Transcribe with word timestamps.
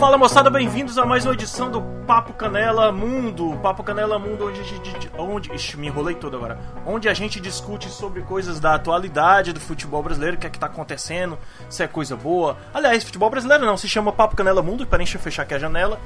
Fala 0.00 0.16
moçada, 0.16 0.48
bem-vindos 0.48 0.96
a 0.96 1.04
mais 1.04 1.26
uma 1.26 1.34
edição 1.34 1.70
do 1.70 1.82
Papo 2.06 2.32
Canela 2.32 2.90
Mundo. 2.90 3.58
Papo 3.62 3.84
Canela 3.84 4.18
Mundo, 4.18 4.46
onde 4.46 4.58
a 4.58 4.64
gente. 4.64 5.10
Onde, 5.18 5.52
ixi, 5.52 5.76
me 5.76 5.88
enrolei 5.88 6.14
todo 6.14 6.38
agora. 6.38 6.58
Onde 6.86 7.06
a 7.06 7.12
gente 7.12 7.38
discute 7.38 7.90
sobre 7.90 8.22
coisas 8.22 8.58
da 8.58 8.74
atualidade 8.74 9.52
do 9.52 9.60
futebol 9.60 10.02
brasileiro, 10.02 10.38
o 10.38 10.40
que 10.40 10.46
é 10.46 10.50
que 10.50 10.58
tá 10.58 10.68
acontecendo, 10.68 11.36
se 11.68 11.82
é 11.82 11.86
coisa 11.86 12.16
boa. 12.16 12.56
Aliás, 12.72 13.04
futebol 13.04 13.28
brasileiro 13.28 13.66
não, 13.66 13.76
se 13.76 13.90
chama 13.90 14.10
Papo 14.10 14.34
Canela 14.34 14.62
Mundo, 14.62 14.86
para 14.86 15.02
encher 15.02 15.18
fechar 15.20 15.42
aqui 15.42 15.52
a 15.52 15.58
janela. 15.58 16.00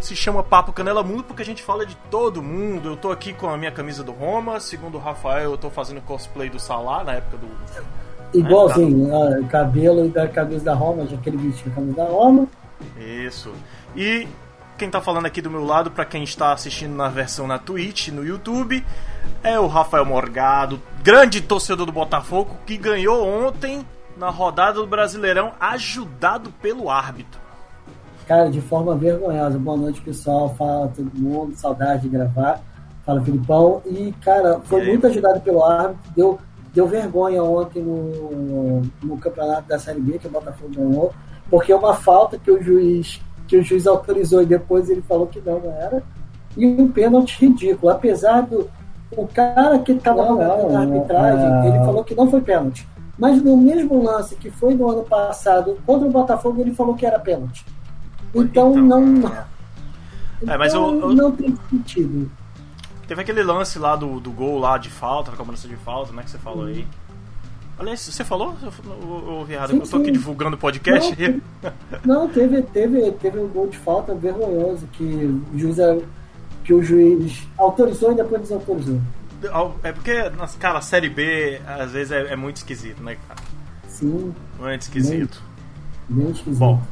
Se 0.00 0.16
chama 0.16 0.42
Papo 0.42 0.72
Canela 0.72 1.04
Mundo 1.04 1.22
porque 1.22 1.42
a 1.42 1.46
gente 1.46 1.62
fala 1.62 1.86
de 1.86 1.94
todo 2.10 2.42
mundo. 2.42 2.88
Eu 2.88 2.96
tô 2.96 3.12
aqui 3.12 3.32
com 3.32 3.48
a 3.48 3.56
minha 3.56 3.70
camisa 3.70 4.02
do 4.02 4.10
Roma, 4.10 4.58
segundo 4.58 4.96
o 4.96 5.00
Rafael, 5.00 5.52
eu 5.52 5.56
tô 5.56 5.70
fazendo 5.70 6.00
cosplay 6.00 6.50
do 6.50 6.58
Salah 6.58 7.04
na 7.04 7.12
época 7.12 7.36
do. 7.36 7.46
Igualzinho, 8.36 9.06
né? 9.06 9.46
cabelo 9.48 10.08
da 10.08 10.26
camisa 10.26 10.64
da 10.64 10.74
Roma, 10.74 11.06
já 11.06 11.14
aquele 11.14 11.36
vestido 11.36 11.70
da 11.70 11.76
camisa 11.76 11.96
da 11.96 12.04
Roma. 12.06 12.48
Isso. 12.98 13.52
E 13.94 14.26
quem 14.76 14.90
tá 14.90 15.00
falando 15.00 15.26
aqui 15.26 15.40
do 15.40 15.50
meu 15.50 15.64
lado, 15.64 15.90
para 15.90 16.04
quem 16.04 16.22
está 16.22 16.52
assistindo 16.52 16.94
na 16.94 17.08
versão 17.08 17.46
na 17.46 17.58
Twitch, 17.58 18.08
no 18.08 18.24
YouTube, 18.24 18.84
é 19.42 19.58
o 19.58 19.66
Rafael 19.66 20.04
Morgado, 20.04 20.80
grande 21.02 21.40
torcedor 21.40 21.86
do 21.86 21.92
Botafogo, 21.92 22.56
que 22.66 22.76
ganhou 22.76 23.26
ontem 23.26 23.84
na 24.16 24.30
rodada 24.30 24.80
do 24.80 24.86
Brasileirão, 24.86 25.52
ajudado 25.60 26.50
pelo 26.60 26.90
árbitro. 26.90 27.40
Cara, 28.26 28.50
de 28.50 28.60
forma 28.60 28.96
vergonhosa. 28.96 29.58
Boa 29.58 29.76
noite, 29.76 30.00
pessoal. 30.00 30.54
Fala 30.56 30.88
todo 30.88 31.10
mundo, 31.14 31.54
saudade 31.54 32.02
de 32.02 32.08
gravar. 32.08 32.60
Fala, 33.04 33.22
Filipão. 33.22 33.80
E, 33.86 34.12
cara, 34.20 34.60
foi 34.64 34.82
e 34.82 34.86
muito 34.88 35.06
ajudado 35.06 35.40
pelo 35.40 35.62
árbitro. 35.62 36.12
Deu, 36.14 36.38
deu 36.74 36.88
vergonha 36.88 37.42
ontem 37.42 37.82
no, 37.82 38.82
no 39.00 39.16
campeonato 39.18 39.68
da 39.68 39.78
Série 39.78 40.00
B, 40.00 40.18
que 40.18 40.26
o 40.26 40.30
Botafogo 40.30 40.74
ganhou 40.74 41.14
porque 41.50 41.72
é 41.72 41.76
uma 41.76 41.94
falta 41.94 42.38
que 42.38 42.50
o 42.50 42.62
juiz 42.62 43.20
que 43.46 43.56
o 43.56 43.62
juiz 43.62 43.86
autorizou 43.86 44.42
e 44.42 44.46
depois 44.46 44.90
ele 44.90 45.02
falou 45.02 45.26
que 45.26 45.40
não, 45.40 45.60
não 45.60 45.70
era, 45.70 46.02
e 46.56 46.66
um 46.66 46.90
pênalti 46.90 47.38
ridículo. 47.40 47.92
Apesar 47.92 48.42
do 48.42 48.68
o 49.12 49.26
cara 49.28 49.78
que 49.78 49.92
estava 49.92 50.34
na 50.34 50.80
arbitragem, 50.80 51.46
é... 51.46 51.68
ele 51.68 51.78
falou 51.78 52.02
que 52.02 52.14
não 52.14 52.28
foi 52.28 52.40
pênalti. 52.40 52.86
Mas 53.18 53.42
no 53.42 53.56
mesmo 53.56 54.02
lance 54.02 54.34
que 54.34 54.50
foi 54.50 54.74
no 54.74 54.90
ano 54.90 55.02
passado 55.04 55.78
contra 55.86 56.06
o 56.06 56.10
Botafogo, 56.10 56.60
ele 56.60 56.74
falou 56.74 56.94
que 56.94 57.06
era 57.06 57.18
pênalti. 57.18 57.64
Então, 58.34 58.72
então 58.72 58.76
não. 58.76 59.06
Então, 59.06 59.32
é, 60.54 60.58
mas 60.58 60.74
eu, 60.74 61.00
eu, 61.00 61.14
não 61.14 61.32
tem 61.32 61.56
sentido. 61.70 62.30
Teve 63.06 63.22
aquele 63.22 63.42
lance 63.42 63.78
lá 63.78 63.94
do, 63.94 64.20
do 64.20 64.30
gol 64.30 64.58
lá 64.58 64.76
de 64.76 64.90
falta, 64.90 65.30
da 65.30 65.36
cobrança 65.36 65.68
de 65.68 65.76
falta, 65.76 66.12
né? 66.12 66.22
Que 66.24 66.30
você 66.30 66.38
falou 66.38 66.66
aí. 66.66 66.86
Aliás, 67.78 68.00
você 68.00 68.24
falou? 68.24 68.54
Eu 68.62 69.34
ouvi 69.34 69.52
errado. 69.52 69.70
Sim, 69.70 69.80
eu 69.80 69.86
tô 69.86 69.96
aqui 69.98 70.10
divulgando 70.10 70.56
o 70.56 70.58
podcast. 70.58 71.10
Não, 71.10 71.16
teve, 71.16 71.42
não, 72.04 72.28
teve, 72.28 72.62
teve, 72.62 73.12
teve 73.12 73.38
um 73.38 73.48
gol 73.48 73.68
de 73.68 73.76
falta 73.76 74.14
vergonhoso 74.14 74.86
que 74.92 75.04
o 75.04 75.58
juiz, 75.58 75.76
que 76.64 76.72
o 76.72 76.82
juiz 76.82 77.46
autorizou 77.58 78.12
e 78.12 78.14
depois 78.14 78.40
desautorizou. 78.40 78.98
É 79.82 79.92
porque, 79.92 80.14
cara, 80.58 80.78
a 80.78 80.82
Série 80.82 81.10
B 81.10 81.60
às 81.66 81.92
vezes 81.92 82.12
é, 82.12 82.32
é 82.32 82.36
muito 82.36 82.56
esquisito, 82.56 83.02
né, 83.02 83.18
cara? 83.28 83.40
Sim. 83.86 84.34
Muito 84.58 84.82
esquisito. 84.82 85.42
Bem, 86.08 86.24
bem 86.24 86.32
esquisito. 86.32 86.58
Bom, 86.58 86.82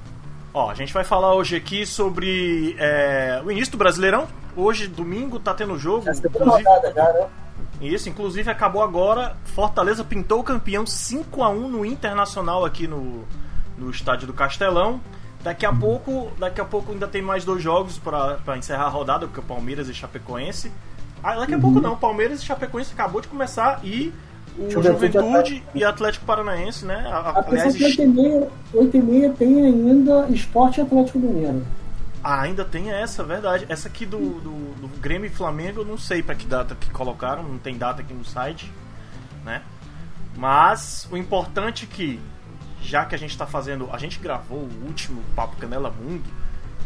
ó, 0.53 0.71
a 0.71 0.75
gente 0.75 0.93
vai 0.93 1.05
falar 1.05 1.35
hoje 1.35 1.57
aqui 1.57 1.87
sobre 1.87 2.77
é, 2.79 3.41
o 3.43 3.51
início 3.51 3.73
do 3.73 3.79
Brasileirão. 3.79 4.29
Hoje, 4.55 4.87
domingo, 4.87 5.39
tá 5.41 5.55
tendo 5.55 5.79
jogo. 5.79 6.05
Já 6.05 6.13
rodada 6.45 6.93
já, 6.95 7.13
né? 7.15 7.27
Isso, 7.81 8.09
inclusive 8.09 8.51
acabou 8.51 8.83
agora. 8.83 9.37
Fortaleza 9.45 10.05
pintou 10.05 10.41
o 10.41 10.45
campeão 10.45 10.87
5 10.87 11.43
a 11.43 11.49
1 11.49 11.69
no 11.69 11.85
Internacional 11.85 12.65
aqui 12.65 12.87
no, 12.87 13.25
no 13.79 13.91
estádio 13.91 14.27
do 14.27 14.33
Castelão. 14.33 15.01
Daqui 15.43 15.67
a 15.67 15.73
pouco, 15.73 16.33
daqui 16.39 16.61
a 16.61 16.65
pouco 16.65 16.93
ainda 16.93 17.07
tem 17.07 17.21
mais 17.21 17.45
dois 17.45 17.63
jogos 17.63 17.99
para 17.99 18.57
encerrar 18.57 18.85
a 18.85 18.89
rodada, 18.89 19.27
porque 19.27 19.41
o 19.41 19.43
Palmeiras 19.43 19.89
e 19.89 19.95
Chapecoense. 19.95 20.73
Ah, 21.23 21.37
daqui 21.37 21.53
a 21.53 21.57
uhum. 21.57 21.63
pouco 21.63 21.81
não, 21.81 21.97
Palmeiras 21.97 22.41
e 22.41 22.45
Chapecoense 22.45 22.93
acabou 22.93 23.21
de 23.21 23.29
começar 23.29 23.81
e 23.85 24.13
o 24.59 24.71
Juventude 24.71 25.63
e 25.75 25.85
Atlético 25.85 26.25
Paranaense, 26.25 26.85
né? 26.87 27.05
Apesar 27.13 27.69
Aliás, 27.69 27.97
que 27.97 28.49
8 28.73 28.97
e 28.97 29.03
meia 29.03 29.31
tem 29.31 29.67
ainda 29.67 30.27
Esporte 30.31 30.81
Atlético 30.81 31.19
Mineiro. 31.19 31.63
Ah, 32.25 32.41
ainda 32.41 32.65
tem 32.65 32.91
essa, 32.91 33.23
verdade. 33.23 33.67
Essa 33.69 33.87
aqui 33.87 34.07
do, 34.07 34.41
do, 34.41 34.75
do 34.81 34.89
Grêmio 34.99 35.27
e 35.27 35.31
Flamengo, 35.31 35.83
eu 35.83 35.85
não 35.85 35.99
sei 35.99 36.23
para 36.23 36.35
que 36.35 36.47
data 36.47 36.75
que 36.75 36.89
colocaram, 36.89 37.43
não 37.43 37.59
tem 37.59 37.77
data 37.77 38.01
aqui 38.01 38.15
no 38.15 38.25
site, 38.25 38.73
né? 39.45 39.61
Mas 40.35 41.07
o 41.13 41.19
importante 41.19 41.85
é 41.85 41.95
que, 41.95 42.19
já 42.81 43.05
que 43.05 43.15
a 43.15 43.19
gente 43.19 43.33
está 43.33 43.47
fazendo. 43.47 43.91
A 43.93 43.99
gente 43.99 44.19
gravou 44.19 44.61
o 44.61 44.87
último 44.87 45.23
Papo 45.37 45.57
Canela 45.57 45.91
Mundo 45.91 46.25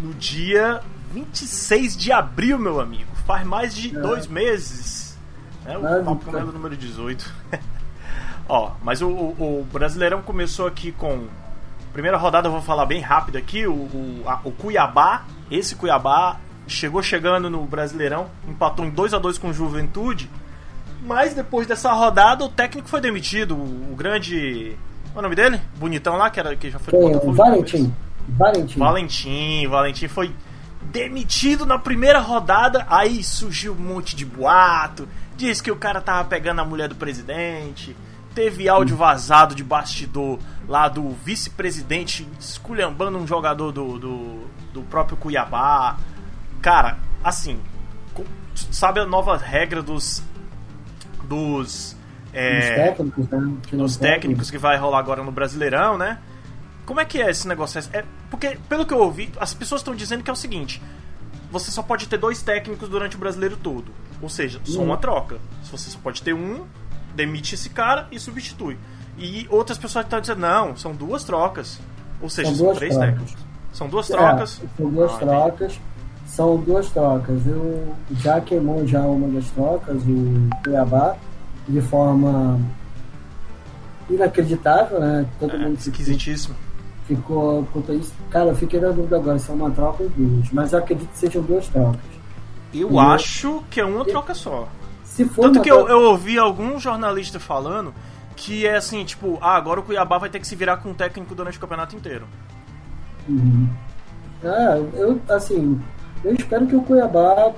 no 0.00 0.12
dia 0.14 0.82
26 1.12 1.96
de 1.96 2.10
abril, 2.10 2.58
meu 2.58 2.80
amigo. 2.80 3.10
Faz 3.24 3.46
mais 3.46 3.76
de 3.76 3.96
é. 3.96 4.00
dois 4.00 4.26
meses. 4.26 5.16
Né? 5.64 5.78
O 5.78 6.04
Papo 6.04 6.24
Canela 6.24 6.50
número 6.50 6.76
18. 6.76 7.32
Ó, 8.48 8.72
mas 8.82 9.02
o, 9.02 9.08
o, 9.08 9.60
o 9.60 9.68
Brasileirão 9.72 10.20
começou 10.20 10.66
aqui 10.66 10.90
com 10.90 11.28
Primeira 11.98 12.16
rodada 12.16 12.46
eu 12.46 12.52
vou 12.52 12.62
falar 12.62 12.86
bem 12.86 13.00
rápido 13.00 13.38
aqui. 13.38 13.66
O, 13.66 13.72
o, 13.72 14.22
a, 14.24 14.38
o 14.44 14.52
Cuiabá, 14.52 15.24
esse 15.50 15.74
Cuiabá, 15.74 16.36
chegou 16.64 17.02
chegando 17.02 17.50
no 17.50 17.64
Brasileirão, 17.64 18.30
empatou 18.46 18.84
em 18.84 18.90
2 18.90 19.14
a 19.14 19.18
2 19.18 19.36
com 19.36 19.48
o 19.48 19.52
Juventude. 19.52 20.30
Mas 21.02 21.34
depois 21.34 21.66
dessa 21.66 21.92
rodada 21.92 22.44
o 22.44 22.48
técnico 22.48 22.88
foi 22.88 23.00
demitido. 23.00 23.56
O, 23.56 23.92
o 23.92 23.96
grande. 23.96 24.76
Qual 25.12 25.16
é 25.16 25.18
o 25.18 25.22
nome 25.22 25.34
dele? 25.34 25.60
Bonitão 25.76 26.16
lá, 26.16 26.30
que, 26.30 26.38
era, 26.38 26.54
que 26.54 26.70
já 26.70 26.78
foi 26.78 26.92
do 26.92 27.00
Botafogo. 27.00 27.32
Valentim. 27.32 27.92
Valentim. 28.28 28.78
Valentim. 28.78 29.66
Valentim 29.66 30.06
foi 30.06 30.32
demitido 30.80 31.66
na 31.66 31.80
primeira 31.80 32.20
rodada. 32.20 32.86
Aí 32.88 33.24
surgiu 33.24 33.72
um 33.72 33.94
monte 33.94 34.14
de 34.14 34.24
boato. 34.24 35.08
Diz 35.36 35.60
que 35.60 35.72
o 35.72 35.74
cara 35.74 36.00
tava 36.00 36.28
pegando 36.28 36.60
a 36.60 36.64
mulher 36.64 36.88
do 36.88 36.94
presidente 36.94 37.96
teve 38.38 38.68
áudio 38.68 38.96
vazado 38.96 39.52
de 39.52 39.64
bastidor 39.64 40.38
lá 40.68 40.88
do 40.88 41.08
vice-presidente 41.10 42.28
esculhambando 42.38 43.18
um 43.18 43.26
jogador 43.26 43.72
do, 43.72 43.98
do, 43.98 44.46
do, 44.72 44.82
próprio 44.82 45.16
Cuiabá. 45.16 45.98
Cara, 46.62 46.98
assim, 47.24 47.60
sabe 48.70 49.00
a 49.00 49.06
nova 49.06 49.36
regra 49.36 49.82
dos. 49.82 50.22
dos. 51.24 51.96
É, 52.32 52.90
técnicos, 52.90 53.28
né? 53.28 53.56
dos 53.72 53.96
técnicos 53.96 54.50
que 54.52 54.58
vai 54.58 54.76
rolar 54.76 55.00
agora 55.00 55.24
no 55.24 55.32
Brasileirão, 55.32 55.98
né? 55.98 56.20
Como 56.86 57.00
é 57.00 57.04
que 57.04 57.20
é 57.20 57.28
esse 57.30 57.48
negócio? 57.48 57.82
É, 57.92 58.04
porque, 58.30 58.56
pelo 58.68 58.86
que 58.86 58.94
eu 58.94 59.00
ouvi, 59.00 59.32
as 59.40 59.52
pessoas 59.52 59.80
estão 59.80 59.96
dizendo 59.96 60.22
que 60.22 60.30
é 60.30 60.32
o 60.32 60.36
seguinte: 60.36 60.80
você 61.50 61.72
só 61.72 61.82
pode 61.82 62.06
ter 62.06 62.18
dois 62.18 62.40
técnicos 62.40 62.88
durante 62.88 63.16
o 63.16 63.18
brasileiro 63.18 63.56
todo. 63.56 63.90
Ou 64.22 64.28
seja, 64.28 64.60
só 64.62 64.80
uma 64.80 64.96
troca. 64.96 65.38
Você 65.64 65.90
só 65.90 65.98
pode 65.98 66.22
ter 66.22 66.34
um 66.34 66.64
demite 67.18 67.56
esse 67.56 67.68
cara 67.68 68.06
e 68.12 68.20
substitui. 68.20 68.78
E 69.18 69.48
outras 69.50 69.76
pessoas 69.76 70.04
estão 70.04 70.20
dizendo, 70.20 70.40
não, 70.40 70.76
são 70.76 70.94
duas 70.94 71.24
trocas. 71.24 71.80
Ou 72.22 72.30
seja, 72.30 72.54
são, 72.54 72.66
são 72.66 72.74
três 72.74 72.94
trocas. 72.94 73.10
técnicos. 73.10 73.46
São 73.72 73.88
duas 73.88 74.06
trocas. 74.06 74.62
É, 74.62 74.76
são 74.76 74.90
duas 74.90 75.12
ah, 75.12 75.18
trocas. 75.18 75.72
Entendi. 75.72 75.82
São 76.26 76.56
duas 76.58 76.90
trocas. 76.90 77.46
Eu 77.46 77.94
já 78.12 78.40
queimou 78.40 78.86
já 78.86 79.00
uma 79.00 79.26
das 79.28 79.50
trocas, 79.50 80.02
o 80.02 80.48
Cuiabá, 80.62 81.16
de 81.66 81.80
forma 81.80 82.60
inacreditável, 84.08 85.00
né? 85.00 85.26
Todo 85.40 85.56
é, 85.56 85.58
mundo 85.58 85.78
esquisitíssimo. 85.78 86.54
Ficou, 87.06 87.66
ficou 87.66 87.96
isso. 87.96 88.12
Cara, 88.30 88.50
eu 88.50 88.56
fiquei 88.56 88.80
na 88.80 88.90
dúvida 88.90 89.16
agora 89.16 89.38
se 89.38 89.50
é 89.50 89.54
uma 89.54 89.70
troca 89.70 90.04
ou 90.04 90.08
duas, 90.10 90.50
mas 90.52 90.72
eu 90.72 90.78
acredito 90.78 91.08
que 91.08 91.18
sejam 91.18 91.42
duas 91.42 91.66
trocas. 91.66 92.00
Eu 92.72 92.92
e 92.92 92.98
acho 92.98 93.48
eu... 93.48 93.64
que 93.70 93.80
é 93.80 93.84
uma 93.84 94.04
troca 94.04 94.34
só. 94.34 94.68
Se 95.08 95.24
for 95.24 95.42
Tanto 95.42 95.60
que 95.60 95.70
eu, 95.70 95.88
eu 95.88 96.02
ouvi 96.02 96.38
algum 96.38 96.78
jornalista 96.78 97.40
falando 97.40 97.92
que 98.36 98.66
é 98.66 98.76
assim, 98.76 99.04
tipo, 99.04 99.36
ah, 99.40 99.56
agora 99.56 99.80
o 99.80 99.82
Cuiabá 99.82 100.16
vai 100.16 100.30
ter 100.30 100.38
que 100.38 100.46
se 100.46 100.54
virar 100.54 100.76
com 100.76 100.90
o 100.90 100.94
técnico 100.94 101.34
durante 101.34 101.58
o 101.58 101.60
campeonato 101.60 101.96
inteiro. 101.96 102.24
Uhum. 103.28 103.68
É, 104.44 104.78
eu, 104.94 105.20
assim, 105.28 105.80
eu 106.24 106.34
espero 106.34 106.66
que 106.66 106.76
o 106.76 106.82
Cuiabá 106.82 107.52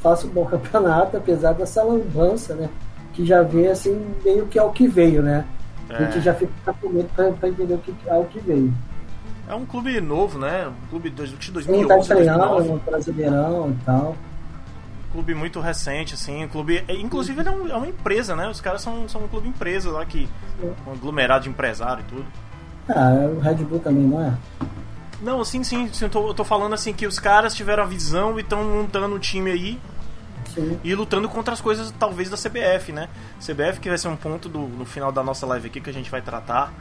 faça 0.00 0.26
um 0.26 0.30
bom 0.30 0.46
campeonato, 0.46 1.18
apesar 1.18 1.52
dessa 1.52 1.82
lambança, 1.82 2.54
né? 2.54 2.70
Que 3.12 3.26
já 3.26 3.42
vê, 3.42 3.68
assim, 3.68 4.14
meio 4.24 4.46
que 4.46 4.58
ao 4.58 4.72
que 4.72 4.88
veio, 4.88 5.22
né? 5.22 5.44
É. 5.90 5.96
A 5.96 6.04
gente 6.04 6.20
já 6.22 6.32
fica 6.32 6.72
com 6.80 6.88
medo 6.88 7.10
pra, 7.14 7.30
pra 7.32 7.48
entender 7.50 7.74
o 7.74 7.78
que, 7.78 7.94
ao 8.08 8.24
que 8.24 8.40
veio. 8.40 8.72
É 9.46 9.54
um 9.54 9.66
clube 9.66 10.00
novo, 10.00 10.38
né? 10.38 10.66
Um 10.66 10.88
clube 10.88 11.10
de 11.10 11.16
2011, 11.16 11.66
Sim, 11.66 11.86
tá 11.86 11.98
estreando, 11.98 12.72
um 12.72 12.78
brasileirão 12.78 13.70
e 13.70 13.84
tal 13.84 14.16
clube 15.12 15.34
muito 15.34 15.60
recente, 15.60 16.14
assim, 16.14 16.44
um 16.44 16.48
clube. 16.48 16.82
É, 16.88 16.96
inclusive 16.96 17.40
ele 17.40 17.48
é, 17.48 17.52
um, 17.52 17.68
é, 17.68 17.76
uma 17.76 17.86
empresa, 17.86 18.34
né? 18.34 18.48
Os 18.48 18.60
caras 18.60 18.80
são, 18.80 19.08
são 19.08 19.22
um 19.22 19.28
clube 19.28 19.48
empresa 19.48 19.90
lá 19.90 20.04
que. 20.04 20.28
Um 20.86 20.92
aglomerado 20.92 21.44
de 21.44 21.50
empresário 21.50 22.02
e 22.02 22.10
tudo. 22.14 22.26
Ah, 22.88 23.10
o 23.36 23.38
Red 23.38 23.56
Bull 23.56 23.78
também, 23.78 24.04
não 24.04 24.20
é? 24.20 24.34
Não, 25.20 25.44
sim, 25.44 25.62
sim, 25.62 25.88
sim 25.92 26.06
eu, 26.06 26.10
tô, 26.10 26.28
eu 26.28 26.34
tô 26.34 26.44
falando 26.44 26.72
assim 26.72 26.92
que 26.92 27.06
os 27.06 27.20
caras 27.20 27.54
tiveram 27.54 27.84
a 27.84 27.86
visão 27.86 28.38
e 28.38 28.42
estão 28.42 28.64
montando 28.64 29.14
um 29.14 29.18
time 29.20 29.52
aí 29.52 29.80
Sim. 30.52 30.80
e 30.82 30.94
lutando 30.94 31.28
contra 31.28 31.54
as 31.54 31.60
coisas, 31.60 31.94
talvez, 31.96 32.28
da 32.28 32.36
CBF, 32.36 32.90
né? 32.90 33.08
CBF 33.38 33.78
que 33.78 33.88
vai 33.88 33.96
ser 33.96 34.08
um 34.08 34.16
ponto 34.16 34.48
do, 34.48 34.58
no 34.58 34.84
final 34.84 35.12
da 35.12 35.22
nossa 35.22 35.46
live 35.46 35.68
aqui 35.68 35.80
que 35.80 35.90
a 35.90 35.92
gente 35.92 36.10
vai 36.10 36.20
tratar. 36.20 36.72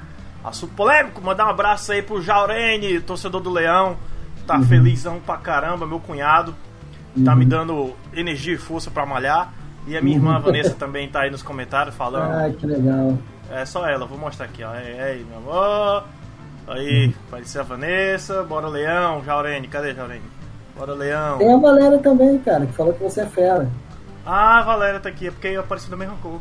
Assunto 0.44 0.74
polêmico, 0.74 1.22
mandar 1.22 1.45
um 1.45 1.50
abraço 1.50 1.92
aí 1.92 2.01
pro 2.01 2.19
Jaurene, 2.19 3.00
torcedor 3.00 3.42
do 3.42 3.51
Leão, 3.51 3.95
tá 4.48 4.57
uhum. 4.57 4.63
felizão 4.63 5.19
pra 5.19 5.38
caramba, 5.38 5.86
meu 5.86 6.00
cunhado 6.00 6.56
tá 7.24 7.36
me 7.36 7.44
uhum. 7.44 7.50
dando 7.50 7.94
energia 8.13 8.56
e 8.56 8.58
força 8.58 8.90
para 8.90 9.06
malhar. 9.06 9.54
E 9.88 9.98
a 9.98 10.02
minha 10.02 10.16
irmã 10.16 10.36
uhum. 10.36 10.42
Vanessa 10.42 10.74
também 10.75 11.10
tá 11.10 11.22
aí 11.22 11.31
nos 11.31 11.42
comentários 11.42 11.96
falando. 11.96 12.31
Ai, 12.31 12.52
que 12.54 12.66
legal. 12.66 13.18
É 13.50 13.66
só 13.66 13.88
ela, 13.88 14.06
vou 14.06 14.18
mostrar 14.18 14.46
aqui, 14.46 14.63
ó. 14.63 14.74
É, 14.74 15.12
aí, 15.12 15.25
meu 15.25 15.38
amor. 15.40 16.06
Aí, 16.68 17.08
uhum. 17.08 17.13
apareceu 17.28 17.62
a 17.62 17.63
Vanessa. 17.63 18.44
Bora, 18.44 18.68
Leão. 18.68 19.24
Jaurene, 19.24 19.68
cadê 19.68 19.94
Jaurene? 19.94 20.22
Bora, 20.78 20.94
Leão. 20.94 21.38
Tem 21.38 21.54
a 21.54 21.58
Valéria 21.58 22.00
também, 22.00 22.38
cara, 22.40 22.66
que 22.66 22.74
falou 22.74 22.94
que 22.94 23.04
você 23.04 23.22
é 23.22 23.25
fera. 23.25 23.69
Ah, 24.25 24.60
a 24.60 24.64
Valéria 24.64 25.00
tá 25.00 25.10
aqui, 25.10 25.28
é 25.28 25.31
porque 25.31 25.48
eu 25.48 25.62
apareci 25.62 25.90
da 25.90 25.98
mesma 25.98 26.16
cor. 26.22 26.40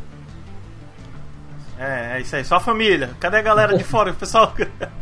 É, 1.79 2.17
é 2.17 2.21
isso 2.21 2.37
aí, 2.37 2.45
só 2.45 2.57
a 2.57 2.61
família. 2.61 3.11
Cadê 3.19 3.39
a 3.39 3.43
galera 3.43 3.77
de 3.77 3.83
fora? 3.83 4.11
O 4.11 4.15
pessoal. 4.15 4.53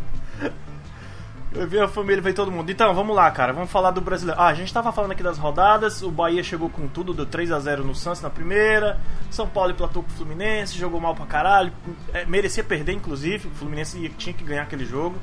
Eu 1.58 1.66
vi 1.66 1.80
a 1.80 1.88
família, 1.88 2.22
veio 2.22 2.36
todo 2.36 2.52
mundo. 2.52 2.70
Então, 2.70 2.94
vamos 2.94 3.16
lá, 3.16 3.28
cara. 3.32 3.52
Vamos 3.52 3.68
falar 3.68 3.90
do 3.90 4.00
brasileiro. 4.00 4.40
Ah, 4.40 4.46
a 4.46 4.54
gente 4.54 4.72
tava 4.72 4.92
falando 4.92 5.10
aqui 5.10 5.24
das 5.24 5.38
rodadas. 5.38 6.02
O 6.02 6.10
Bahia 6.10 6.42
chegou 6.42 6.70
com 6.70 6.86
tudo, 6.86 7.12
deu 7.12 7.26
3 7.26 7.50
a 7.50 7.58
0 7.58 7.84
no 7.84 7.96
Santos 7.96 8.22
na 8.22 8.30
primeira. 8.30 9.00
São 9.28 9.48
Paulo 9.48 9.72
empatou 9.72 10.04
com 10.04 10.08
o 10.08 10.12
Fluminense, 10.12 10.78
jogou 10.78 11.00
mal 11.00 11.16
pra 11.16 11.26
caralho. 11.26 11.72
É, 12.14 12.24
merecia 12.24 12.62
perder, 12.62 12.92
inclusive. 12.92 13.48
O 13.48 13.50
Fluminense 13.50 14.08
tinha 14.16 14.32
que 14.32 14.44
ganhar 14.44 14.62
aquele 14.62 14.84
jogo. 14.84 15.16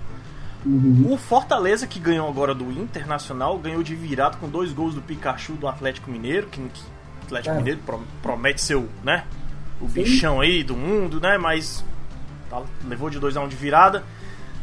Uhum. 0.66 1.14
O 1.14 1.18
Fortaleza, 1.18 1.88
que 1.88 2.00
ganhou 2.00 2.28
agora 2.28 2.54
do 2.54 2.70
Internacional, 2.70 3.58
ganhou 3.58 3.82
de 3.82 3.96
virado 3.96 4.38
com 4.38 4.50
dois 4.50 4.74
gols 4.74 4.94
do 4.94 5.02
Pikachu 5.02 5.54
do 5.54 5.70
Atlético 5.70 6.12
Mineiro. 6.12 6.48
Que, 6.48 6.60
que 6.60 6.82
o 6.82 7.26
Atlético 7.26 7.56
é. 7.56 7.58
Mineiro 7.60 7.80
promete 8.22 8.62
ser 8.62 8.76
o, 8.76 8.90
né, 9.06 9.24
o 9.80 9.88
bichão 9.88 10.42
aí 10.42 10.64
do 10.64 10.76
mundo, 10.76 11.22
né? 11.22 11.38
Mas 11.38 11.82
tá, 12.50 12.62
levou 12.86 13.10
de 13.10 13.20
2 13.20 13.38
a 13.38 13.42
1 13.42 13.46
um 13.46 13.48
de 13.48 13.56
virada 13.56 14.04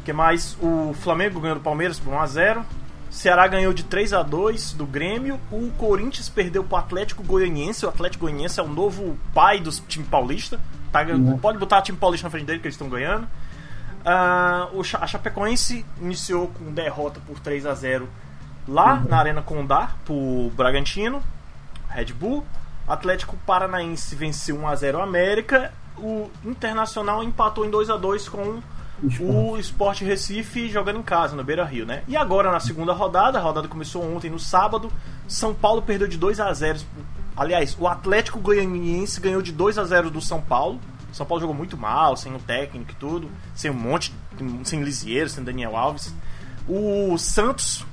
que 0.04 0.12
mais? 0.12 0.56
O 0.60 0.94
Flamengo 0.94 1.40
ganhou 1.40 1.56
do 1.56 1.62
Palmeiras 1.62 1.98
por 1.98 2.12
1x0. 2.12 2.64
Ceará 3.10 3.46
ganhou 3.46 3.72
de 3.74 3.82
3 3.82 4.14
a 4.14 4.22
2 4.22 4.72
do 4.72 4.86
Grêmio. 4.86 5.38
O 5.50 5.70
Corinthians 5.76 6.28
perdeu 6.28 6.64
pro 6.64 6.76
Atlético 6.76 7.22
Goianiense. 7.22 7.84
O 7.84 7.88
Atlético 7.88 8.24
Goianiense 8.24 8.58
é 8.58 8.62
o 8.62 8.68
novo 8.68 9.18
pai 9.34 9.60
do 9.60 9.70
time 9.70 10.04
paulista. 10.04 10.58
Tá, 10.90 11.02
uhum. 11.02 11.38
Pode 11.38 11.58
botar 11.58 11.78
o 11.78 11.82
time 11.82 11.98
paulista 11.98 12.26
na 12.26 12.30
frente 12.30 12.46
dele 12.46 12.58
que 12.58 12.66
eles 12.66 12.74
estão 12.74 12.88
ganhando. 12.88 13.24
Uh, 13.24 14.78
o, 14.78 14.80
a 14.80 15.06
Chapecoense 15.06 15.84
iniciou 16.00 16.48
com 16.48 16.72
derrota 16.72 17.20
por 17.24 17.38
3 17.38 17.66
a 17.66 17.74
0 17.74 18.08
lá 18.66 18.94
uhum. 18.94 19.08
na 19.08 19.18
Arena 19.18 19.42
Condá 19.42 19.90
pro 20.04 20.50
Bragantino. 20.56 21.22
Red 21.88 22.12
Bull. 22.14 22.44
Atlético 22.88 23.36
Paranaense 23.46 24.16
venceu 24.16 24.58
1 24.58 24.68
a 24.68 24.74
0 24.74 24.98
o 24.98 25.02
América. 25.02 25.72
O 25.98 26.30
Internacional 26.44 27.22
empatou 27.22 27.64
em 27.64 27.70
2 27.70 27.90
a 27.90 27.96
2 27.96 28.28
com 28.28 28.62
o 29.20 29.58
Sport 29.58 30.02
Recife 30.02 30.68
jogando 30.68 31.00
em 31.00 31.02
casa, 31.02 31.34
no 31.34 31.42
Beira 31.42 31.64
Rio, 31.64 31.84
né? 31.84 32.02
E 32.06 32.16
agora 32.16 32.52
na 32.52 32.60
segunda 32.60 32.92
rodada, 32.92 33.38
a 33.38 33.42
rodada 33.42 33.66
começou 33.66 34.02
ontem 34.14 34.30
no 34.30 34.38
sábado, 34.38 34.92
São 35.26 35.52
Paulo 35.52 35.82
perdeu 35.82 36.06
de 36.06 36.16
2 36.16 36.38
a 36.40 36.52
0 36.52 36.78
Aliás, 37.36 37.76
o 37.78 37.88
Atlético 37.88 38.38
Goianiense 38.38 39.20
ganhou 39.20 39.40
de 39.40 39.52
2 39.52 39.78
a 39.78 39.84
0 39.84 40.10
do 40.10 40.20
São 40.20 40.40
Paulo. 40.40 40.78
São 41.12 41.26
Paulo 41.26 41.40
jogou 41.40 41.56
muito 41.56 41.76
mal, 41.76 42.16
sem 42.16 42.34
o 42.34 42.38
técnico 42.38 42.92
e 42.92 42.94
tudo, 42.94 43.30
sem 43.54 43.70
um 43.70 43.74
monte, 43.74 44.14
sem 44.64 44.82
Lisieiro, 44.82 45.28
sem 45.28 45.42
Daniel 45.42 45.76
Alves. 45.76 46.14
O 46.68 47.16
Santos 47.18 47.84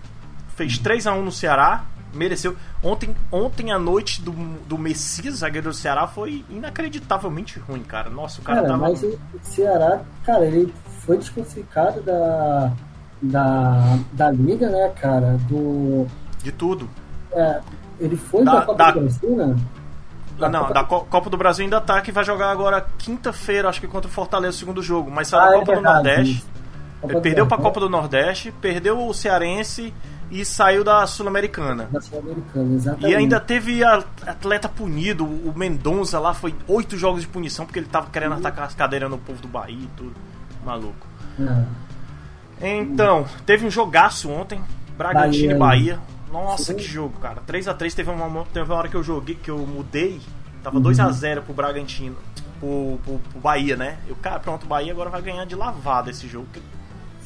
fez 0.56 0.77
3 0.77 1.07
a 1.07 1.13
1 1.13 1.23
no 1.23 1.31
Ceará, 1.31 1.85
mereceu. 2.13 2.56
Ontem, 2.83 3.15
ontem 3.31 3.71
à 3.71 3.79
noite 3.79 4.21
do, 4.21 4.31
do 4.31 4.77
Messias, 4.77 5.38
zagueiro 5.38 5.69
do 5.69 5.73
Ceará, 5.73 6.07
foi 6.07 6.45
inacreditavelmente 6.50 7.59
ruim, 7.59 7.83
cara. 7.83 8.09
Nossa, 8.09 8.41
o 8.41 8.44
cara, 8.44 8.61
cara 8.61 8.73
tava. 8.73 8.89
Mas 8.89 9.03
o 9.03 9.17
Ceará, 9.41 10.01
cara, 10.25 10.45
ele 10.45 10.73
foi 11.09 11.17
desclassificado 11.17 12.01
da, 12.01 12.71
da, 13.19 13.97
da 14.13 14.31
liga, 14.31 14.69
né, 14.69 14.89
cara? 14.89 15.39
Do. 15.50 16.06
De 16.44 16.51
tudo. 16.51 16.88
É, 17.31 17.59
ele 18.00 18.15
foi 18.15 18.44
da, 18.44 18.59
da 18.59 18.61
Copa 18.61 18.77
da, 18.77 18.91
do 18.91 19.00
Brasil, 19.00 19.35
né? 19.35 19.56
Da 20.38 20.50
não, 20.50 20.59
Copa... 20.61 20.73
da 20.73 20.83
Copa 20.83 21.29
do 21.31 21.38
Brasil 21.38 21.63
ainda 21.63 21.81
tá, 21.81 22.00
que 22.01 22.11
vai 22.11 22.23
jogar 22.23 22.51
agora 22.51 22.85
quinta-feira, 23.00 23.67
acho 23.67 23.81
que 23.81 23.88
contra 23.88 24.07
o 24.07 24.13
Fortaleza, 24.13 24.56
o 24.56 24.59
segundo 24.59 24.83
jogo. 24.83 25.09
Mas 25.09 25.29
saiu 25.29 25.41
ah, 25.41 25.50
da 25.50 25.59
Copa 25.59 25.71
é 25.71 25.75
do 25.75 25.81
Nordeste. 25.81 26.45
Ele 27.01 27.21
perdeu 27.21 27.47
pra 27.47 27.57
Copa 27.57 27.79
do 27.79 27.89
Nordeste, 27.89 28.51
perdeu 28.61 29.07
o 29.07 29.11
Cearense 29.11 29.91
e 30.29 30.45
saiu 30.45 30.83
da 30.83 31.07
Sul-Americana. 31.07 31.88
Da 31.91 32.01
Sul-Americana, 32.01 32.75
exatamente. 32.75 33.11
E 33.11 33.15
ainda 33.15 33.39
teve 33.39 33.83
atleta 33.83 34.69
punido, 34.69 35.25
o 35.25 35.53
Mendonça 35.56 36.19
lá 36.19 36.35
foi 36.35 36.53
oito 36.67 36.95
jogos 36.97 37.21
de 37.21 37.27
punição 37.27 37.65
porque 37.65 37.79
ele 37.79 37.88
tava 37.88 38.11
querendo 38.11 38.33
uhum. 38.33 38.39
atacar 38.39 38.65
as 38.65 38.75
cadeiras 38.75 39.09
no 39.09 39.17
povo 39.17 39.41
do 39.41 39.47
Bahia 39.47 39.75
e 39.75 39.89
tudo. 39.97 40.13
Maluco. 40.69 41.07
É. 42.62 42.77
Então, 42.77 43.25
teve 43.45 43.66
um 43.66 43.71
jogaço 43.71 44.30
ontem, 44.30 44.62
Bragantino 44.95 45.57
Bahia. 45.57 45.94
e 45.94 45.95
Bahia. 45.95 46.00
Nossa, 46.31 46.66
Sim. 46.66 46.75
que 46.75 46.83
jogo, 46.83 47.19
cara. 47.19 47.42
3 47.45 47.68
a 47.68 47.74
3 47.74 47.95
teve 47.95 48.12
uma, 48.12 48.45
teve 48.54 48.69
uma 48.69 48.77
hora 48.77 48.88
que 48.88 48.95
eu 48.95 49.01
joguei, 49.01 49.33
que 49.33 49.50
eu 49.50 49.57
mudei, 49.60 50.21
tava 50.62 50.75
uhum. 50.75 50.83
2 50.83 51.00
a 51.00 51.10
0 51.10 51.42
pro 51.42 51.54
Bragantino, 51.54 52.16
pro, 52.60 53.00
pro, 53.04 53.18
pro 53.18 53.39
Bahia, 53.39 53.75
né? 53.75 53.98
Eu, 54.07 54.16
cara, 54.16 54.39
pronto, 54.39 54.66
o 54.66 54.68
Bahia 54.68 54.92
agora 54.92 55.10
vai 55.10 55.21
ganhar 55.21 55.45
de 55.45 55.56
lavada 55.56 56.12
esse 56.12 56.27
jogo. 56.27 56.48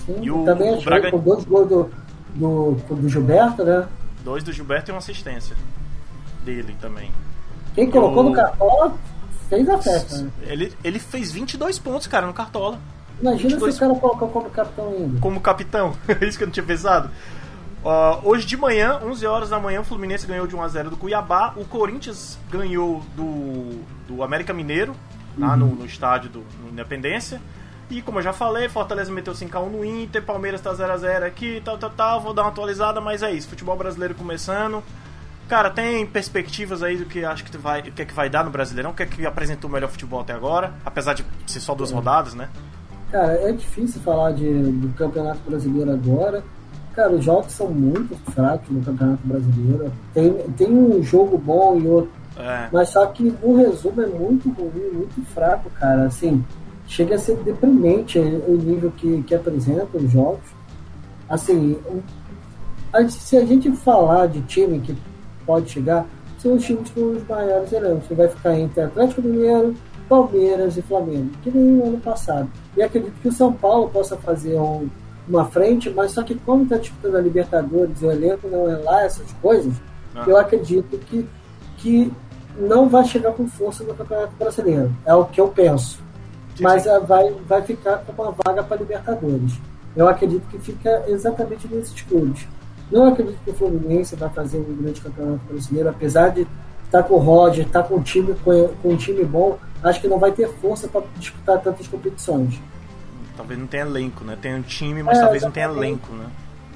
Sim, 0.06 0.20
e 0.22 0.32
o, 0.32 0.46
também 0.46 0.74
o 0.74 0.82
Bragantino... 0.82 1.22
com 1.22 1.30
dois 1.30 1.44
gols 1.44 1.68
do, 1.68 1.90
do, 2.36 2.96
do 2.96 3.10
Gilberto, 3.10 3.66
né? 3.66 3.88
Dois 4.24 4.44
do 4.44 4.54
Gilberto 4.54 4.90
e 4.90 4.94
uma 4.94 5.00
assistência 5.00 5.56
dele 6.46 6.76
também. 6.80 7.12
Quem 7.76 7.90
colocou 7.90 8.24
no 8.24 8.32
Cartola 8.32 8.94
fez 9.50 9.68
a 9.68 9.78
festa, 9.80 10.18
né? 10.20 10.30
Ele, 10.44 10.72
ele 10.84 11.00
fez 11.00 11.32
22 11.32 11.78
pontos, 11.80 12.08
cara, 12.08 12.26
no 12.26 12.34
Cartola. 12.34 12.80
Imagina 13.22 13.60
se 13.60 13.78
o 13.78 13.80
cara 13.80 13.96
colocou 13.96 14.28
como 14.30 14.50
capitão 14.50 14.88
ainda. 14.90 15.20
Como 15.20 15.42
capitão, 15.42 15.96
é 16.08 16.26
isso 16.26 16.38
que 16.38 16.44
eu 16.44 16.48
não 16.48 16.54
tinha 16.54 16.66
pensado. 16.66 17.10
Uh, 17.84 18.28
hoje 18.30 18.46
de 18.46 18.56
manhã, 18.56 19.00
11 19.04 19.28
horas 19.28 19.50
da 19.50 19.60
manhã, 19.60 19.82
o 19.82 19.84
Fluminense 19.84 20.26
ganhou 20.26 20.48
de 20.48 20.56
1x0 20.56 20.90
do 20.90 20.98
Cuiabá. 20.98 21.54
O 21.58 21.66
Corinthians 21.66 22.40
ganhou 22.50 23.04
do, 23.16 23.82
do 24.08 24.24
América 24.24 24.54
Mineiro, 24.54 24.96
lá 25.38 25.52
uhum. 25.52 25.58
no, 25.58 25.66
no, 25.76 25.86
estádio 25.86 26.30
do 26.30 26.46
no 26.62 26.70
Independência. 26.70 27.42
E 27.90 28.02
como 28.02 28.20
eu 28.20 28.24
já 28.24 28.32
falei, 28.32 28.70
Fortaleza 28.70 29.12
meteu 29.12 29.34
5x1 29.34 29.70
no 29.70 29.84
Inter, 29.84 30.24
Palmeiras 30.24 30.62
tá 30.62 30.74
0x0 30.74 31.24
aqui, 31.24 31.62
tal, 31.64 31.78
tal, 31.78 31.90
tal. 31.90 32.22
Vou 32.22 32.34
dar 32.34 32.44
uma 32.44 32.50
atualizada, 32.50 33.02
mas 33.02 33.22
é 33.22 33.32
isso. 33.32 33.50
Futebol 33.50 33.76
brasileiro 33.76 34.16
começando. 34.16 34.82
Cara, 35.50 35.70
tem 35.70 36.06
perspectivas 36.06 36.82
aí 36.82 36.96
do 36.96 37.06
que 37.06 37.26
acho 37.26 37.44
que 37.44 37.58
vai, 37.58 37.82
o 37.82 37.92
que 37.92 38.02
é 38.02 38.06
que 38.06 38.14
vai 38.14 38.30
dar 38.30 38.46
no 38.46 38.50
Brasileirão? 38.50 38.92
O 38.92 38.94
que 38.94 39.04
é 39.04 39.06
que 39.06 39.26
apresentou 39.26 39.70
o 39.70 39.74
melhor 39.74 39.90
futebol 39.90 40.22
até 40.22 40.32
agora? 40.32 40.74
Apesar 40.86 41.14
de 41.14 41.26
ser 41.46 41.60
só 41.60 41.76
duas 41.76 41.92
é. 41.92 41.94
rodadas, 41.94 42.34
né? 42.34 42.50
Cara, 43.14 43.34
é 43.48 43.52
difícil 43.52 44.02
falar 44.02 44.32
de, 44.32 44.52
do 44.52 44.92
Campeonato 44.96 45.40
Brasileiro 45.48 45.92
agora. 45.92 46.44
Cara, 46.96 47.12
os 47.12 47.24
jogos 47.24 47.52
são 47.52 47.70
muito 47.70 48.16
fracos 48.32 48.68
no 48.72 48.84
Campeonato 48.84 49.20
Brasileiro. 49.24 49.94
Tem, 50.16 50.34
tem 50.58 50.74
um 50.74 51.04
jogo 51.04 51.38
bom 51.38 51.80
e 51.80 51.88
outro. 51.88 52.10
É. 52.36 52.70
Mas 52.74 52.90
só 52.90 53.06
que 53.06 53.32
o 53.44 53.56
resumo 53.56 54.02
é 54.02 54.08
muito 54.08 54.50
ruim, 54.50 54.94
muito 54.94 55.24
fraco, 55.28 55.70
cara. 55.80 56.08
Assim, 56.08 56.44
chega 56.88 57.14
a 57.14 57.20
ser 57.20 57.38
deprimente 57.38 58.18
o 58.18 58.58
nível 58.58 58.92
que, 58.98 59.22
que 59.22 59.36
apresenta 59.36 59.96
os 59.96 60.12
jogos. 60.12 60.50
Assim, 61.30 61.78
se 63.10 63.38
a 63.38 63.46
gente 63.46 63.72
falar 63.74 64.26
de 64.26 64.42
time 64.42 64.80
que 64.80 64.98
pode 65.46 65.70
chegar, 65.70 66.08
são 66.40 66.56
os 66.56 66.66
times 66.66 66.90
com 66.90 67.12
os 67.12 67.28
maiores 67.28 67.72
elencos. 67.72 68.08
Você 68.08 68.16
vai 68.16 68.28
ficar 68.28 68.58
entre 68.58 68.82
Atlético 68.82 69.22
Mineiro, 69.22 69.76
Palmeiras 70.08 70.78
e 70.78 70.82
Flamengo, 70.82 71.32
que 71.42 71.52
nem 71.52 71.64
no 71.64 71.86
ano 71.86 71.98
passado. 72.00 72.50
E 72.76 72.82
acredito 72.82 73.14
que 73.22 73.28
o 73.28 73.32
São 73.32 73.54
Paulo 73.54 73.90
possa 73.90 74.18
fazer 74.18 74.60
um, 74.60 74.88
uma 75.28 75.46
frente, 75.46 75.90
mas 75.90 76.12
só 76.12 76.24
que 76.24 76.36
como 76.36 76.64
está 76.64 76.78
disputando 76.78 77.16
a 77.16 77.22
Libertadores, 77.22 78.02
o 78.02 78.12
elenco 78.12 78.48
não 78.48 78.70
é 78.70 78.78
lá, 78.78 79.04
essas 79.04 79.32
coisas, 79.42 79.74
ah. 80.16 80.24
eu 80.28 80.38
acredito 80.38 80.98
que, 81.06 81.28
que 81.78 82.12
não 82.58 82.88
vai 82.88 83.04
chegar 83.06 83.32
com 83.34 83.48
força 83.48 83.84
no 83.84 83.94
Campeonato 83.94 84.34
Brasileiro. 84.38 84.92
É 85.06 85.14
o 85.14 85.26
que 85.26 85.42
eu 85.42 85.48
penso 85.48 86.04
mas 86.60 86.84
sim. 86.84 86.90
vai, 87.08 87.32
vai 87.48 87.62
ficar 87.62 87.98
com 87.98 88.22
uma 88.22 88.36
vaga 88.46 88.64
para 88.64 88.78
Libertadores. 88.78 89.54
Eu 89.96 90.08
acredito 90.08 90.48
que 90.50 90.60
fica 90.60 91.04
exatamente 91.08 91.68
nesses 91.68 92.02
clubes. 92.02 92.48
Não 92.92 93.06
acredito 93.06 93.38
que 93.44 93.52
o 93.52 93.54
Fluminense 93.54 94.16
vai 94.16 94.30
fazer 94.30 94.58
um 94.58 94.76
grande 94.76 95.02
campeonato 95.02 95.42
brasileiro, 95.48 95.90
apesar 95.90 96.30
de 96.30 96.48
tá 96.94 97.02
com 97.02 97.16
o 97.16 97.18
Roger, 97.18 97.68
tá 97.68 97.82
com 97.82 97.96
um 97.96 98.04
time, 98.04 98.36
com, 98.44 98.68
com 98.68 98.90
um 98.90 98.96
time 98.96 99.26
bom, 99.26 99.58
acho 99.84 100.00
que 100.00 100.08
não 100.08 100.20
vai 100.20 100.32
ter 100.32 100.48
força 100.48 100.88
para 100.88 101.02
disputar 101.18 101.60
tantas 101.60 101.88
competições. 101.88 102.62
Talvez 103.36 103.60
não 103.60 103.66
tenha 103.66 103.82
elenco, 103.82 104.24
né? 104.24 104.38
Tem 104.40 104.54
um 104.54 104.62
time, 104.62 105.02
mas 105.02 105.18
é, 105.18 105.22
talvez 105.22 105.42
não 105.42 105.50
tenha 105.50 105.66
elenco, 105.66 106.14
né? 106.14 106.28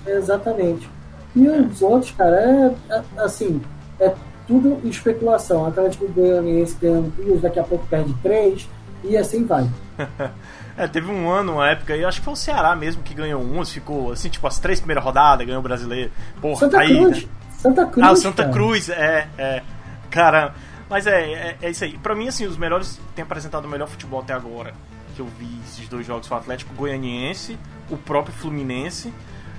Exatamente. 0.08 0.90
E 1.36 1.46
é. 1.46 1.52
os 1.52 1.84
outros, 1.84 2.10
cara, 2.18 2.36
é, 2.36 2.96
é, 2.96 3.04
assim, 3.18 3.62
é 4.00 4.12
tudo 4.48 4.82
especulação. 4.90 5.68
Atlético 5.68 6.08
Goianiense 6.08 6.76
ganhando 6.82 7.14
duas, 7.16 7.40
daqui 7.40 7.60
a 7.60 7.64
pouco 7.64 7.86
perde 7.86 8.12
três 8.24 8.68
e 9.04 9.16
assim 9.16 9.46
vai. 9.46 9.70
é, 10.76 10.88
teve 10.88 11.12
um 11.12 11.30
ano, 11.30 11.54
uma 11.54 11.70
época 11.70 11.94
aí, 11.94 12.04
acho 12.04 12.22
que 12.22 12.26
foi 12.26 12.34
o 12.34 12.38
Ceará 12.38 12.76
mesmo 12.76 13.04
que 13.04 13.14
ganhou 13.14 13.40
uns, 13.40 13.72
ficou 13.72 14.14
assim, 14.14 14.30
tipo, 14.30 14.48
as 14.48 14.58
três 14.58 14.80
primeiras 14.80 15.04
rodadas, 15.04 15.46
ganhou 15.46 15.60
o 15.60 15.64
brasileiro. 15.64 16.10
Porra, 16.42 16.62
Santa 16.62 16.80
aí. 16.80 16.98
Cruz. 16.98 17.24
Né? 17.24 17.30
Santa 17.52 17.86
Cruz. 17.86 18.08
Ah, 18.08 18.12
o 18.12 18.16
Santa 18.16 18.44
cara. 18.44 18.54
Cruz, 18.54 18.90
é, 18.90 19.28
é. 19.38 19.64
Cara, 20.10 20.54
mas 20.90 21.06
é, 21.08 21.22
é, 21.22 21.58
é, 21.62 21.70
isso 21.70 21.84
aí. 21.84 21.98
Pra 21.98 22.16
mim, 22.16 22.28
assim, 22.28 22.46
os 22.46 22.58
melhores 22.58 23.00
têm 23.16 23.24
apresentado 23.24 23.66
o 23.66 23.68
melhor 23.68 23.88
futebol 23.88 24.22
até 24.22 24.34
agora. 24.34 24.74
Que 25.16 25.22
eu 25.22 25.28
vi 25.40 25.60
esses 25.66 25.88
dois 25.88 26.06
jogos 26.06 26.28
foi 26.28 26.38
o 26.38 26.40
Atlético 26.40 26.74
Goianiense, 26.74 27.58
o 27.90 27.98
próprio 27.98 28.34
Fluminense. 28.34 29.14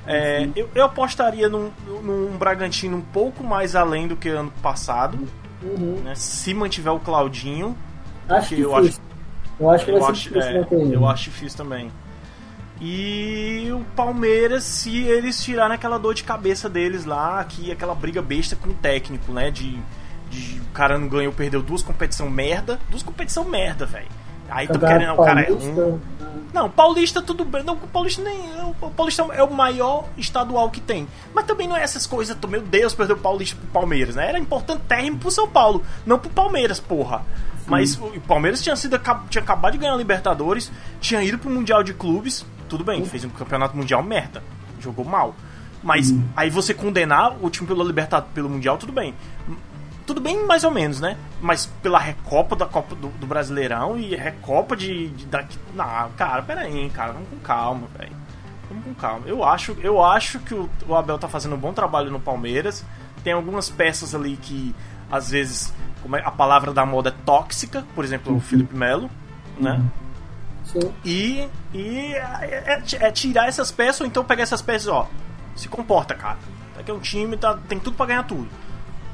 É, 0.06 0.48
eu, 0.56 0.70
eu, 0.74 0.84
apostaria 0.84 1.50
num, 1.50 1.70
num 2.02 2.34
Bragantino 2.38 2.96
um 2.96 3.02
pouco 3.02 3.44
mais 3.44 3.76
além 3.76 4.08
do 4.08 4.16
que 4.16 4.28
ano 4.28 4.52
passado. 4.62 5.18
Uhum. 5.62 6.00
Né, 6.02 6.14
se 6.14 6.54
mantiver 6.54 6.92
o 6.92 7.00
Claudinho. 7.00 7.76
Acho 8.28 8.54
que 8.54 8.60
eu 8.60 8.74
acho, 8.74 9.00
eu 9.58 9.70
acho 9.70 9.84
que 9.84 9.90
eu 9.90 10.00
vai 10.00 10.10
acho, 10.10 10.22
ser 10.22 10.40
difícil 10.40 10.92
é, 10.92 10.94
Eu 10.94 11.06
acho 11.06 11.24
difícil 11.24 11.58
também. 11.58 11.90
E 12.80 13.68
o 13.72 13.84
Palmeiras, 13.96 14.62
se 14.62 14.96
eles 14.98 15.42
tirarem 15.42 15.74
aquela 15.74 15.98
dor 15.98 16.14
de 16.14 16.22
cabeça 16.22 16.70
deles 16.70 17.04
lá, 17.04 17.42
que 17.44 17.72
aquela 17.72 17.94
briga 17.94 18.22
besta 18.22 18.54
com 18.54 18.70
o 18.70 18.74
técnico, 18.74 19.32
né? 19.32 19.50
De, 19.50 19.78
de 20.30 20.58
o 20.68 20.72
cara 20.72 20.98
não 20.98 21.08
ganhou, 21.08 21.32
perdeu 21.32 21.62
duas 21.62 21.82
competição 21.82 22.30
merda. 22.30 22.78
Duas 22.90 23.02
competição 23.02 23.44
merda, 23.44 23.86
velho. 23.86 24.08
Aí 24.48 24.66
tu 24.66 24.78
querendo, 24.78 25.12
o 25.12 25.24
cara 25.24 25.42
é 25.42 25.52
um. 25.52 25.98
Não, 26.52 26.70
Paulista 26.70 27.20
tudo 27.20 27.44
bem. 27.44 27.62
Não, 27.62 27.74
o 27.74 27.88
Paulista 27.88 28.22
nem. 28.22 28.38
O 28.80 28.90
Paulista 28.90 29.22
é 29.32 29.42
o 29.42 29.52
maior 29.52 30.08
estadual 30.16 30.70
que 30.70 30.80
tem. 30.80 31.06
Mas 31.34 31.44
também 31.44 31.68
não 31.68 31.76
é 31.76 31.82
essas 31.82 32.06
coisas. 32.06 32.36
Meu 32.48 32.62
Deus, 32.62 32.94
perdeu 32.94 33.16
o 33.16 33.18
Paulista 33.18 33.56
pro 33.56 33.66
Palmeiras, 33.68 34.14
né? 34.16 34.28
Era 34.28 34.38
importante 34.38 34.82
térrimo 34.88 35.18
pro 35.18 35.30
São 35.30 35.48
Paulo, 35.48 35.84
não 36.06 36.18
pro 36.18 36.30
Palmeiras, 36.30 36.80
porra. 36.80 37.18
Sim. 37.18 37.64
Mas 37.66 37.96
o 37.96 38.20
Palmeiras 38.26 38.62
tinha 38.62 38.76
sido 38.76 38.98
tinha 39.28 39.42
acabado 39.42 39.72
de 39.72 39.78
ganhar 39.78 39.92
a 39.92 39.96
Libertadores, 39.96 40.72
tinha 41.00 41.22
ido 41.22 41.38
pro 41.38 41.50
Mundial 41.50 41.82
de 41.82 41.92
Clubes, 41.92 42.46
tudo 42.68 42.82
bem, 42.82 43.04
fez 43.04 43.24
um 43.24 43.30
campeonato 43.30 43.76
mundial 43.76 44.02
merda, 44.02 44.42
jogou 44.80 45.04
mal. 45.04 45.34
Mas 45.82 46.14
aí 46.34 46.50
você 46.50 46.72
condenar 46.72 47.36
o 47.42 47.50
time 47.50 47.66
pelo 47.66 47.84
Libertadores, 47.84 48.34
pelo 48.34 48.48
Mundial, 48.48 48.78
tudo 48.78 48.92
bem 48.92 49.14
tudo 50.08 50.22
bem 50.22 50.46
mais 50.46 50.64
ou 50.64 50.70
menos, 50.70 51.00
né? 51.00 51.18
Mas 51.38 51.66
pela 51.82 51.98
Recopa 51.98 52.56
da 52.56 52.64
Copa 52.64 52.94
do, 52.94 53.08
do 53.08 53.26
Brasileirão 53.26 53.98
e 53.98 54.16
Recopa 54.16 54.74
de, 54.74 55.08
de 55.10 55.26
da, 55.26 55.44
não, 55.74 56.10
cara, 56.16 56.40
pera 56.40 56.62
aí, 56.62 56.88
cara, 56.88 57.12
vamos 57.12 57.28
com 57.28 57.36
calma, 57.40 57.86
velho. 57.98 58.16
Vamos 58.70 58.84
com 58.84 58.94
calma. 58.94 59.28
Eu 59.28 59.44
acho, 59.44 59.76
eu 59.82 60.02
acho 60.02 60.38
que 60.38 60.54
o, 60.54 60.68
o, 60.88 60.94
Abel 60.94 61.18
tá 61.18 61.28
fazendo 61.28 61.54
um 61.56 61.58
bom 61.58 61.74
trabalho 61.74 62.10
no 62.10 62.18
Palmeiras. 62.18 62.82
Tem 63.22 63.34
algumas 63.34 63.68
peças 63.68 64.14
ali 64.14 64.38
que 64.38 64.74
às 65.10 65.30
vezes 65.30 65.74
como 66.02 66.16
é, 66.16 66.22
a 66.24 66.30
palavra 66.30 66.72
da 66.72 66.86
moda 66.86 67.10
é 67.10 67.24
tóxica, 67.26 67.84
por 67.94 68.02
exemplo, 68.02 68.32
uhum. 68.32 68.38
o 68.38 68.40
Felipe 68.40 68.74
Melo, 68.74 69.10
né? 69.60 69.72
Uhum. 69.72 70.80
Sim. 70.80 70.94
E, 71.04 71.48
e 71.74 72.14
é, 72.14 72.80
é, 72.80 73.06
é, 73.08 73.12
tirar 73.12 73.46
essas 73.46 73.70
peças 73.70 74.00
ou 74.00 74.06
então 74.06 74.24
pegar 74.24 74.42
essas 74.42 74.62
peças, 74.62 74.88
ó. 74.88 75.06
Se 75.54 75.68
comporta, 75.68 76.14
cara. 76.14 76.38
Aqui 76.78 76.90
é 76.90 76.94
um 76.94 77.00
time, 77.00 77.36
tá, 77.36 77.58
tem 77.68 77.78
tudo 77.78 77.94
para 77.94 78.06
ganhar 78.06 78.22
tudo. 78.22 78.48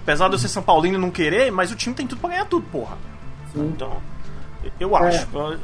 Apesar 0.04 0.28
de 0.28 0.34
eu 0.34 0.38
ser 0.38 0.48
São 0.48 0.62
Paulino 0.62 0.96
e 0.98 1.00
não 1.00 1.10
querer, 1.10 1.50
mas 1.50 1.72
o 1.72 1.74
time 1.74 1.94
tem 1.94 2.06
tudo 2.06 2.20
pra 2.20 2.28
ganhar 2.28 2.44
tudo, 2.44 2.66
porra. 2.70 2.98
Sim. 3.54 3.72
Então, 3.74 3.90
eu 4.78 4.94
acho. 4.94 5.26
É. 5.34 5.56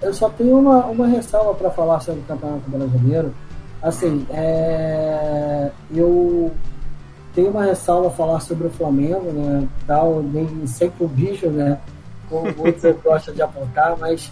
Eu 0.00 0.14
só 0.14 0.28
tenho 0.28 0.56
uma, 0.56 0.86
uma 0.86 1.08
ressalva 1.08 1.52
para 1.52 1.68
falar 1.70 1.98
sobre 1.98 2.20
o 2.20 2.24
Campeonato 2.24 2.70
Brasileiro. 2.70 3.34
Assim, 3.82 4.24
é, 4.30 5.72
eu 5.92 6.52
tenho 7.34 7.50
uma 7.50 7.64
ressalva 7.64 8.06
a 8.06 8.10
falar 8.12 8.38
sobre 8.38 8.68
o 8.68 8.70
Flamengo, 8.70 9.32
né? 9.32 9.66
Tal, 9.84 10.22
nem 10.22 10.64
sempre 10.68 11.04
o 11.04 11.08
bicho, 11.08 11.48
né? 11.48 11.80
Como 12.30 12.54
muitos 12.56 12.82
gostam 13.02 13.34
de 13.34 13.42
apontar, 13.42 13.96
mas 13.98 14.30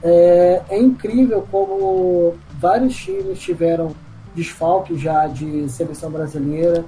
é, 0.00 0.62
é 0.68 0.78
incrível 0.78 1.44
como 1.50 2.34
vários 2.60 2.94
times 2.94 3.40
tiveram 3.40 3.90
desfalque 4.32 4.96
já 4.96 5.26
de 5.26 5.68
seleção 5.68 6.08
brasileira 6.08 6.84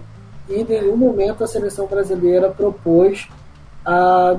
e 0.49 0.61
em 0.61 0.65
nenhum 0.65 0.97
momento 0.97 1.45
a 1.45 1.47
seleção 1.47 1.87
brasileira 1.87 2.51
propôs 2.51 3.29
a, 3.85 4.37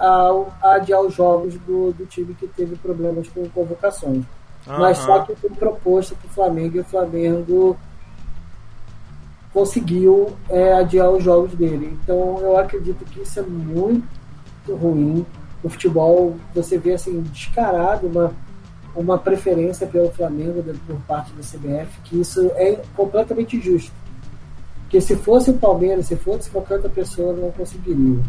a, 0.00 0.44
a 0.62 0.74
adiar 0.74 1.00
os 1.00 1.14
jogos 1.14 1.54
do, 1.58 1.92
do 1.92 2.06
time 2.06 2.34
que 2.34 2.46
teve 2.48 2.76
problemas 2.76 3.28
com 3.28 3.48
convocações. 3.50 4.24
Uhum. 4.66 4.78
Mas 4.78 4.98
só 4.98 5.20
que 5.20 5.34
foi 5.36 5.50
proposto 5.50 6.16
para 6.16 6.26
o 6.26 6.30
Flamengo 6.30 6.76
e 6.76 6.80
o 6.80 6.84
Flamengo 6.84 7.76
conseguiu 9.52 10.36
é, 10.48 10.74
adiar 10.74 11.10
os 11.10 11.22
jogos 11.22 11.54
dele. 11.54 11.98
Então 12.02 12.38
eu 12.40 12.56
acredito 12.56 13.04
que 13.04 13.22
isso 13.22 13.38
é 13.38 13.42
muito 13.42 14.04
ruim. 14.68 15.24
No 15.62 15.70
futebol 15.70 16.36
você 16.54 16.78
vê 16.78 16.94
assim 16.94 17.20
descarado 17.22 18.06
uma, 18.06 18.32
uma 18.94 19.18
preferência 19.18 19.86
pelo 19.86 20.10
Flamengo 20.10 20.62
por 20.86 20.96
parte 21.02 21.32
da 21.32 21.42
CBF, 21.42 22.00
que 22.04 22.20
isso 22.20 22.50
é 22.54 22.80
completamente 22.94 23.60
justo. 23.60 23.92
Porque 24.88 25.02
se 25.02 25.14
fosse 25.16 25.50
o 25.50 25.54
Palmeiras, 25.54 26.06
se 26.06 26.16
fosse 26.16 26.48
qualquer 26.48 26.76
outra 26.76 26.88
pessoa, 26.88 27.34
não 27.34 27.50
conseguiria. 27.50 28.22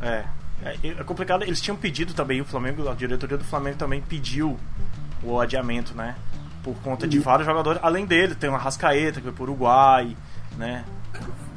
É. 0.00 0.24
É, 0.64 0.88
é 0.88 1.04
complicado, 1.04 1.42
eles 1.42 1.60
tinham 1.60 1.76
pedido 1.76 2.14
também, 2.14 2.40
o 2.40 2.46
Flamengo, 2.46 2.88
a 2.88 2.94
diretoria 2.94 3.36
do 3.36 3.44
Flamengo 3.44 3.76
também 3.76 4.00
pediu 4.00 4.56
o 5.22 5.38
adiamento, 5.38 5.94
né? 5.94 6.16
Por 6.62 6.74
conta 6.76 7.06
de 7.06 7.18
vários 7.18 7.44
jogadores. 7.44 7.78
Além 7.82 8.06
dele, 8.06 8.34
tem 8.34 8.48
uma 8.48 8.58
Rascaeta 8.58 9.20
que 9.20 9.24
foi 9.24 9.32
pro 9.32 9.42
Uruguai, 9.42 10.16
né? 10.56 10.82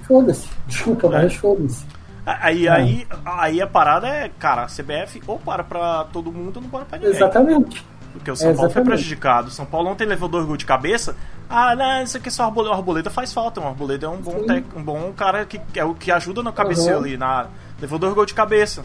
Foda-se, 0.06 0.50
desculpa, 0.68 1.08
é. 1.08 1.10
mas 1.12 1.36
foda-se. 1.36 1.86
Aí, 2.26 2.68
é. 2.68 2.72
aí, 2.72 3.08
aí 3.24 3.62
a 3.62 3.68
parada 3.68 4.08
é, 4.08 4.30
cara, 4.38 4.64
a 4.64 4.68
CBF 4.68 5.22
ou 5.28 5.40
para 5.40 5.64
pra 5.64 6.06
todo 6.12 6.30
mundo 6.30 6.58
ou 6.58 6.64
não 6.64 6.70
para 6.70 6.84
pra 6.84 6.98
ninguém. 6.98 7.14
Exatamente. 7.14 7.86
Porque 8.12 8.32
o 8.32 8.36
São 8.36 8.50
é, 8.50 8.54
Paulo 8.54 8.72
foi 8.72 8.84
prejudicado. 8.84 9.48
O 9.48 9.52
São 9.52 9.66
Paulo 9.66 9.90
ontem 9.90 10.06
levou 10.06 10.28
dois 10.28 10.46
gols 10.46 10.58
de 10.58 10.66
cabeça. 10.66 11.16
Ah, 11.50 11.76
não, 11.76 12.04
isso 12.04 12.18
aqui 12.18 12.28
é 12.28 12.32
só 12.32 12.44
Arboleda. 12.44 12.74
O 12.74 12.78
Arboleda 12.78 13.10
faz 13.10 13.32
falta. 13.32 13.62
O 13.62 13.68
Arboleda 13.68 14.06
é 14.06 14.10
um 14.10 14.18
bom, 14.18 14.44
tec, 14.46 14.66
um 14.76 14.84
bom 14.84 15.14
cara 15.14 15.46
que, 15.46 15.60
é 15.76 15.86
o 15.86 15.94
que 15.94 16.12
ajuda 16.12 16.42
no 16.42 16.52
cabeceio 16.52 16.98
uhum. 16.98 17.04
ali. 17.04 17.18
Na, 17.18 17.48
levou 17.80 18.00
dois 18.00 18.14
gols 18.14 18.28
de 18.28 18.34
cabeça. 18.34 18.84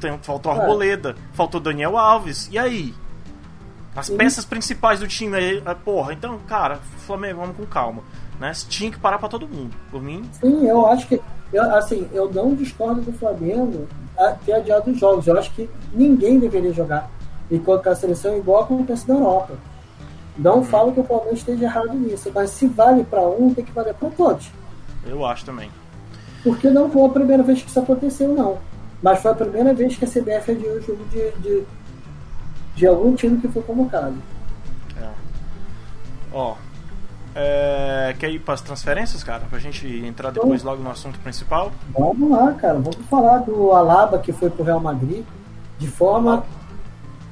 Tem, 0.00 0.16
faltou 0.18 0.52
é. 0.52 0.58
Arboleda. 0.58 1.16
Faltou 1.32 1.60
Daniel 1.60 1.96
Alves. 1.96 2.48
E 2.52 2.58
aí? 2.58 2.94
As 3.96 4.10
peças 4.10 4.44
principais 4.44 5.00
do 5.00 5.08
time 5.08 5.36
aí. 5.36 5.62
É, 5.64 5.74
porra, 5.74 6.12
então, 6.12 6.38
cara, 6.46 6.80
Flamengo, 7.06 7.40
vamos 7.40 7.56
com 7.56 7.64
calma. 7.64 8.02
Né? 8.40 8.52
Tinha 8.68 8.90
que 8.90 8.98
parar 8.98 9.18
pra 9.18 9.28
todo 9.28 9.46
mundo. 9.46 9.74
Por 9.90 10.02
mim. 10.02 10.28
Sim, 10.40 10.66
eu 10.66 10.86
acho 10.86 11.06
que. 11.06 11.20
Eu, 11.52 11.74
assim, 11.74 12.08
eu 12.12 12.32
não 12.32 12.54
discordo 12.54 13.00
do 13.00 13.12
Flamengo 13.12 13.86
ter 14.44 14.54
adiado 14.54 14.90
os 14.90 14.98
jogos. 14.98 15.26
Eu 15.26 15.38
acho 15.38 15.52
que 15.52 15.70
ninguém 15.92 16.38
deveria 16.38 16.72
jogar 16.72 17.08
e 17.50 17.58
colocar 17.58 17.92
a 17.92 17.96
seleção 17.96 18.36
igual 18.36 18.64
acontece 18.64 19.08
na 19.08 19.14
Europa. 19.14 19.54
Não 20.36 20.58
hum. 20.58 20.64
falo 20.64 20.92
que 20.92 21.00
o 21.00 21.04
Palmeiras 21.04 21.38
esteja 21.38 21.64
errado 21.64 21.94
nisso, 21.94 22.30
mas 22.34 22.50
se 22.50 22.66
vale 22.66 23.04
para 23.04 23.22
um, 23.22 23.52
tem 23.54 23.64
que 23.64 23.72
valer 23.72 23.94
para 23.94 24.10
todos. 24.10 24.50
Eu 25.06 25.24
acho 25.24 25.44
também. 25.44 25.70
Porque 26.42 26.68
não 26.70 26.90
foi 26.90 27.06
a 27.06 27.08
primeira 27.08 27.42
vez 27.42 27.62
que 27.62 27.68
isso 27.68 27.80
aconteceu, 27.80 28.34
não. 28.34 28.58
Mas 29.02 29.20
foi 29.20 29.30
a 29.30 29.34
primeira 29.34 29.72
vez 29.72 29.96
que 29.96 30.04
a 30.04 30.08
CBF 30.08 30.52
adiou 30.52 30.76
o 30.76 30.80
jogo 30.80 31.04
de, 31.06 31.30
de, 31.42 31.64
de 32.74 32.86
algum 32.86 33.14
time 33.14 33.40
que 33.40 33.48
foi 33.48 33.62
convocado. 33.62 34.16
É. 35.00 35.08
Ó. 36.32 36.54
É, 37.36 38.14
quer 38.18 38.30
ir 38.30 38.38
para 38.38 38.54
as 38.54 38.60
transferências, 38.60 39.24
cara? 39.24 39.44
Pra 39.50 39.58
gente 39.58 39.86
entrar 39.86 40.30
então, 40.30 40.44
depois 40.44 40.62
logo 40.62 40.82
no 40.82 40.90
assunto 40.90 41.18
principal? 41.18 41.72
Vamos 41.96 42.30
lá, 42.30 42.52
cara. 42.52 42.74
Vamos 42.74 42.96
falar 43.10 43.38
do 43.38 43.72
Alaba 43.72 44.18
que 44.18 44.32
foi 44.32 44.50
pro 44.50 44.62
Real 44.62 44.80
Madrid 44.80 45.24
de 45.78 45.88
forma 45.88 46.44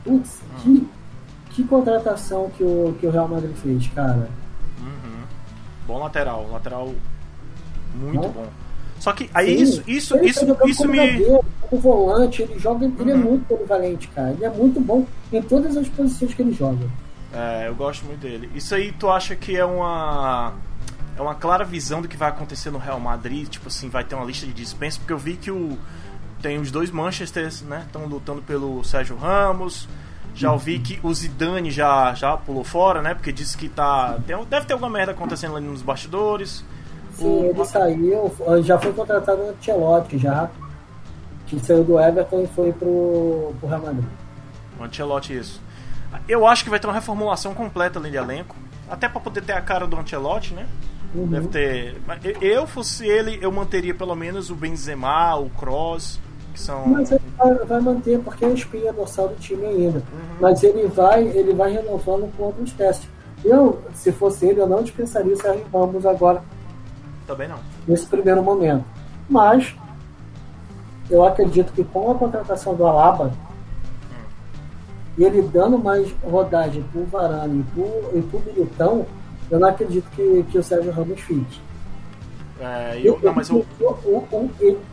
Putz, 0.05 0.41
que, 0.61 0.89
que 1.55 1.65
contratação 1.65 2.51
que 2.57 2.63
o, 2.63 2.97
que 2.99 3.07
o 3.07 3.11
Real 3.11 3.29
Madrid 3.29 3.55
fez, 3.57 3.87
cara. 3.89 4.29
Uhum. 4.81 5.25
Bom 5.87 5.99
lateral, 5.99 6.49
lateral 6.51 6.93
muito 7.95 8.23
Não? 8.23 8.31
bom. 8.31 8.47
Só 8.99 9.13
que 9.13 9.29
aí 9.35 9.57
Sim, 9.57 9.63
isso, 9.63 9.83
isso, 9.87 10.19
isso, 10.25 10.57
isso 10.67 10.89
me. 10.89 10.99
Zagueiro, 10.99 11.45
o 11.71 11.79
volante, 11.79 12.43
ele 12.43 12.59
joga, 12.59 12.87
ele 12.87 13.11
é 13.11 13.15
uhum. 13.15 13.21
é 13.21 13.25
muito 13.25 13.47
polivalente, 13.47 14.09
cara. 14.09 14.31
Ele 14.31 14.45
é 14.45 14.51
muito 14.51 14.81
bom 14.81 15.05
em 15.33 15.43
todas 15.43 15.77
as 15.77 15.89
posições 15.89 16.33
que 16.35 16.43
ele 16.43 16.53
joga. 16.53 16.87
É, 17.33 17.67
eu 17.67 17.75
gosto 17.75 18.05
muito 18.05 18.21
dele. 18.21 18.51
Isso 18.55 18.75
aí 18.75 18.93
tu 18.93 19.11
acha 19.11 19.35
que 19.35 19.57
é 19.57 19.65
uma 19.65 20.53
é 21.17 21.21
uma 21.21 21.35
clara 21.35 21.65
visão 21.65 22.01
do 22.01 22.09
que 22.09 22.17
vai 22.17 22.29
acontecer 22.29 22.71
no 22.71 22.79
Real 22.79 23.01
Madrid, 23.01 23.49
tipo 23.49 23.69
assim, 23.69 23.89
vai 23.89 24.05
ter 24.05 24.15
uma 24.15 24.25
lista 24.25 24.47
de 24.47 24.53
dispensa, 24.53 24.99
porque 24.99 25.13
eu 25.13 25.19
vi 25.19 25.37
que 25.37 25.51
o 25.51 25.77
tem 26.41 26.59
os 26.59 26.71
dois 26.71 26.91
Manchesters, 26.91 27.63
né? 27.63 27.85
Estão 27.87 28.07
lutando 28.07 28.43
pelo 28.43 28.83
Sérgio 28.83 29.17
Ramos. 29.17 29.89
Já 30.35 30.53
ouvi 30.53 30.79
que 30.79 30.99
o 31.03 31.13
Zidane 31.13 31.71
já, 31.71 32.15
já 32.15 32.37
pulou 32.37 32.65
fora, 32.65 33.03
né? 33.03 33.15
Porque 33.15 33.33
disse 33.33 33.57
que 33.57 33.69
tá. 33.69 34.19
Tem, 34.27 34.37
deve 34.45 34.67
ter 34.67 34.73
alguma 34.73 34.91
merda 34.91 35.13
acontecendo 35.13 35.57
ali 35.57 35.67
nos 35.67 35.83
bastidores. 35.83 36.65
Sim, 37.15 37.27
o... 37.27 37.45
ele 37.51 37.65
saiu, 37.65 38.35
já 38.65 38.79
foi 38.79 38.93
contratado 38.93 39.43
no 39.43 39.51
Ancelotti 39.51 40.19
já. 40.19 40.51
Que 41.47 41.61
saiu 41.61 41.85
do 41.85 42.01
Everton 42.01 42.43
e 42.43 42.47
foi 42.47 42.73
pro, 42.73 43.53
pro 43.61 43.69
Real 43.69 43.83
Madrid. 43.83 44.05
O 44.81 44.85
Ancelotti, 44.85 45.37
isso. 45.37 45.61
Eu 46.27 46.47
acho 46.47 46.65
que 46.65 46.71
vai 46.71 46.81
ter 46.81 46.87
uma 46.87 46.95
reformulação 46.95 47.55
completa 47.55 47.99
ali 47.99 48.11
de 48.11 48.17
elenco. 48.17 48.57
Até 48.91 49.09
para 49.09 49.21
poder 49.21 49.43
ter 49.43 49.53
a 49.53 49.61
cara 49.61 49.87
do 49.87 49.97
Ancelotti, 49.97 50.55
né? 50.55 50.67
Uhum. 51.15 51.27
Deve 51.27 51.49
ter. 51.49 52.01
Eu 52.41 52.67
fosse 52.67 53.07
ele, 53.07 53.39
eu 53.43 53.53
manteria 53.53 53.95
pelo 53.95 54.15
menos 54.15 54.51
o 54.51 54.55
Benzema, 54.55 55.37
o 55.37 55.51
Cross 55.51 56.19
que 56.53 56.61
são... 56.61 56.87
Mas 56.87 57.11
ele 57.11 57.23
vai, 57.37 57.55
vai 57.55 57.81
manter, 57.81 58.19
porque 58.21 58.45
é 58.45 58.49
a 58.49 58.53
espinha 58.53 58.93
dorsal 58.93 59.29
do 59.29 59.35
time 59.37 59.65
ainda. 59.67 59.99
Uhum. 59.99 60.37
Mas 60.41 60.63
ele 60.63 60.87
vai, 60.87 61.25
ele 61.25 61.53
vai 61.53 61.73
renovando 61.73 62.31
com 62.37 62.45
alguns 62.45 62.73
testes. 62.73 63.09
Eu, 63.45 63.83
se 63.95 64.13
fosse 64.13 64.47
ele, 64.47 64.61
eu 64.61 64.69
não 64.69 64.83
dispensaria 64.83 65.33
o 65.33 65.37
Sérgio 65.37 65.67
Ramos 65.73 66.07
agora. 66.07 66.43
Também 67.27 67.49
não. 67.49 67.59
Nesse 67.87 68.07
primeiro 68.07 68.43
momento. 68.43 68.85
Mas 69.29 69.75
eu 71.11 71.25
acredito 71.25 71.73
que 71.73 71.83
com 71.83 72.11
a 72.11 72.15
contratação 72.15 72.75
do 72.75 72.87
Alaba, 72.87 73.33
hum. 74.11 74.25
e 75.19 75.25
ele 75.25 75.43
dando 75.43 75.79
mais 75.79 76.11
rodagem 76.23 76.83
pro 76.93 77.05
Varane 77.05 77.61
e 77.61 77.63
pro, 77.75 78.19
e 78.19 78.23
pro 78.23 78.41
Militão, 78.41 79.07
eu 79.51 79.59
não 79.59 79.69
acredito 79.69 80.09
que, 80.11 80.45
que 80.51 80.59
o 80.59 80.63
Sérgio 80.63 80.93
Ramos 80.93 81.21
fique. 81.21 81.61
É, 82.63 83.01
eu, 83.03 83.19
não, 83.21 83.35
mas 83.35 83.51
eu... 83.51 83.67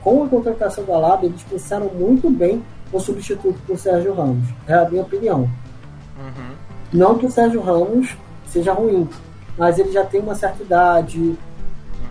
com 0.02 0.24
a 0.24 0.28
contratação 0.28 0.84
da 0.86 0.98
Lab, 0.98 1.24
eles 1.24 1.44
pensaram 1.44 1.86
muito 1.94 2.28
bem 2.28 2.64
o 2.92 3.00
substituto 3.00 3.60
para 3.64 3.76
o 3.76 3.78
Sérgio 3.78 4.14
Ramos. 4.16 4.50
É 4.68 4.74
a 4.74 4.90
minha 4.90 5.04
opinião. 5.04 5.42
Uhum. 6.18 6.56
Não 6.92 7.18
que 7.18 7.28
o 7.28 7.32
Sérgio 7.32 7.62
Ramos 7.62 8.18
seja 8.48 8.74
ruim, 8.74 9.08
mas 9.56 9.78
ele 9.78 9.92
já 9.92 10.04
tem 10.04 10.20
uma 10.20 10.34
certa 10.34 10.64
idade, 10.64 11.20
uhum. 11.20 11.38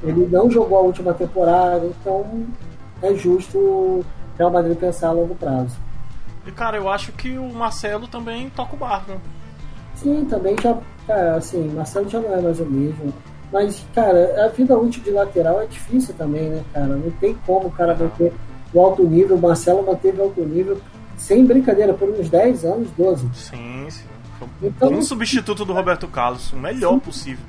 ele 0.05 0.29
não 0.31 0.49
jogou 0.49 0.79
a 0.79 0.83
última 0.83 1.13
temporada, 1.13 1.85
então 1.85 2.47
é 3.03 3.13
justo 3.15 3.59
o 3.59 4.05
Real 4.39 4.53
Madrid 4.53 4.79
pensar 4.79 5.09
a 5.09 5.13
longo 5.13 5.35
prazo. 5.35 5.77
E 6.47 6.53
cara, 6.53 6.77
eu 6.77 6.89
acho 6.89 7.11
que 7.13 7.37
o 7.37 7.53
Marcelo 7.53 8.07
também 8.07 8.49
toca 8.51 8.77
o 8.77 8.79
barco. 8.79 9.21
Sim, 9.97 10.25
também 10.25 10.55
já. 10.63 10.79
Cara, 11.05 11.35
assim, 11.35 11.69
Marcelo 11.71 12.09
já 12.09 12.21
não 12.21 12.33
é 12.33 12.41
mais 12.41 12.61
o 12.61 12.65
mesmo. 12.65 13.13
Mas, 13.53 13.85
cara, 13.95 14.45
a 14.45 14.49
vida 14.49 14.77
útil 14.77 15.03
de 15.03 15.11
lateral 15.11 15.61
é 15.63 15.67
difícil 15.67 16.15
também, 16.15 16.51
né, 16.51 16.63
cara? 16.73 16.89
Não 16.89 17.11
tem 17.13 17.35
como 17.47 17.69
o 17.69 17.71
cara 17.71 17.95
manter 17.95 18.33
o 18.73 18.81
alto 18.81 19.03
nível. 19.03 19.37
O 19.37 19.41
Marcelo 19.41 19.85
manteve 19.85 20.21
o 20.21 20.25
alto 20.25 20.45
nível, 20.45 20.79
sem 21.17 21.45
brincadeira, 21.47 21.95
por 21.95 22.09
uns 22.09 22.29
10 22.29 22.65
anos, 22.65 22.89
12. 22.97 23.29
Sim, 23.35 23.87
sim. 23.89 24.05
Então, 24.63 24.93
um 24.93 25.03
substituto 25.03 25.65
do 25.65 25.73
Roberto 25.73 26.07
Carlos, 26.07 26.53
o 26.53 26.57
melhor 26.57 26.95
sim. 26.95 26.99
possível. 27.01 27.45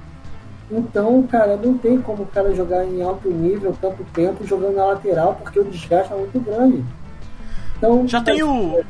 Então, 0.71 1.23
cara, 1.23 1.57
não 1.57 1.77
tem 1.77 1.99
como 1.99 2.23
o 2.23 2.27
cara 2.27 2.53
jogar 2.53 2.85
em 2.85 3.01
alto 3.01 3.29
nível 3.29 3.75
tanto 3.81 4.03
tempo 4.13 4.45
jogando 4.45 4.75
na 4.75 4.85
lateral, 4.85 5.35
porque 5.35 5.59
o 5.59 5.63
desgaste 5.63 6.13
é 6.13 6.15
muito 6.15 6.39
grande. 6.39 6.83
Então, 7.77 8.07
Já 8.07 8.21
tem 8.21 8.43
o. 8.43 8.83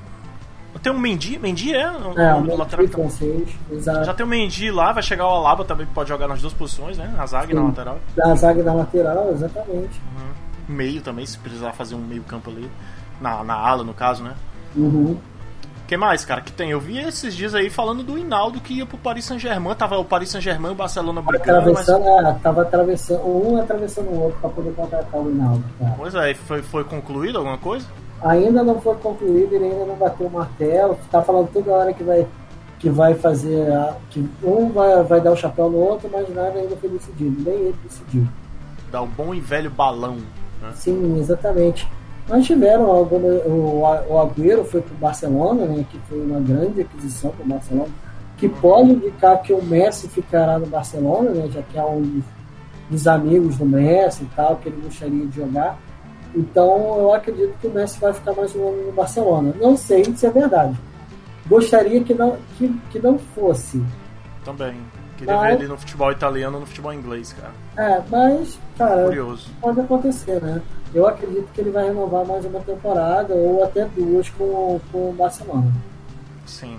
Tem 0.81 0.91
um 0.93 0.99
Mendy, 0.99 1.37
Mendy 1.37 1.75
é? 1.75 1.91
O 1.91 2.19
é, 2.19 2.33
o 2.35 2.57
lateral 2.57 2.87
francês, 2.87 3.49
exato. 3.69 4.05
Já 4.05 4.13
tem 4.13 4.25
o 4.25 4.29
Mendy 4.29 4.71
lá, 4.71 4.93
vai 4.93 5.03
chegar 5.03 5.27
o 5.27 5.31
Alaba 5.31 5.65
também, 5.65 5.85
pode 5.87 6.07
jogar 6.07 6.27
nas 6.27 6.41
duas 6.41 6.53
posições, 6.53 6.97
né? 6.97 7.13
Na 7.17 7.25
zaga 7.25 7.47
Sim, 7.47 7.51
e 7.51 7.55
na 7.55 7.63
lateral. 7.63 7.99
Na 8.15 8.35
zaga 8.35 8.61
e 8.61 8.63
na 8.63 8.73
lateral, 8.73 9.31
exatamente. 9.31 10.01
Uhum. 10.17 10.75
Meio 10.75 11.01
também, 11.01 11.25
se 11.25 11.37
precisar 11.37 11.73
fazer 11.73 11.95
um 11.95 11.99
meio 11.99 12.23
campo 12.23 12.49
ali. 12.49 12.69
Na, 13.19 13.43
na 13.43 13.55
ala, 13.55 13.83
no 13.83 13.93
caso, 13.93 14.23
né? 14.23 14.33
Uhum. 14.75 15.17
que 15.85 15.97
mais, 15.97 16.23
cara, 16.23 16.39
que 16.39 16.51
tem? 16.53 16.69
Eu 16.69 16.79
vi 16.79 16.99
esses 16.99 17.35
dias 17.35 17.53
aí 17.53 17.69
falando 17.69 18.01
do 18.03 18.17
Hinaldo 18.17 18.61
que 18.61 18.75
ia 18.75 18.85
pro 18.85 18.97
Paris 18.97 19.25
Saint-Germain. 19.25 19.75
Tava 19.75 19.97
o 19.97 20.05
Paris 20.05 20.29
Saint-Germain 20.29 20.69
e 20.69 20.73
o 20.73 20.75
Barcelona 20.75 21.21
brigando. 21.21 21.59
Atravessando, 21.59 22.05
mas... 22.05 22.35
é, 22.35 22.39
tava 22.39 22.61
atravessando, 22.61 23.27
um 23.27 23.59
atravessando 23.59 24.07
o 24.09 24.23
outro 24.23 24.39
pra 24.39 24.49
poder 24.51 24.73
contratar 24.73 25.19
o 25.19 25.29
Hinaldo. 25.29 25.63
Cara. 25.77 25.95
Pois 25.97 26.15
é, 26.15 26.33
foi, 26.35 26.61
foi 26.61 26.83
concluído 26.85 27.39
alguma 27.39 27.57
coisa? 27.57 27.85
Ainda 28.21 28.63
não 28.63 28.79
foi 28.81 28.95
concluído, 28.95 29.53
ele 29.53 29.65
ainda 29.65 29.85
não 29.85 29.95
bateu 29.95 30.27
o 30.27 30.31
martelo, 30.31 30.97
está 31.03 31.21
falando 31.21 31.49
toda 31.51 31.71
hora 31.71 31.93
que 31.93 32.03
vai 32.03 32.27
que 32.79 32.89
vai 32.89 33.13
fazer 33.13 33.69
a, 33.73 33.97
que 34.09 34.25
um 34.41 34.69
vai, 34.69 35.03
vai 35.03 35.19
dar 35.19 35.33
o 35.33 35.35
chapéu 35.35 35.69
no 35.69 35.77
outro, 35.77 36.09
mas 36.11 36.33
nada 36.33 36.57
ainda 36.57 36.77
foi 36.77 36.89
decidido, 36.89 37.43
nem 37.43 37.53
ele 37.53 37.75
decidiu. 37.83 38.25
Dá 38.89 39.01
o 39.01 39.05
bom 39.05 39.35
e 39.35 39.41
velho 39.41 39.69
balão. 39.69 40.15
Né? 40.61 40.71
Sim, 40.75 41.19
exatamente. 41.19 41.85
Mas 42.29 42.45
tiveram 42.45 42.89
alguma, 42.89 43.27
o, 43.27 43.81
o 44.09 44.19
Agüero 44.19 44.63
foi 44.63 44.81
para 44.81 44.93
o 44.93 44.97
Barcelona, 44.97 45.65
né, 45.65 45.85
que 45.89 45.99
foi 46.07 46.21
uma 46.21 46.39
grande 46.39 46.81
aquisição 46.81 47.31
para 47.31 47.43
o 47.43 47.49
Barcelona, 47.49 47.89
que 48.37 48.47
pode 48.47 48.91
indicar 48.91 49.41
que 49.41 49.51
o 49.51 49.61
Messi 49.61 50.07
ficará 50.07 50.57
no 50.57 50.67
Barcelona, 50.67 51.31
né, 51.31 51.49
já 51.51 51.61
que 51.61 51.77
é 51.77 51.83
um 51.83 52.21
dos 52.89 53.07
amigos 53.07 53.57
do 53.57 53.65
Messi 53.65 54.23
e 54.23 54.27
tal, 54.35 54.55
que 54.55 54.69
ele 54.69 54.81
gostaria 54.81 55.25
de 55.25 55.35
jogar. 55.35 55.77
Então 56.35 56.97
eu 56.99 57.13
acredito 57.13 57.57
que 57.59 57.67
o 57.67 57.71
Messi 57.71 57.99
vai 57.99 58.13
ficar 58.13 58.33
mais 58.33 58.55
um 58.55 58.67
ano 58.67 58.85
no 58.87 58.91
Barcelona. 58.91 59.53
Não 59.59 59.75
sei 59.75 60.03
se 60.15 60.25
é 60.25 60.29
verdade. 60.29 60.77
Gostaria 61.47 62.03
que 62.03 62.13
não, 62.13 62.37
que, 62.57 62.69
que 62.91 62.99
não 62.99 63.17
fosse. 63.17 63.83
Também. 64.45 64.75
Queria 65.17 65.35
mas... 65.35 65.47
ver 65.47 65.63
ele 65.63 65.67
no 65.67 65.77
futebol 65.77 66.11
italiano 66.11 66.55
ou 66.55 66.61
no 66.61 66.67
futebol 66.67 66.93
inglês, 66.93 67.33
cara. 67.33 67.51
É, 67.77 68.01
mas, 68.09 68.57
cara, 68.77 69.05
Curioso. 69.05 69.49
pode 69.59 69.81
acontecer, 69.81 70.41
né? 70.41 70.61
Eu 70.93 71.07
acredito 71.07 71.47
que 71.53 71.61
ele 71.61 71.71
vai 71.71 71.85
renovar 71.85 72.25
mais 72.25 72.45
uma 72.45 72.59
temporada 72.61 73.33
ou 73.33 73.63
até 73.63 73.85
duas 73.85 74.29
com, 74.29 74.79
com 74.91 75.09
o 75.09 75.13
Barcelona. 75.13 75.71
Sim. 76.45 76.77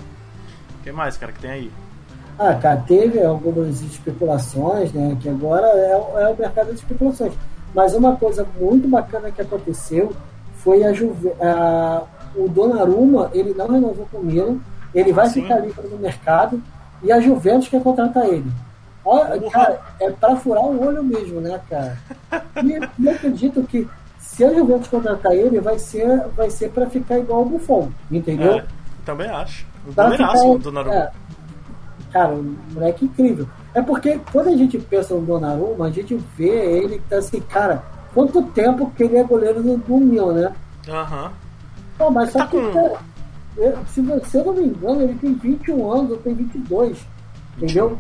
O 0.79 0.83
que 0.83 0.91
mais, 0.91 1.17
cara, 1.17 1.33
que 1.33 1.41
tem 1.41 1.51
aí? 1.51 1.73
Ah, 2.39 2.55
cara, 2.55 2.83
teve 2.87 3.23
algumas 3.23 3.83
especulações, 3.83 4.93
né? 4.93 5.17
Que 5.21 5.29
agora 5.29 5.67
é, 5.67 5.93
é 5.93 6.29
o 6.29 6.37
mercado 6.37 6.69
de 6.69 6.77
especulações. 6.77 7.35
Mas 7.75 7.95
uma 7.95 8.17
coisa 8.17 8.47
muito 8.59 8.89
bacana 8.89 9.31
que 9.31 9.41
aconteceu 9.41 10.13
foi 10.57 10.85
a, 10.85 10.93
Juve, 10.93 11.33
a 11.41 12.03
o 12.35 12.49
Donnarumma, 12.49 13.31
ele 13.33 13.55
não 13.55 13.69
renovou 13.69 14.07
com 14.11 14.19
o 14.19 14.25
Milan, 14.25 14.59
ele 14.95 15.13
vai 15.13 15.29
Sim. 15.29 15.43
ficar 15.43 15.59
livre 15.59 15.87
no 15.89 15.99
mercado 15.99 16.63
e 17.03 17.11
a 17.13 17.21
Juventus 17.21 17.69
quer 17.69 17.83
contratar 17.83 18.27
ele. 18.27 18.51
Olha, 19.05 19.51
cara, 19.51 19.81
é 19.99 20.11
para 20.11 20.37
furar 20.37 20.63
o 20.63 20.87
olho 20.87 21.03
mesmo, 21.03 21.41
né, 21.41 21.59
cara? 21.69 21.97
E 22.63 22.73
eu 22.73 23.13
acredito 23.13 23.63
que 23.65 23.89
se 24.19 24.45
a 24.45 24.53
Juventus 24.55 24.89
contratar 24.89 25.33
ele, 25.33 25.61
vai 25.61 25.79
ser, 25.79 26.27
vai 26.37 26.51
ser 26.51 26.71
para 26.71 26.89
ficar 26.89 27.19
igual 27.19 27.43
o 27.43 27.47
Buffon, 27.47 27.91
entendeu? 28.11 28.59
É, 28.59 28.65
também 29.05 29.29
acho. 29.29 29.67
O 29.87 29.91
ficar, 29.91 30.59
Donnarumma. 30.59 30.95
É, 30.95 31.11
cara, 32.13 32.35
um 32.35 32.57
moleque 32.73 33.07
incrível. 33.07 33.49
É 33.75 33.81
porque 33.81 34.19
quando 34.33 34.49
a 34.49 34.57
gente 34.57 34.79
pensa 34.79 35.15
no 35.15 35.23
Donnarumma, 35.23 35.87
a 35.87 35.91
gente 35.91 36.17
vê 36.37 36.79
ele 36.79 36.99
que 36.99 37.09
tá 37.09 37.19
assim, 37.19 37.41
cara, 37.41 37.83
quanto 38.13 38.43
tempo 38.43 38.91
que 38.97 39.05
ele 39.05 39.17
é 39.17 39.23
goleiro 39.23 39.63
do, 39.63 39.77
do 39.77 39.97
Milan, 39.97 40.33
né? 40.33 40.53
Aham. 40.89 41.33
Uhum. 42.01 42.11
mas 42.11 42.31
só 42.31 42.41
tá 42.41 42.47
que, 42.49 42.61
com... 42.61 42.73
cara, 42.73 42.99
se 43.87 44.01
você 44.01 44.43
não 44.43 44.55
me 44.55 44.65
engano, 44.65 45.03
ele 45.03 45.15
tem 45.15 45.35
21 45.35 45.93
anos, 45.93 46.11
ou 46.11 46.17
tem 46.19 46.35
22. 46.35 46.99
Entendeu? 47.57 47.99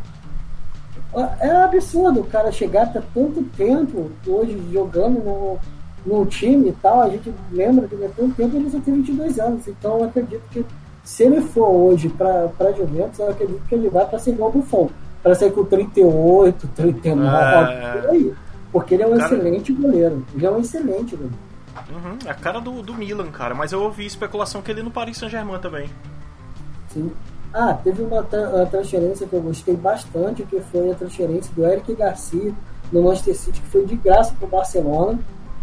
É 1.40 1.50
absurdo 1.62 2.20
o 2.20 2.24
cara 2.24 2.52
chegar 2.52 2.84
até 2.84 3.02
tanto 3.14 3.42
tempo 3.56 4.10
hoje 4.26 4.60
jogando 4.72 5.22
no, 5.22 5.58
no 6.06 6.26
time 6.26 6.68
e 6.68 6.72
tal. 6.72 7.02
A 7.02 7.08
gente 7.10 7.32
lembra 7.52 7.86
que 7.86 7.94
há 7.96 8.08
tanto 8.16 8.34
tempo 8.34 8.56
ele 8.56 8.70
só 8.70 8.80
tem 8.80 8.94
22 8.94 9.38
anos. 9.38 9.68
Então 9.68 9.98
eu 9.98 10.04
acredito 10.04 10.42
que 10.50 10.64
se 11.04 11.24
ele 11.24 11.40
for 11.40 11.68
hoje 11.68 12.08
para 12.08 12.72
Juventus, 12.76 13.18
eu 13.18 13.30
acredito 13.30 13.62
que 13.68 13.74
ele 13.74 13.88
vai 13.88 14.06
para 14.06 14.18
ser 14.18 14.30
igual 14.30 14.50
o 14.50 14.52
Buffon 14.52 14.88
para 15.22 15.34
sair 15.34 15.52
com 15.52 15.64
38, 15.64 16.68
39, 16.68 17.72
é... 17.72 18.10
aí. 18.10 18.34
Porque 18.72 18.94
ele 18.94 19.02
é 19.02 19.06
um 19.06 19.16
cara... 19.16 19.34
excelente 19.34 19.72
goleiro. 19.72 20.24
Ele 20.34 20.46
é 20.46 20.50
um 20.50 20.60
excelente 20.60 21.16
goleiro. 21.16 21.50
Uhum, 21.90 22.18
a 22.28 22.34
cara 22.34 22.60
do, 22.60 22.82
do 22.82 22.94
Milan, 22.94 23.30
cara. 23.30 23.54
Mas 23.54 23.72
eu 23.72 23.82
ouvi 23.82 24.06
especulação 24.06 24.62
que 24.62 24.70
ele 24.70 24.82
no 24.82 24.90
Paris 24.90 25.16
Saint-Germain 25.16 25.58
também. 25.58 25.88
Sim. 26.88 27.10
Ah, 27.52 27.74
teve 27.74 28.02
uma, 28.02 28.20
uma, 28.20 28.66
transferência 28.66 29.26
que 29.26 29.34
eu 29.34 29.42
gostei 29.42 29.76
bastante, 29.76 30.44
que 30.44 30.60
foi 30.60 30.90
a 30.90 30.94
transferência 30.94 31.52
do 31.54 31.64
Eric 31.64 31.94
Garcia 31.94 32.52
no 32.92 33.02
Manchester 33.02 33.36
City, 33.36 33.60
que 33.60 33.68
foi 33.68 33.84
de 33.86 33.96
graça 33.96 34.34
pro 34.38 34.46
Barcelona. 34.46 35.18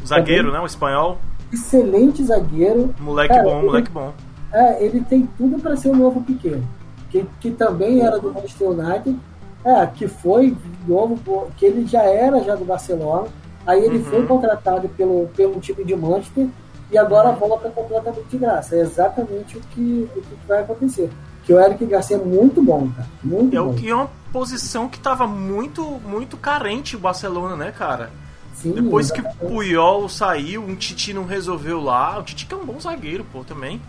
zagueiro, 0.06 0.48
também. 0.48 0.60
né? 0.60 0.64
O 0.64 0.66
espanhol. 0.66 1.18
Excelente 1.52 2.24
zagueiro. 2.26 2.94
Moleque 3.00 3.34
cara, 3.34 3.44
bom, 3.44 3.58
ele, 3.58 3.66
moleque 3.68 3.92
bom. 3.92 4.14
É, 4.52 4.84
ele 4.84 5.02
tem 5.02 5.28
tudo 5.38 5.62
para 5.62 5.78
ser 5.78 5.90
o 5.90 5.96
novo 5.96 6.22
Piquet. 6.22 6.62
Que, 7.10 7.26
que 7.40 7.52
também 7.52 8.02
era 8.02 8.20
do 8.20 8.34
Manchester 8.34 8.70
United 8.70 9.18
é, 9.68 9.86
que 9.86 10.08
foi 10.08 10.56
novo, 10.88 11.52
que 11.58 11.66
ele 11.66 11.86
já 11.86 12.02
era 12.02 12.42
já 12.42 12.56
do 12.56 12.64
Barcelona, 12.64 13.28
aí 13.66 13.84
ele 13.84 13.98
uhum. 13.98 14.06
foi 14.06 14.26
contratado 14.26 14.88
pelo, 14.88 15.28
pelo 15.36 15.60
time 15.60 15.84
de 15.84 15.94
Manchester 15.94 16.48
e 16.90 16.98
agora 16.98 17.34
volta 17.34 17.70
completamente 17.70 18.30
de 18.30 18.38
graça. 18.38 18.78
É 18.78 18.80
exatamente 18.80 19.58
o 19.58 19.60
que, 19.60 20.10
o 20.16 20.22
que 20.22 20.48
vai 20.48 20.62
acontecer. 20.62 21.10
Que 21.44 21.52
o 21.52 21.60
Eric 21.60 21.86
Garcia 21.86 22.16
é 22.16 22.20
muito 22.20 22.62
bom, 22.62 22.90
cara. 22.96 23.10
Muito 23.22 23.58
é 23.58 23.60
bom. 23.60 23.72
o 23.72 23.74
que 23.74 23.90
é 23.90 23.94
uma 23.94 24.10
posição 24.32 24.88
que 24.88 24.98
estava 24.98 25.28
muito, 25.28 25.84
muito 26.06 26.38
carente 26.38 26.96
o 26.96 27.00
Barcelona, 27.00 27.58
né, 27.58 27.74
cara? 27.78 28.10
Sim, 28.54 28.72
Depois 28.72 29.08
exatamente. 29.08 29.38
que 29.38 29.46
o 29.46 29.50
Puyol 29.50 30.08
saiu, 30.08 30.64
um 30.64 30.76
Titi 30.76 31.14
não 31.14 31.26
resolveu 31.26 31.82
lá. 31.82 32.18
O 32.20 32.24
Titi 32.24 32.46
que 32.46 32.54
é 32.54 32.58
um 32.58 32.66
bom 32.66 32.80
zagueiro, 32.80 33.26
pô, 33.34 33.44
também. 33.44 33.82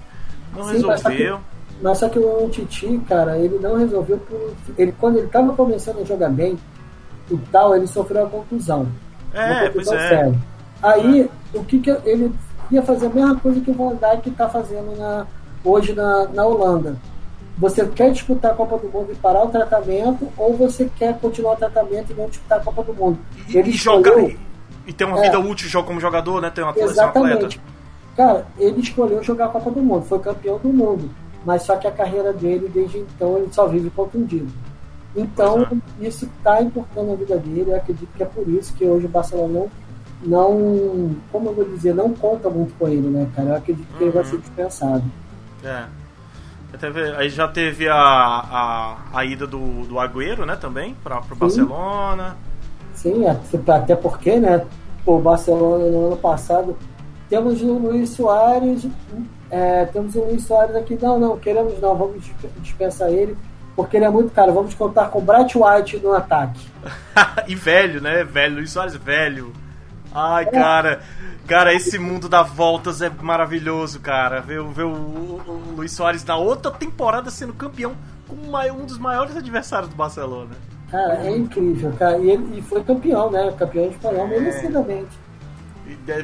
Não 0.52 0.64
Sim, 0.64 0.72
resolveu. 0.72 1.40
Mas 1.80 1.98
só 1.98 2.08
que 2.08 2.18
o 2.18 2.48
Titi, 2.50 2.98
cara, 3.08 3.38
ele 3.38 3.58
não 3.58 3.76
resolveu 3.76 4.18
por. 4.18 4.52
Ele, 4.76 4.92
quando 4.98 5.18
ele 5.18 5.28
tava 5.28 5.52
começando 5.54 6.00
a 6.00 6.04
jogar 6.04 6.28
bem, 6.30 6.58
o 7.30 7.38
tal, 7.52 7.76
ele 7.76 7.86
sofreu 7.86 8.22
uma 8.22 8.30
contusão. 8.30 8.88
É, 9.32 9.44
uma 9.44 9.70
contusão 9.70 9.96
pois 9.96 10.12
é. 10.12 10.32
Aí, 10.82 11.30
é. 11.54 11.58
o 11.58 11.64
que, 11.64 11.78
que 11.78 11.90
ele 12.04 12.32
ia 12.70 12.82
fazer 12.82 13.06
a 13.06 13.10
mesma 13.10 13.36
coisa 13.36 13.60
que 13.60 13.70
o 13.70 13.74
Van 13.74 13.96
Dijk 13.96 14.28
está 14.28 14.48
fazendo 14.48 14.96
na, 14.96 15.26
hoje 15.64 15.92
na, 15.92 16.26
na 16.28 16.44
Holanda. 16.44 16.96
Você 17.56 17.84
quer 17.86 18.12
disputar 18.12 18.52
a 18.52 18.54
Copa 18.54 18.78
do 18.78 18.88
Mundo 18.88 19.10
e 19.12 19.16
parar 19.16 19.44
o 19.44 19.48
tratamento, 19.48 20.28
ou 20.36 20.56
você 20.56 20.88
quer 20.96 21.18
continuar 21.18 21.54
o 21.54 21.56
tratamento 21.56 22.12
e 22.12 22.14
não 22.14 22.28
disputar 22.28 22.58
a 22.58 22.62
Copa 22.62 22.84
do 22.84 22.94
Mundo? 22.94 23.18
Ele 23.48 23.70
e, 23.70 23.72
jogar 23.72 24.20
e, 24.20 24.38
e 24.86 24.92
ter 24.92 25.04
uma 25.04 25.18
é, 25.18 25.22
vida 25.22 25.40
útil 25.40 25.82
como 25.82 26.00
jogador, 26.00 26.40
né? 26.40 26.50
Ter 26.50 26.62
uma 26.62 26.72
Exatamente. 26.76 27.60
Cara, 28.16 28.46
ele 28.58 28.80
escolheu 28.80 29.22
jogar 29.22 29.46
a 29.46 29.48
Copa 29.48 29.70
do 29.70 29.80
Mundo, 29.80 30.04
foi 30.04 30.18
campeão 30.20 30.58
do 30.58 30.68
mundo 30.68 31.10
mas 31.44 31.62
só 31.62 31.76
que 31.76 31.86
a 31.86 31.92
carreira 31.92 32.32
dele, 32.32 32.70
desde 32.72 32.98
então, 32.98 33.38
ele 33.38 33.52
só 33.52 33.66
vive 33.66 33.90
contundido. 33.90 34.52
Então, 35.16 35.62
é. 35.62 36.06
isso 36.06 36.26
está 36.26 36.60
importando 36.62 37.12
a 37.12 37.16
vida 37.16 37.36
dele. 37.38 37.70
Eu 37.70 37.76
acredito 37.76 38.08
que 38.16 38.22
é 38.22 38.26
por 38.26 38.48
isso 38.48 38.74
que 38.74 38.84
hoje 38.84 39.06
o 39.06 39.08
Barcelona 39.08 39.52
não, 39.52 39.70
não, 40.24 41.16
como 41.32 41.50
eu 41.50 41.54
vou 41.54 41.64
dizer, 41.64 41.94
não 41.94 42.12
conta 42.12 42.50
muito 42.50 42.74
com 42.78 42.88
ele, 42.88 43.08
né, 43.08 43.28
cara? 43.34 43.50
Eu 43.50 43.56
acredito 43.56 43.86
que 43.86 43.94
uhum. 43.94 44.02
ele 44.02 44.10
vai 44.10 44.24
ser 44.24 44.34
uhum. 44.34 44.40
dispensado. 44.40 45.04
É. 45.64 45.84
Aí 47.16 47.30
já 47.30 47.48
teve 47.48 47.88
a, 47.88 47.96
a, 47.96 48.96
a 49.14 49.24
ida 49.24 49.46
do, 49.46 49.86
do 49.86 49.98
Agüero, 49.98 50.44
né, 50.44 50.54
também, 50.54 50.94
para 51.02 51.22
o 51.30 51.34
Barcelona. 51.34 52.36
Sim, 52.94 53.24
até 53.26 53.96
porque, 53.96 54.38
né, 54.38 54.66
o 55.06 55.18
Barcelona 55.18 55.86
no 55.86 56.06
ano 56.08 56.16
passado 56.16 56.76
temos 57.28 57.62
o 57.62 57.78
Luiz 57.78 58.10
Soares, 58.10 58.86
é, 59.50 59.86
temos 59.86 60.14
o 60.14 60.20
Luiz 60.20 60.44
Soares 60.44 60.76
aqui, 60.76 60.98
não, 61.00 61.18
não, 61.18 61.38
queremos 61.38 61.80
não, 61.80 61.96
vamos 61.96 62.24
dispensar 62.60 63.10
ele, 63.10 63.36
porque 63.74 63.96
ele 63.96 64.04
é 64.04 64.10
muito 64.10 64.30
caro, 64.32 64.52
vamos 64.52 64.74
contar 64.74 65.08
com 65.08 65.18
o 65.18 65.22
Bright 65.22 65.56
White 65.56 65.98
no 65.98 66.12
ataque. 66.12 66.68
e 67.46 67.54
velho, 67.54 68.00
né, 68.00 68.24
velho, 68.24 68.56
Luiz 68.56 68.70
Soares 68.70 68.94
velho. 68.96 69.52
Ai, 70.14 70.44
é. 70.44 70.50
cara, 70.50 71.00
cara, 71.46 71.74
esse 71.74 71.98
mundo 71.98 72.28
da 72.28 72.42
voltas 72.42 73.02
é 73.02 73.10
maravilhoso, 73.10 74.00
cara. 74.00 74.40
Ver, 74.40 74.62
ver 74.64 74.84
o, 74.84 74.92
o, 74.92 75.42
o 75.46 75.74
Luiz 75.76 75.92
Soares 75.92 76.24
na 76.24 76.36
outra 76.36 76.70
temporada 76.70 77.30
sendo 77.30 77.52
campeão 77.52 77.94
com 78.26 78.36
um 78.36 78.84
dos 78.84 78.98
maiores 78.98 79.36
adversários 79.36 79.90
do 79.90 79.96
Barcelona. 79.96 80.56
Cara, 80.90 81.14
é 81.26 81.36
incrível, 81.36 81.92
cara. 81.98 82.18
E 82.18 82.30
ele 82.30 82.58
e 82.58 82.62
foi 82.62 82.82
campeão, 82.82 83.30
né? 83.30 83.52
Campeão 83.58 83.90
espanhol, 83.90 84.26
é. 84.26 84.28
merecidamente. 84.28 85.18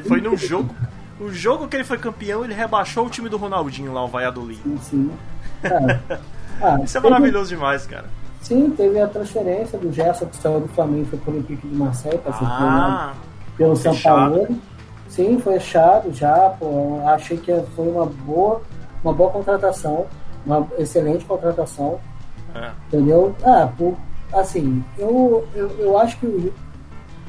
Foi 0.07 0.21
num 0.21 0.37
jogo. 0.37 0.73
O 1.19 1.31
jogo 1.31 1.67
que 1.67 1.77
ele 1.77 1.83
foi 1.83 1.97
campeão, 1.97 2.43
ele 2.43 2.53
rebaixou 2.53 3.05
o 3.05 3.09
time 3.09 3.29
do 3.29 3.37
Ronaldinho 3.37 3.93
lá, 3.93 4.03
o 4.03 4.07
Valladolid. 4.07 4.61
Sim, 4.61 4.77
sim. 4.81 5.11
ah, 6.61 6.79
Isso 6.83 6.97
é 6.97 7.01
teve, 7.01 7.13
maravilhoso 7.13 7.49
demais, 7.49 7.85
cara. 7.85 8.05
Sim, 8.41 8.69
teve 8.71 8.99
a 8.99 9.07
transferência 9.07 9.79
do 9.79 9.91
Gerson 9.91 10.25
que 10.27 10.35
saiu 10.35 10.59
do 10.59 10.67
Flamengo 10.67 11.05
foi 11.05 11.19
pro 11.19 11.31
Olympique 11.31 11.67
de 11.67 11.75
Marseille 11.75 12.17
para 12.19 12.33
ser 12.33 12.45
ah, 12.45 13.13
pelo 13.57 13.75
São 13.75 13.95
Paulo. 13.97 14.47
Sim, 15.07 15.39
foi 15.39 15.55
achado 15.55 16.13
já, 16.13 16.49
pô. 16.59 17.01
Achei 17.07 17.37
que 17.37 17.51
foi 17.75 17.87
uma 17.87 18.05
boa, 18.05 18.61
uma 19.03 19.13
boa 19.13 19.31
contratação, 19.31 20.05
uma 20.45 20.67
excelente 20.77 21.23
contratação. 21.23 21.99
É. 22.53 22.71
Entendeu? 22.87 23.35
Ah, 23.43 23.69
por, 23.77 23.97
assim, 24.33 24.83
eu, 24.97 25.47
eu, 25.55 25.69
eu 25.79 25.97
acho 25.97 26.17
que 26.17 26.53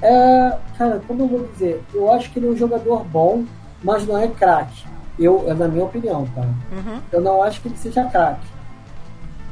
é, 0.03 0.59
cara, 0.77 1.01
como 1.07 1.22
eu 1.22 1.29
vou 1.29 1.49
dizer, 1.53 1.83
eu 1.94 2.12
acho 2.12 2.31
que 2.31 2.38
ele 2.38 2.49
é 2.49 2.51
um 2.51 2.57
jogador 2.57 3.05
bom, 3.05 3.44
mas 3.87 4.05
não 4.05 4.18
é 4.18 4.27
craque. 4.27 4.85
Eu, 5.16 5.44
é 5.49 5.55
na 5.55 5.68
minha 5.68 5.85
opinião, 5.85 6.27
tá? 6.35 6.42
Uhum. 6.42 7.01
Eu 7.12 7.20
não 7.20 7.40
acho 7.40 7.61
que 7.61 7.68
ele 7.68 7.77
seja 7.77 8.05
craque. 8.07 8.44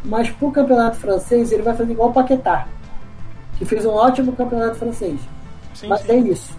Mas 0.04 0.28
pro 0.28 0.50
campeonato 0.50 0.96
francês, 0.96 1.52
ele 1.52 1.62
vai 1.62 1.74
fazer 1.74 1.92
igual 1.92 2.10
o 2.10 2.12
Paquetá, 2.12 2.66
que 3.56 3.64
fez 3.64 3.86
um 3.86 3.92
ótimo 3.92 4.32
campeonato 4.32 4.74
francês. 4.74 5.20
Sim, 5.72 5.86
mas 5.86 6.00
sim. 6.00 6.10
é 6.10 6.16
isso. 6.16 6.58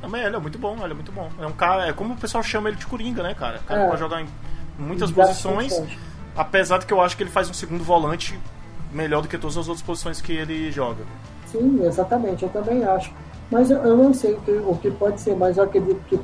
Também 0.00 0.22
ele 0.22 0.36
é 0.36 0.38
muito 0.38 0.58
bom, 0.58 0.76
ele 0.76 0.92
é 0.92 0.94
muito 0.94 1.10
bom. 1.10 1.28
É 1.40 1.46
um 1.46 1.52
cara, 1.52 1.88
é 1.88 1.92
como 1.92 2.14
o 2.14 2.16
pessoal 2.16 2.42
chama 2.42 2.68
ele 2.68 2.78
de 2.78 2.86
Coringa, 2.86 3.22
né, 3.22 3.34
cara? 3.34 3.58
O 3.58 3.64
cara 3.64 3.82
é. 3.82 3.88
pode 3.88 3.98
jogar 3.98 4.22
em 4.22 4.28
muitas 4.78 5.10
posições, 5.10 5.82
apesar 6.36 6.78
de 6.78 6.86
que 6.86 6.92
eu 6.92 7.02
acho 7.02 7.16
que 7.16 7.24
ele 7.24 7.30
faz 7.30 7.50
um 7.50 7.52
segundo 7.52 7.82
volante 7.82 8.38
melhor 8.92 9.22
do 9.22 9.28
que 9.28 9.36
todas 9.36 9.58
as 9.58 9.66
outras 9.66 9.84
posições 9.84 10.20
que 10.20 10.32
ele 10.32 10.70
joga. 10.70 11.02
Sim, 11.46 11.84
exatamente, 11.84 12.44
eu 12.44 12.48
também 12.48 12.84
acho. 12.84 13.12
Mas 13.50 13.70
eu, 13.70 13.78
eu 13.78 13.96
não 13.96 14.14
sei 14.14 14.34
o 14.34 14.40
que, 14.40 14.50
o 14.52 14.78
que 14.80 14.90
pode 14.90 15.20
ser, 15.20 15.34
mas 15.34 15.56
eu 15.56 15.64
acredito 15.64 16.00
que, 16.08 16.18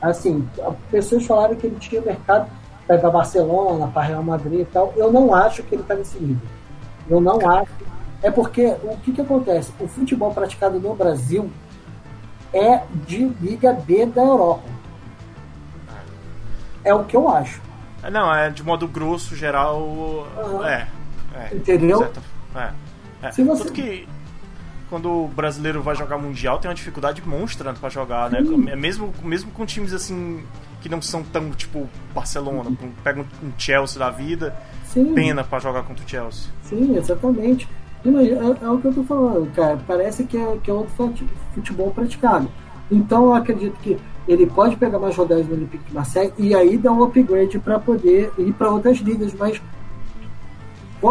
assim, 0.00 0.46
pessoas 0.90 1.24
falaram 1.24 1.56
que 1.56 1.66
ele 1.66 1.76
tinha 1.76 2.00
mercado 2.02 2.50
para 2.86 2.96
ir 2.96 3.00
para 3.00 3.10
Barcelona, 3.10 3.88
para 3.88 4.02
Real 4.02 4.22
Madrid 4.22 4.60
e 4.60 4.64
tal. 4.66 4.92
Eu 4.96 5.10
não 5.10 5.34
acho 5.34 5.62
que 5.62 5.74
ele 5.74 5.82
está 5.82 5.94
nesse 5.94 6.18
nível. 6.18 6.46
Eu 7.08 7.20
não 7.20 7.38
acho. 7.48 7.72
É 8.22 8.30
porque 8.30 8.66
o 8.82 8.96
que, 8.98 9.12
que 9.12 9.20
acontece? 9.20 9.72
O 9.80 9.88
futebol 9.88 10.32
praticado 10.32 10.78
no 10.78 10.94
Brasil 10.94 11.50
é 12.52 12.82
de 13.06 13.24
Liga 13.40 13.72
B 13.72 14.06
da 14.06 14.22
Europa. 14.22 14.68
É 16.84 16.94
o 16.94 17.04
que 17.04 17.16
eu 17.16 17.28
acho. 17.28 17.60
É, 18.02 18.10
não, 18.10 18.34
é 18.34 18.50
de 18.50 18.62
modo 18.62 18.86
grosso, 18.86 19.34
geral. 19.34 19.80
Uhum. 19.80 20.64
É, 20.64 20.88
é. 21.34 21.54
Entendeu? 21.54 22.10
É. 22.54 22.70
é. 23.22 23.32
Se 23.32 23.42
você... 23.42 23.64
Tanto 23.64 23.72
que 23.72 24.08
quando 24.92 25.10
o 25.10 25.26
brasileiro 25.26 25.80
vai 25.80 25.96
jogar 25.96 26.18
mundial 26.18 26.58
tem 26.58 26.68
uma 26.68 26.74
dificuldade 26.74 27.22
monstra 27.26 27.72
para 27.72 27.88
jogar, 27.88 28.30
né? 28.30 28.42
Né? 28.42 28.76
Mesmo, 28.76 29.10
mesmo 29.24 29.50
com 29.50 29.64
times 29.64 29.94
assim 29.94 30.44
que 30.82 30.88
não 30.90 31.00
são 31.00 31.22
tão 31.22 31.50
tipo 31.52 31.88
Barcelona, 32.14 32.70
pega 33.02 33.22
um 33.22 33.52
Chelsea 33.56 33.98
da 33.98 34.10
vida, 34.10 34.54
Sim. 34.84 35.14
pena 35.14 35.42
para 35.42 35.60
jogar 35.60 35.84
contra 35.84 36.04
o 36.04 36.08
Chelsea. 36.08 36.50
Sim, 36.64 36.94
exatamente. 36.94 37.66
É, 38.04 38.64
é, 38.64 38.68
o 38.68 38.78
que 38.78 38.88
eu 38.88 38.92
tô 38.92 39.02
falando, 39.04 39.50
cara. 39.54 39.80
Parece 39.86 40.24
que 40.24 40.36
é, 40.36 40.58
que 40.62 40.70
é 40.70 40.74
outro 40.74 40.92
futebol 41.54 41.90
praticado. 41.90 42.50
Então 42.90 43.24
eu 43.24 43.34
acredito 43.34 43.78
que 43.80 43.96
ele 44.28 44.44
pode 44.44 44.76
pegar 44.76 44.98
mais 44.98 45.16
rodadas 45.16 45.46
no 45.46 45.54
Olympique 45.54 45.84
de 45.84 45.94
Marseille 45.94 46.34
e 46.36 46.54
aí 46.54 46.76
dar 46.76 46.92
um 46.92 47.02
upgrade 47.02 47.58
para 47.58 47.78
poder 47.78 48.30
ir 48.36 48.52
para 48.52 48.70
outras 48.70 48.98
ligas, 48.98 49.32
mas 49.32 49.58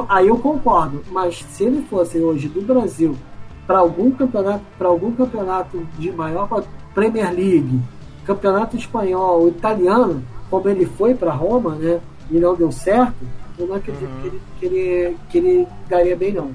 aí 0.07 0.27
eu 0.27 0.37
concordo, 0.37 1.03
mas 1.09 1.43
se 1.49 1.63
ele 1.63 1.81
fosse 1.89 2.19
hoje 2.19 2.47
do 2.47 2.61
Brasil 2.61 3.17
para 3.71 3.79
algum 3.79 4.11
campeonato, 4.11 4.65
para 4.77 4.89
algum 4.89 5.13
campeonato 5.13 5.87
de 5.97 6.11
maior 6.11 6.45
Premier 6.93 7.31
League, 7.31 7.81
campeonato 8.25 8.75
espanhol, 8.75 9.47
italiano, 9.47 10.21
como 10.49 10.67
ele 10.67 10.85
foi 10.85 11.15
para 11.15 11.31
Roma, 11.31 11.75
né, 11.75 12.01
e 12.29 12.37
não 12.37 12.53
deu 12.53 12.69
certo, 12.69 13.25
eu 13.57 13.67
não 13.67 13.75
acredito 13.75 14.03
uhum. 14.03 14.19
que, 14.19 14.27
ele, 14.27 14.41
que, 14.59 14.65
ele, 14.65 15.17
que 15.29 15.37
ele 15.37 15.67
daria 15.87 16.17
bem 16.17 16.33
não. 16.33 16.51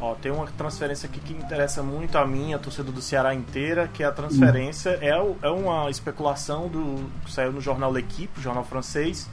Ó, 0.00 0.14
tem 0.14 0.32
uma 0.32 0.46
transferência 0.46 1.06
aqui 1.06 1.20
que 1.20 1.34
interessa 1.34 1.82
muito 1.82 2.16
a 2.16 2.26
mim, 2.26 2.54
a 2.54 2.58
torcida 2.58 2.90
do 2.90 3.02
Ceará 3.02 3.34
inteira, 3.34 3.86
que 3.92 4.02
é 4.02 4.06
a 4.06 4.12
transferência, 4.12 4.98
é, 5.02 5.10
é 5.42 5.50
uma 5.50 5.90
especulação 5.90 6.68
do 6.68 7.04
que 7.26 7.30
saiu 7.30 7.52
no 7.52 7.60
jornal 7.60 7.92
L'Equipe, 7.92 8.40
jornal 8.40 8.64
francês, 8.64 9.28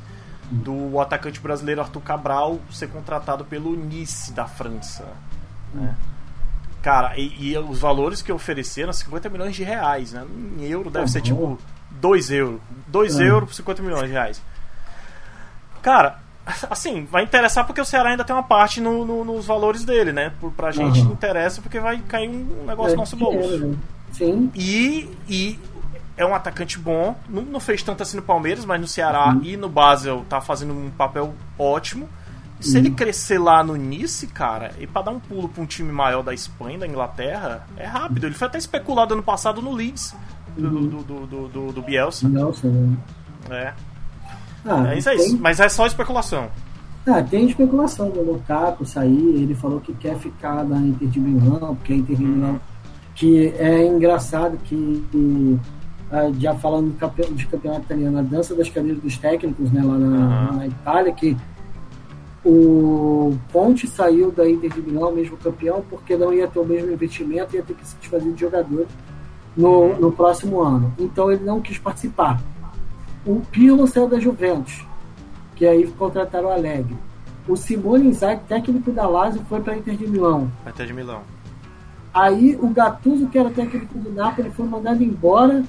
do 0.51 0.99
atacante 0.99 1.39
brasileiro 1.39 1.79
Arthur 1.79 2.01
Cabral 2.01 2.59
ser 2.69 2.89
contratado 2.89 3.45
pelo 3.45 3.77
Nice 3.77 4.33
da 4.33 4.45
França. 4.45 5.07
Né? 5.73 5.95
Cara, 6.81 7.17
e, 7.17 7.51
e, 7.51 7.57
os 7.57 7.79
valores 7.79 8.21
que 8.21 8.31
ofereceram, 8.31 8.93
50 8.93 9.29
milhões 9.29 9.55
de 9.55 9.63
reais, 9.63 10.13
né? 10.13 10.25
Em 10.57 10.63
euro 10.65 10.89
deve 10.89 11.07
ser 11.09 11.21
tipo 11.21 11.57
2 11.91 12.31
euros. 12.31 12.61
2 12.87 13.19
euros 13.19 13.49
por 13.49 13.55
50 13.55 13.83
milhões 13.83 14.07
de 14.07 14.13
reais. 14.13 14.41
Cara, 15.81 16.19
assim, 16.69 17.05
vai 17.05 17.23
interessar 17.23 17.65
porque 17.65 17.81
o 17.81 17.85
Ceará 17.85 18.11
ainda 18.11 18.23
tem 18.23 18.35
uma 18.35 18.43
parte 18.43 18.81
no, 18.81 19.05
no, 19.05 19.23
nos 19.25 19.45
valores 19.45 19.83
dele, 19.83 20.11
né? 20.11 20.31
Pra 20.55 20.71
gente 20.71 21.01
uhum. 21.01 21.11
interessa 21.11 21.61
porque 21.61 21.79
vai 21.79 21.99
cair 21.99 22.29
um 22.29 22.65
negócio 22.65 22.91
é 22.91 22.95
no 22.95 22.99
nosso 22.99 23.15
bolso. 23.15 23.57
Né? 23.57 23.77
Sim. 24.11 24.51
E, 24.55 25.09
e 25.27 25.59
é 26.17 26.25
um 26.25 26.33
atacante 26.33 26.77
bom. 26.77 27.15
Não, 27.27 27.41
não, 27.43 27.59
fez 27.59 27.83
tanto 27.83 28.03
assim 28.03 28.17
no 28.17 28.23
Palmeiras, 28.23 28.65
mas 28.65 28.79
no 28.79 28.87
Ceará 28.87 29.29
uhum. 29.29 29.41
e 29.43 29.57
no 29.57 29.69
Basel 29.69 30.25
tá 30.29 30.41
fazendo 30.41 30.73
um 30.73 30.89
papel 30.91 31.33
ótimo. 31.57 32.09
Se 32.59 32.71
uhum. 32.71 32.77
ele 32.77 32.91
crescer 32.91 33.37
lá 33.37 33.63
no 33.63 33.75
Nice, 33.75 34.27
cara, 34.27 34.73
e 34.79 34.85
para 34.85 35.03
dar 35.03 35.11
um 35.11 35.19
pulo 35.19 35.47
para 35.47 35.63
um 35.63 35.65
time 35.65 35.91
maior 35.91 36.21
da 36.21 36.33
Espanha, 36.33 36.79
da 36.79 36.87
Inglaterra, 36.87 37.65
é 37.77 37.85
rápido. 37.85 38.25
Ele 38.25 38.35
foi 38.35 38.47
até 38.47 38.57
especulado 38.57 39.13
ano 39.13 39.23
passado 39.23 39.61
no 39.61 39.71
Leeds 39.71 40.13
do, 40.57 40.67
uhum. 40.67 40.87
do, 40.87 41.47
do, 41.47 41.71
do, 41.71 41.81
Bielsa. 41.81 42.27
Nossa, 42.27 42.67
né? 42.67 42.97
É. 43.49 43.73
Ah, 44.65 44.93
é 44.93 44.97
isso, 44.97 45.09
tem... 45.09 45.37
mas 45.37 45.59
é 45.59 45.69
só 45.69 45.85
especulação. 45.85 46.49
Ah, 47.07 47.23
tem 47.23 47.45
especulação 47.45 48.09
do 48.09 48.21
Lukaku 48.21 48.85
sair, 48.85 49.41
ele 49.41 49.55
falou 49.55 49.79
que 49.79 49.93
quer 49.93 50.17
ficar 50.17 50.65
na 50.65 50.77
Inter 50.77 51.07
de 51.07 51.19
Milão, 51.19 51.75
porque 51.75 51.93
a 51.93 51.95
Inter 51.95 52.17
de 52.17 52.23
Milão, 52.23 52.59
que 53.15 53.47
é 53.57 53.87
engraçado 53.87 54.57
que, 54.57 55.05
que 55.09 55.59
ah, 56.11 56.29
já 56.37 56.53
falando 56.55 56.91
de 57.33 57.47
campeonato 57.47 57.83
italiano, 57.83 58.19
a 58.19 58.21
dança 58.21 58.53
das 58.53 58.69
cadeiras 58.69 59.01
dos 59.01 59.17
técnicos, 59.17 59.71
né, 59.71 59.81
lá 59.81 59.97
na, 59.97 60.51
uhum. 60.51 60.57
na 60.57 60.67
Itália, 60.67 61.13
que 61.13 61.37
o 62.43 63.37
Ponte 63.51 63.87
saiu 63.87 64.31
da 64.31 64.49
Inter 64.49 64.71
de 64.73 64.81
Milão, 64.81 65.11
mesmo 65.11 65.37
campeão, 65.37 65.83
porque 65.89 66.15
não 66.15 66.33
ia 66.33 66.47
ter 66.47 66.59
o 66.59 66.65
mesmo 66.65 66.91
investimento, 66.91 67.55
ia 67.55 67.63
ter 67.63 67.73
que 67.73 67.85
se 67.85 67.95
desfazer 67.97 68.31
de 68.31 68.39
jogadores 68.39 68.87
no, 69.55 69.99
no 69.99 70.11
próximo 70.11 70.61
ano. 70.61 70.93
Então 70.97 71.31
ele 71.31 71.43
não 71.43 71.61
quis 71.61 71.77
participar. 71.77 72.41
O 73.25 73.41
Pirlo 73.51 73.85
saiu 73.87 74.07
da 74.07 74.19
Juventus, 74.19 74.85
que 75.55 75.65
aí 75.65 75.85
contrataram 75.91 76.47
o 76.47 76.51
Alegre. 76.51 76.95
O 77.47 77.55
Simone 77.55 78.07
Inzaghi, 78.07 78.41
técnico 78.47 78.91
da 78.91 79.07
Lazio, 79.07 79.41
foi 79.49 79.59
para 79.59 79.75
Inter 79.75 79.97
de 79.97 80.07
Milão. 80.07 80.49
Inter 80.67 80.85
de 80.85 80.93
Milão. 80.93 81.21
Aí 82.13 82.57
o 82.61 82.69
Gattuso, 82.69 83.27
que 83.27 83.37
era 83.37 83.49
técnico 83.49 83.97
do 83.97 84.11
Napoli, 84.11 84.49
foi 84.51 84.65
mandado 84.65 85.03
embora 85.03 85.63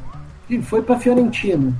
e 0.48 0.60
foi 0.62 0.82
para 0.82 0.98
Fiorentina. 0.98 1.74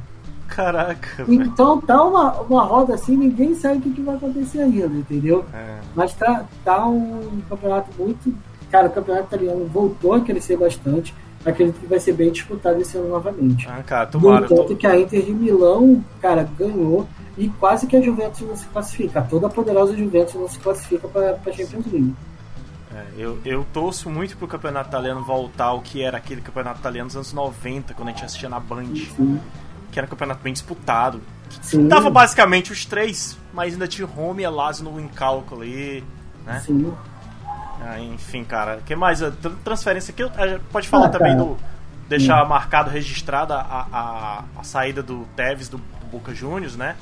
Caraca. 0.50 1.24
Então 1.28 1.80
tá 1.80 2.02
uma, 2.02 2.40
uma 2.40 2.64
roda 2.64 2.94
assim, 2.94 3.16
ninguém 3.16 3.54
sabe 3.54 3.78
o 3.78 3.80
que, 3.80 3.90
que 3.90 4.02
vai 4.02 4.16
acontecer 4.16 4.60
ainda, 4.60 4.86
entendeu? 4.86 5.44
É. 5.54 5.78
Mas 5.94 6.12
tá, 6.14 6.44
tá 6.64 6.86
um 6.86 7.40
campeonato 7.48 7.90
muito. 7.98 8.34
Cara, 8.70 8.88
o 8.88 8.90
campeonato 8.90 9.26
italiano 9.26 9.66
voltou 9.66 10.14
a 10.14 10.20
crescer 10.20 10.56
bastante 10.56 11.14
acredito 11.44 11.80
que 11.80 11.86
vai 11.86 11.98
ser 11.98 12.12
bem 12.12 12.30
disputado 12.30 12.80
esse 12.80 12.96
ano 12.96 13.08
novamente. 13.08 13.68
Ah, 13.68 13.82
cara, 13.82 14.06
tomara. 14.06 14.40
No 14.40 14.46
entanto 14.46 14.68
tô... 14.68 14.76
que 14.76 14.86
a 14.86 14.98
Inter 14.98 15.24
de 15.24 15.32
Milão, 15.32 16.04
cara, 16.20 16.48
ganhou 16.58 17.08
e 17.36 17.48
quase 17.48 17.86
que 17.86 17.96
a 17.96 18.00
Juventus 18.00 18.40
não 18.40 18.56
se 18.56 18.66
classifica. 18.66 19.22
Toda 19.22 19.46
a 19.46 19.50
poderosa 19.50 19.96
Juventus 19.96 20.34
não 20.34 20.48
se 20.48 20.58
classifica 20.58 21.08
para 21.08 21.38
a 21.44 21.52
Champions 21.52 21.86
League. 21.86 22.14
É, 22.92 23.04
eu, 23.16 23.38
eu 23.44 23.64
torço 23.72 24.10
muito 24.10 24.36
pro 24.36 24.48
campeonato 24.48 24.88
italiano 24.88 25.22
voltar 25.22 25.66
ao 25.66 25.80
que 25.80 26.02
era 26.02 26.18
aquele 26.18 26.40
campeonato 26.40 26.80
italiano 26.80 27.06
dos 27.06 27.16
anos 27.16 27.32
90, 27.32 27.94
quando 27.94 28.08
a 28.08 28.10
gente 28.10 28.24
assistia 28.24 28.48
na 28.48 28.58
Band. 28.58 28.94
Sim. 29.16 29.40
Que 29.90 29.98
era 29.98 30.06
um 30.06 30.10
campeonato 30.10 30.42
bem 30.42 30.52
disputado. 30.52 31.20
Sim. 31.62 31.88
Tava 31.88 32.10
basicamente 32.10 32.72
os 32.72 32.84
três, 32.84 33.36
mas 33.52 33.72
ainda 33.72 33.88
tinha 33.88 34.06
Home 34.16 34.42
e 34.42 34.48
Lazio 34.48 34.84
no 34.84 35.00
encálculo 35.00 35.62
ali, 35.62 36.04
né? 36.46 36.60
Sim. 36.64 36.92
Ah, 37.82 37.98
enfim, 37.98 38.44
cara. 38.44 38.76
O 38.78 38.82
que 38.82 38.94
mais? 38.94 39.20
Transferência 39.64 40.12
aqui, 40.12 40.22
pode 40.70 40.88
falar 40.88 41.06
Ah, 41.06 41.10
também 41.10 41.32
cara. 41.32 41.44
do. 41.44 41.56
Deixar 42.08 42.44
marcado, 42.48 42.90
registrada 42.90 43.54
a, 43.54 43.86
a, 43.92 44.44
a 44.58 44.62
saída 44.64 45.00
do 45.00 45.26
Tevez 45.36 45.68
do, 45.68 45.76
do 45.78 46.06
Boca 46.10 46.34
Juniors, 46.34 46.74
né? 46.76 46.96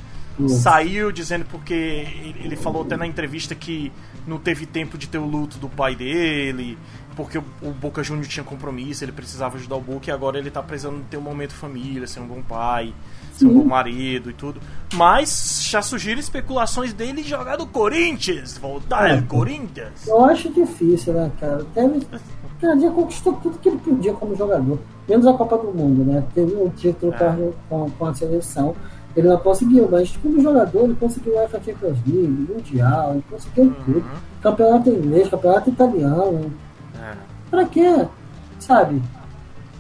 Saiu 0.49 1.11
dizendo 1.11 1.45
porque 1.47 1.73
ele 1.75 2.43
ele 2.45 2.57
falou 2.57 2.83
até 2.83 2.97
na 2.97 3.07
entrevista 3.07 3.55
que 3.55 3.91
não 4.27 4.39
teve 4.39 4.67
tempo 4.67 4.97
de 4.97 5.09
ter 5.09 5.19
o 5.19 5.25
luto 5.25 5.59
do 5.59 5.69
pai 5.69 5.97
dele, 5.97 6.79
porque 7.19 7.37
o, 7.39 7.45
o 7.63 7.71
Boca 7.73 8.01
Juniors 8.03 8.29
tinha 8.29 8.45
compromisso, 8.45 9.05
ele 9.05 9.11
precisava 9.11 9.57
ajudar 9.57 9.75
o 9.75 9.81
Boca 9.81 10.09
e 10.09 10.13
agora 10.13 10.39
ele 10.39 10.51
tá 10.53 10.63
precisando 10.63 11.03
ter 11.11 11.17
um 11.17 11.21
momento 11.21 11.53
família, 11.53 12.07
ser 12.07 12.21
um 12.21 12.27
bom 12.29 12.41
pai, 12.41 12.95
ser 13.33 13.47
um 13.47 13.55
bom 13.59 13.65
marido 13.65 14.31
e 14.31 14.33
tudo. 14.33 14.61
Mas 14.95 15.65
já 15.69 15.83
surgiram 15.83 16.21
especulações 16.21 16.93
dele 16.93 17.25
jogar 17.25 17.57
do 17.57 17.67
Corinthians, 17.67 18.57
voltar 18.57 19.11
É. 19.11 19.17
ao 19.17 19.23
Corinthians. 19.23 20.07
Eu 20.07 20.25
acho 20.27 20.49
difícil, 20.53 21.13
né, 21.13 21.31
cara? 21.41 21.67
Teve, 21.75 22.07
cara, 22.61 22.79
já 22.79 22.91
conquistou 22.91 23.33
tudo 23.35 23.59
que 23.59 23.69
ele 23.69 23.79
podia 23.79 24.13
como 24.15 24.37
jogador. 24.37 24.79
Menos 25.09 25.27
a 25.27 25.33
Copa 25.33 25.59
do 25.59 25.73
Mundo, 25.73 26.05
né? 26.05 26.23
Teve 26.35 26.55
um 26.55 26.69
título 26.71 27.13
É. 27.15 27.53
com, 27.69 27.85
a, 27.87 27.91
com, 27.91 28.07
a 28.07 28.15
seleção. 28.15 28.77
Ele 29.17 29.27
não 29.27 29.39
conseguiu, 29.39 29.89
mas 29.91 30.17
como 30.17 30.41
jogador, 30.41 30.85
ele 30.85 30.95
conseguiu 30.95 31.33
o 31.33 31.37
UEFA 31.39 31.59
Champions 31.65 31.99
League, 32.07 32.47
Mundial, 32.49 33.13
ele 33.15 33.25
conseguiu 33.29 33.65
Uhum. 33.65 33.75
tudo. 33.85 34.05
Campeonato 34.41 34.89
inglês, 34.91 35.29
campeonato 35.29 35.71
italiano. 35.71 36.53
Pra 37.51 37.65
quê? 37.67 38.07
Sabe? 38.59 39.03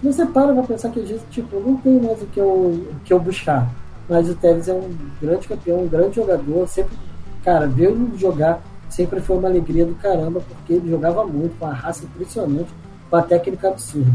Você 0.02 0.24
para 0.26 0.52
pra 0.52 0.62
pensar 0.62 0.90
que 0.90 1.00
vezes, 1.00 1.22
tipo, 1.30 1.58
não 1.60 1.76
tem 1.78 2.00
mais 2.00 2.22
o 2.22 2.26
que 2.26 2.38
eu, 2.40 2.46
o 2.46 2.96
que 3.04 3.12
eu 3.12 3.18
buscar. 3.18 3.68
Mas 4.08 4.28
o 4.30 4.34
Tevez 4.34 4.68
é 4.68 4.72
um 4.72 4.96
grande 5.20 5.46
campeão, 5.48 5.82
um 5.82 5.88
grande 5.88 6.16
jogador. 6.16 6.66
Sempre, 6.68 6.96
cara, 7.44 7.66
ver 7.66 7.90
ele 7.90 8.16
jogar 8.16 8.60
sempre 8.88 9.20
foi 9.20 9.36
uma 9.36 9.48
alegria 9.48 9.84
do 9.84 9.94
caramba, 9.96 10.40
porque 10.40 10.74
ele 10.74 10.88
jogava 10.90 11.24
muito, 11.26 11.58
com 11.58 11.66
uma 11.66 11.74
raça 11.74 12.04
impressionante, 12.04 12.70
com 13.10 13.16
a 13.16 13.22
técnica 13.22 13.68
absurda. 13.68 14.10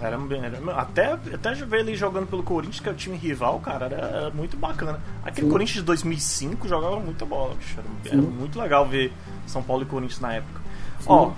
Era, 0.00 0.16
bem- 0.18 0.40
era- 0.44 0.58
até, 0.76 1.12
até 1.12 1.52
ver 1.54 1.80
ele 1.80 1.96
jogando 1.96 2.26
pelo 2.28 2.42
Corinthians, 2.42 2.78
que 2.80 2.88
é 2.88 2.92
o 2.92 2.94
time 2.94 3.16
rival, 3.16 3.58
cara, 3.60 3.86
era, 3.86 3.96
era 3.96 4.30
muito 4.30 4.56
bacana. 4.56 5.00
Aquele 5.24 5.46
Sim. 5.46 5.52
Corinthians 5.52 5.76
de 5.78 5.82
2005 5.82 6.68
jogava 6.68 7.00
muita 7.00 7.24
bola, 7.24 7.54
bicho. 7.54 7.76
Era, 8.04 8.12
era 8.14 8.22
muito 8.22 8.60
legal 8.60 8.86
ver 8.86 9.12
São 9.46 9.62
Paulo 9.62 9.82
e 9.82 9.86
Corinthians 9.86 10.20
na 10.20 10.34
época. 10.34 10.60
Sim. 11.00 11.06
Ó, 11.08 11.30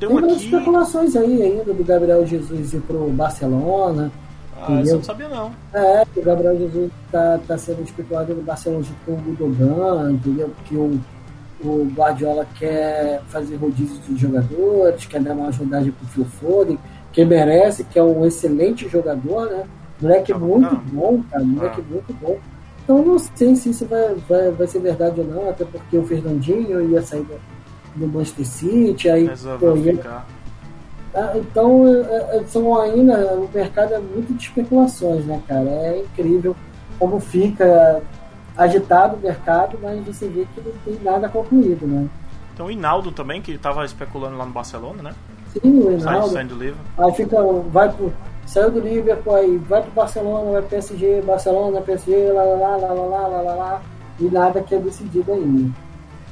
tem 0.00 0.08
um 0.08 0.12
umas 0.18 0.32
aqui. 0.32 0.44
especulações 0.46 1.14
aí 1.16 1.42
ainda 1.42 1.72
do 1.72 1.84
Gabriel 1.84 2.26
Jesus 2.26 2.72
ir 2.72 2.80
pro 2.80 3.08
Barcelona. 3.10 4.10
Ah, 4.62 4.80
essa 4.80 4.90
eu 4.90 4.96
não 4.96 5.04
sabia 5.04 5.28
não. 5.28 5.52
É, 5.72 6.02
o 6.16 6.22
Gabriel 6.22 6.58
Jesus 6.58 6.90
tá, 7.12 7.38
tá 7.46 7.56
sendo 7.56 7.82
especulado 7.82 8.34
no 8.34 8.42
Barcelona 8.42 8.82
junto 8.82 8.98
com 9.06 9.12
o 9.12 9.16
Gudogan, 9.16 10.12
entendeu? 10.12 10.50
Que 10.66 10.74
o, 10.76 11.00
o 11.64 11.84
Guardiola 11.94 12.46
quer 12.58 13.22
fazer 13.28 13.56
rodízio 13.56 13.98
de 14.08 14.16
jogadores, 14.20 15.06
quer 15.06 15.20
dar 15.22 15.34
uma 15.34 15.50
rodagem 15.50 15.92
pro 15.92 16.06
Phil 16.08 16.24
Foden, 16.24 16.78
que 17.12 17.24
merece, 17.24 17.84
que 17.84 17.98
é 17.98 18.02
um 18.02 18.24
excelente 18.26 18.88
jogador, 18.88 19.46
né? 19.50 19.64
Moleque 20.00 20.32
Tá 20.32 20.38
muito 20.38 20.76
bom. 20.92 21.16
bom, 21.18 21.22
cara, 21.30 21.44
moleque 21.44 21.80
Ah. 21.80 21.92
muito 21.92 22.12
bom. 22.20 22.38
Então 22.84 23.04
não 23.04 23.18
sei 23.18 23.54
se 23.54 23.70
isso 23.70 23.86
vai, 23.86 24.14
vai, 24.28 24.50
vai 24.50 24.66
ser 24.66 24.80
verdade 24.80 25.20
ou 25.20 25.26
não, 25.26 25.48
até 25.48 25.64
porque 25.64 25.96
o 25.96 26.04
Fernandinho 26.04 26.90
ia 26.90 27.00
sair 27.02 27.22
do, 27.22 27.34
do 27.94 28.06
Manchester 28.06 28.46
City, 28.46 29.08
aí 29.08 29.26
Resolveu 29.26 29.74
pô, 29.76 29.82
ficar. 29.82 30.26
ah, 31.14 31.32
Então, 31.36 31.86
é, 31.86 32.36
é, 32.36 32.44
são 32.46 32.80
ainda, 32.80 33.34
o 33.34 33.48
mercado 33.52 33.94
é 33.94 33.98
muito 33.98 34.32
de 34.34 34.44
especulações, 34.44 35.24
né, 35.26 35.40
cara? 35.46 35.68
É 35.68 36.00
incrível 36.00 36.54
como 36.98 37.18
fica 37.18 38.02
agitado 38.56 39.16
o 39.16 39.20
mercado, 39.20 39.78
mas 39.82 40.04
você 40.04 40.28
vê 40.28 40.46
que 40.54 40.60
não 40.60 40.72
tem 40.84 41.02
nada 41.02 41.28
concluído, 41.28 41.86
né? 41.86 42.08
Tem 42.56 42.66
o 42.66 42.70
Hinaldo 42.70 43.10
também, 43.10 43.40
que 43.40 43.56
tava 43.56 43.84
especulando 43.84 44.36
lá 44.36 44.44
no 44.44 44.52
Barcelona, 44.52 45.02
né? 45.02 45.14
Sim, 45.48 45.80
o 45.80 45.98
Sai, 46.00 46.14
Reinaldo, 46.14 46.32
saindo 46.32 46.54
do 46.54 46.62
livro. 46.62 46.78
aí 46.98 47.12
fica, 47.14 47.36
vai 47.70 47.88
pro, 47.90 48.12
saiu 48.46 48.70
do 48.70 48.80
Liverpool, 48.80 49.34
aí 49.34 49.56
vai 49.56 49.82
pro 49.82 49.90
Barcelona, 49.92 50.50
vai 50.52 50.60
pro 50.60 50.70
PSG, 50.70 51.22
Barcelona, 51.22 51.80
PSG, 51.80 52.32
lá, 52.32 52.42
lá, 52.44 52.54
lá, 52.54 52.76
lá, 52.76 52.92
lá, 52.92 53.04
lá, 53.04 53.26
lá, 53.28 53.40
lá, 53.42 53.54
lá, 53.54 53.82
e 54.18 54.24
nada 54.24 54.60
que 54.62 54.74
é 54.74 54.78
decidido 54.78 55.32
ainda. 55.32 55.72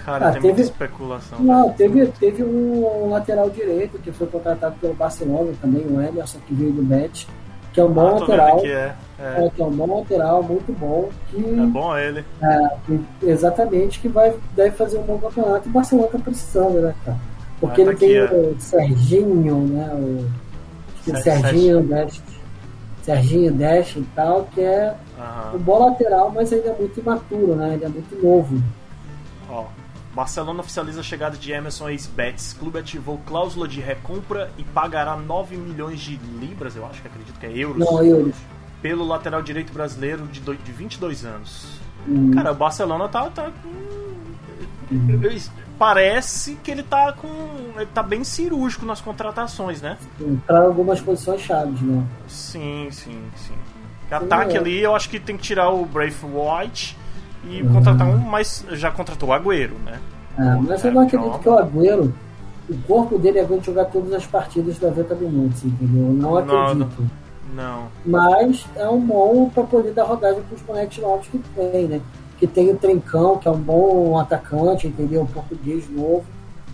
Cara, 0.08 0.28
Ah, 0.28 0.32
tem 0.32 0.40
teve- 0.40 0.62
especulação. 0.62 1.38
Não, 1.40 1.70
teve, 1.72 2.06
teve 2.06 2.42
um 2.42 3.10
lateral 3.10 3.50
direito 3.50 3.98
que 3.98 4.10
foi 4.10 4.26
contratado 4.26 4.74
pelo 4.80 4.94
Barcelona 4.94 5.52
também, 5.60 5.84
o 5.86 6.00
Emerson, 6.00 6.38
que 6.46 6.54
veio 6.54 6.72
do 6.72 6.82
Betis, 6.82 7.26
que 7.74 7.80
é 7.80 7.84
um 7.84 7.90
bom 7.92 8.06
Ah, 8.08 8.18
lateral. 8.20 8.56
que 8.60 8.68
é. 8.72 8.94
É, 9.20 9.44
É, 9.46 9.50
que 9.54 9.60
é 9.60 9.64
um 9.66 9.70
bom 9.70 9.98
lateral, 9.98 10.42
muito 10.42 10.72
bom, 10.78 11.10
que, 11.30 11.36
é 11.36 11.66
bom 11.66 11.96
ele. 11.98 12.24
é, 12.42 12.68
que 12.86 13.00
exatamente 13.22 14.00
que 14.00 14.08
vai 14.08 14.32
deve 14.56 14.70
fazer 14.76 14.96
um 14.98 15.02
bom 15.02 15.18
campeonato 15.18 15.68
e 15.68 15.70
o 15.70 15.72
Barcelona 15.72 16.08
tá 16.08 16.18
precisando, 16.20 16.80
né, 16.80 16.94
cara? 17.04 17.18
Porque 17.60 17.82
Ah, 17.82 17.84
tá 17.84 17.90
ele 17.90 17.98
tem 18.00 18.18
aqui, 18.18 18.34
o 18.34 18.56
Serginho, 18.60 19.56
né? 19.68 19.90
O, 19.92 20.26
que 21.04 21.10
Ser- 21.10 21.22
Serginho 21.22 21.82
Deste. 21.82 22.22
Serginho 23.02 23.52
Deste 23.52 23.98
e 23.98 24.04
tal, 24.14 24.44
que 24.54 24.60
é 24.62 24.94
Aham. 25.18 25.56
um 25.56 25.58
bom 25.58 25.78
lateral, 25.86 26.30
mas 26.34 26.52
ainda 26.52 26.68
é 26.70 26.76
muito 26.78 26.98
imaturo, 27.00 27.54
né? 27.56 27.74
Ele 27.74 27.84
é 27.84 27.88
muito 27.88 28.22
novo. 28.24 28.62
Ó, 29.50 29.64
Barcelona 30.18 30.58
oficializa 30.58 30.98
a 30.98 31.02
chegada 31.04 31.36
de 31.36 31.52
Emerson 31.52 31.88
ex-Betis. 31.90 32.52
Clube 32.52 32.76
ativou 32.76 33.18
cláusula 33.24 33.68
de 33.68 33.80
recompra 33.80 34.50
e 34.58 34.64
pagará 34.64 35.16
9 35.16 35.56
milhões 35.56 36.00
de 36.00 36.16
libras, 36.40 36.74
eu 36.74 36.84
acho 36.84 37.00
que 37.00 37.06
acredito 37.06 37.38
que 37.38 37.46
é 37.46 37.56
euros, 37.56 37.78
Não, 37.78 38.04
euros. 38.04 38.34
pelo 38.82 39.06
lateral 39.06 39.40
direito 39.42 39.72
brasileiro 39.72 40.26
de, 40.26 40.40
doi- 40.40 40.56
de 40.56 40.72
22 40.72 41.24
anos. 41.24 41.68
Hum, 42.08 42.32
Cara, 42.32 42.50
o 42.50 42.54
Barcelona 42.56 43.08
tá, 43.08 43.30
tá 43.30 43.52
com... 43.62 45.48
Parece 45.78 46.56
que 46.64 46.70
ele 46.72 46.82
tá 46.82 47.12
com. 47.12 47.28
Ele 47.76 47.86
tá 47.86 48.02
bem 48.02 48.24
cirúrgico 48.24 48.84
nas 48.84 49.00
contratações, 49.00 49.80
né? 49.80 49.96
para 50.44 50.62
algumas 50.64 51.00
posições 51.00 51.42
chaves, 51.42 51.80
né? 51.80 52.04
Sim, 52.26 52.88
sim, 52.90 53.22
sim. 53.36 53.54
Ataque 54.10 54.56
é. 54.56 54.58
ali, 54.58 54.80
eu 54.80 54.96
acho 54.96 55.08
que 55.08 55.20
tem 55.20 55.36
que 55.36 55.44
tirar 55.44 55.68
o 55.70 55.84
Brave 55.86 56.16
White 56.24 56.97
e 57.44 57.62
Uhum. 57.62 57.72
contratar 57.74 58.06
um, 58.08 58.18
mas 58.18 58.64
já 58.72 58.90
contratou 58.90 59.28
o 59.28 59.32
Agüero, 59.32 59.74
né? 59.84 59.98
É, 60.38 60.54
mas 60.56 60.84
eu 60.84 60.92
não 60.92 61.02
acredito 61.02 61.38
que 61.40 61.48
o 61.48 61.58
Agüero, 61.58 62.14
o 62.70 62.76
corpo 62.86 63.18
dele 63.18 63.40
aguente 63.40 63.66
jogar 63.66 63.86
todas 63.86 64.12
as 64.12 64.26
partidas 64.26 64.78
90 64.78 65.14
minutos, 65.16 65.64
entendeu? 65.64 66.06
Eu 66.08 66.12
Não 66.12 66.30
Não, 66.44 66.66
acredito. 66.66 67.10
Não. 67.54 67.86
Mas 68.04 68.66
é 68.76 68.88
um 68.88 69.00
bom 69.00 69.48
para 69.48 69.64
poder 69.64 69.92
dar 69.92 70.04
rodagem 70.04 70.42
para 70.42 70.54
os 70.54 70.62
moleques 70.66 70.98
novos 71.02 71.26
que 71.28 71.38
tem, 71.38 71.86
né? 71.88 72.00
Que 72.38 72.46
tem 72.46 72.70
o 72.70 72.76
Trincão, 72.76 73.38
que 73.38 73.48
é 73.48 73.50
um 73.50 73.58
bom 73.58 74.18
atacante, 74.18 74.86
entendeu? 74.86 75.22
Um 75.22 75.26
português 75.26 75.88
novo. 75.90 76.24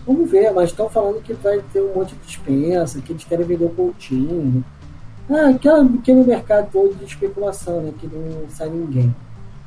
Vamos 0.06 0.30
ver, 0.30 0.52
mas 0.52 0.68
estão 0.70 0.90
falando 0.90 1.22
que 1.22 1.32
vai 1.32 1.60
ter 1.72 1.80
um 1.80 1.94
monte 1.94 2.14
de 2.14 2.26
dispensa, 2.26 3.00
que 3.00 3.12
eles 3.12 3.24
querem 3.24 3.46
vender 3.46 3.64
o 3.64 3.70
Coutinho. 3.70 4.62
Ah, 5.30 5.48
aquele, 5.54 5.98
aquele 6.00 6.24
mercado 6.24 6.68
todo 6.70 6.94
de 6.94 7.04
especulação, 7.04 7.80
né? 7.80 7.92
Que 7.98 8.06
não 8.06 8.46
sai 8.50 8.68
ninguém. 8.68 9.14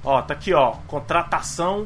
Ó, 0.07 0.21
tá 0.21 0.33
aqui, 0.33 0.53
ó. 0.53 0.71
Contratação 0.87 1.85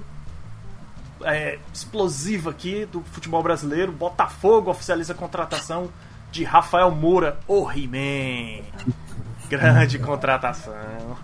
é, 1.24 1.58
explosiva 1.74 2.52
aqui 2.52 2.86
do 2.86 3.02
futebol 3.02 3.42
brasileiro. 3.42 3.92
Botafogo 3.92 4.70
oficializa 4.70 5.14
a 5.14 5.16
contratação 5.16 5.90
de 6.32 6.44
Rafael 6.44 6.92
Moura, 6.92 7.40
o 7.48 7.68
He-Man. 7.68 8.64
Grande 9.50 9.98
contratação. 9.98 11.18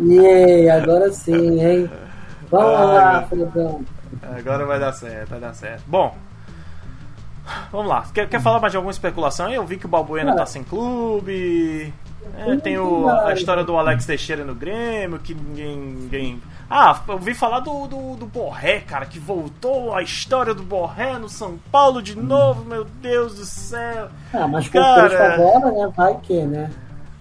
E 0.00 0.68
agora 0.68 1.12
sim, 1.12 1.60
hein? 1.60 1.88
Vamos 2.50 2.80
Ai, 2.80 2.86
lá, 2.86 3.22
Fredão. 3.28 3.84
Agora 4.36 4.66
vai 4.66 4.80
dar 4.80 4.92
certo, 4.92 5.30
vai 5.30 5.38
dar 5.40 5.54
certo. 5.54 5.84
Bom, 5.86 6.16
vamos 7.70 7.86
lá. 7.86 8.06
Quer, 8.12 8.28
quer 8.28 8.40
falar 8.40 8.58
mais 8.58 8.72
de 8.72 8.76
alguma 8.76 8.90
especulação? 8.90 9.48
Eu 9.50 9.64
vi 9.64 9.76
que 9.76 9.86
o 9.86 9.88
Balbuena 9.88 10.34
tá 10.34 10.46
sem 10.46 10.64
clube. 10.64 11.94
É, 12.36 12.56
tem- 12.56 12.78
o, 12.78 13.08
a 13.08 13.32
história 13.34 13.62
do 13.62 13.76
Alex 13.76 14.06
Teixeira 14.06 14.44
no 14.44 14.54
Grêmio, 14.54 15.18
que 15.18 15.34
ninguém. 15.34 15.76
ninguém... 15.76 16.42
Ah, 16.70 16.98
eu 17.06 17.14
ouvi 17.14 17.34
falar 17.34 17.60
do, 17.60 17.86
do, 17.86 18.16
do 18.16 18.26
Borré, 18.26 18.80
cara, 18.80 19.04
que 19.04 19.18
voltou 19.18 19.94
a 19.94 20.02
história 20.02 20.54
do 20.54 20.62
Borré 20.62 21.18
no 21.18 21.28
São 21.28 21.58
Paulo 21.70 22.00
de 22.00 22.16
novo, 22.16 22.64
meu 22.64 22.84
Deus 22.84 23.34
do 23.36 23.44
céu. 23.44 24.08
Ah, 24.32 24.48
mas 24.48 24.66
com 24.68 24.78
Cara. 24.78 25.12
o 25.12 25.44
agora, 25.44 25.72
né? 25.72 25.92
Vai 25.94 26.16
que, 26.22 26.42
né? 26.42 26.70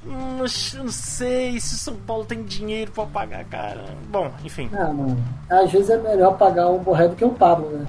Hum, 0.05 0.37
Não, 0.37 0.83
não 0.83 0.91
sei 0.91 1.59
se 1.59 1.75
o 1.75 1.77
São 1.77 1.95
Paulo 1.95 2.23
tem 2.25 2.43
dinheiro 2.43 2.91
pra 2.91 3.05
pagar, 3.05 3.43
cara. 3.45 3.83
Bom, 4.09 4.31
enfim. 4.43 4.69
Ah, 4.73 4.85
mano. 4.85 5.21
Às 5.49 5.71
vezes 5.71 5.89
é 5.89 5.97
melhor 5.97 6.37
pagar 6.37 6.69
um 6.69 6.79
borré 6.79 7.07
do 7.09 7.15
que 7.15 7.25
o 7.25 7.29
Pablo, 7.31 7.69
né? 7.69 7.85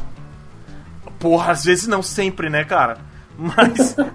Porra, 1.19 1.53
às 1.53 1.65
vezes 1.65 1.87
não 1.87 2.03
sempre, 2.03 2.51
né, 2.51 2.65
cara? 2.65 2.99
Mas. 3.39 3.97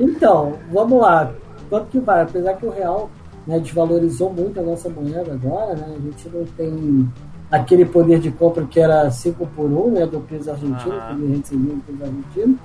Então, 0.00 0.58
vamos 0.72 0.98
lá. 1.02 1.30
Quanto 1.68 1.86
que 1.86 1.98
vai? 1.98 2.22
Apesar 2.22 2.54
que 2.54 2.66
o 2.66 2.70
real 2.70 3.10
né, 3.46 3.58
desvalorizou 3.58 4.32
muito 4.32 4.58
a 4.60 4.62
nossa 4.62 4.88
moeda 4.88 5.32
agora, 5.32 5.74
né? 5.74 5.96
A 5.96 6.00
gente 6.00 6.28
não 6.28 6.44
tem 6.44 7.08
aquele 7.50 7.84
poder 7.84 8.18
de 8.18 8.30
compra 8.30 8.64
que 8.66 8.80
era 8.80 9.10
5 9.10 9.46
por 9.48 9.66
1, 9.66 9.90
né? 9.92 10.06
Do 10.06 10.20
peso 10.20 10.50
argentino, 10.50 10.94
Aham. 10.94 11.16
que 11.16 11.24
a 11.24 11.26
gente 11.26 11.36
recebia 11.38 11.74
o 11.74 11.80
peso 11.80 12.02
argentino. 12.02 12.58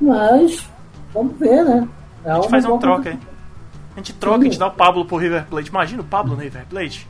Mas, 0.00 0.68
vamos 1.12 1.38
ver, 1.38 1.64
né? 1.64 1.88
É 2.24 2.30
A 2.30 2.34
gente 2.36 2.50
faz 2.50 2.64
uma 2.64 2.78
troca 2.78 3.10
aí. 3.10 3.18
A 3.94 3.98
gente 3.98 4.12
troca, 4.14 4.40
a 4.40 4.44
gente 4.44 4.58
dá 4.58 4.66
o 4.66 4.72
Pablo 4.72 5.04
pro 5.04 5.16
River 5.16 5.46
Plate. 5.46 5.68
Imagina 5.68 6.02
o 6.02 6.04
Pablo 6.04 6.34
no 6.34 6.40
River 6.42 6.66
Plate. 6.68 7.08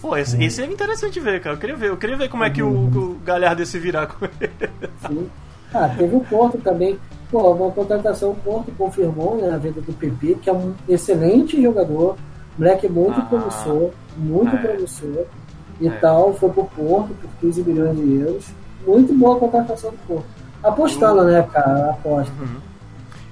Pô, 0.00 0.16
esse, 0.16 0.42
esse, 0.42 0.62
é 0.62 0.66
interessante 0.66 1.18
ver, 1.18 1.40
cara. 1.40 1.56
Eu 1.56 1.60
queria 1.60 1.76
ver, 1.76 1.88
eu 1.90 1.96
queria 1.96 2.16
ver 2.16 2.28
como 2.28 2.44
é 2.44 2.50
que 2.50 2.62
o, 2.62 2.68
o 2.68 3.18
Galhardo 3.24 3.62
ia 3.62 3.66
se 3.66 3.78
virar 3.78 4.06
com 4.06 4.26
ele. 4.40 4.70
Sim. 5.06 5.28
Ah, 5.74 5.88
teve 5.88 6.14
o 6.14 6.20
Porto 6.20 6.58
também. 6.58 6.98
Pô, 7.30 7.52
uma 7.52 7.70
contratação, 7.72 8.30
o 8.30 8.36
Porto 8.36 8.72
confirmou 8.78 9.36
né, 9.36 9.50
a 9.52 9.58
venda 9.58 9.80
do 9.80 9.92
PP, 9.92 10.38
que 10.42 10.48
é 10.48 10.52
um 10.52 10.74
excelente 10.88 11.60
jogador, 11.60 12.16
moleque 12.56 12.88
muito 12.88 13.20
ah, 13.20 13.24
promissor, 13.24 13.90
muito 14.16 14.54
é. 14.54 14.58
promissor 14.58 15.24
e 15.80 15.88
é. 15.88 15.90
tal. 15.90 16.34
Foi 16.34 16.50
pro 16.50 16.64
Porto 16.64 17.14
por 17.14 17.30
15 17.40 17.62
milhões 17.62 17.96
de 17.96 18.20
euros. 18.20 18.46
Muito 18.86 19.12
boa 19.14 19.36
a 19.36 19.40
contratação 19.40 19.90
do 19.90 19.98
Porto. 20.06 20.26
Apostando, 20.62 21.20
uhum. 21.22 21.26
né, 21.26 21.42
cara? 21.42 21.90
Aposta. 21.90 22.32
Uhum. 22.40 22.60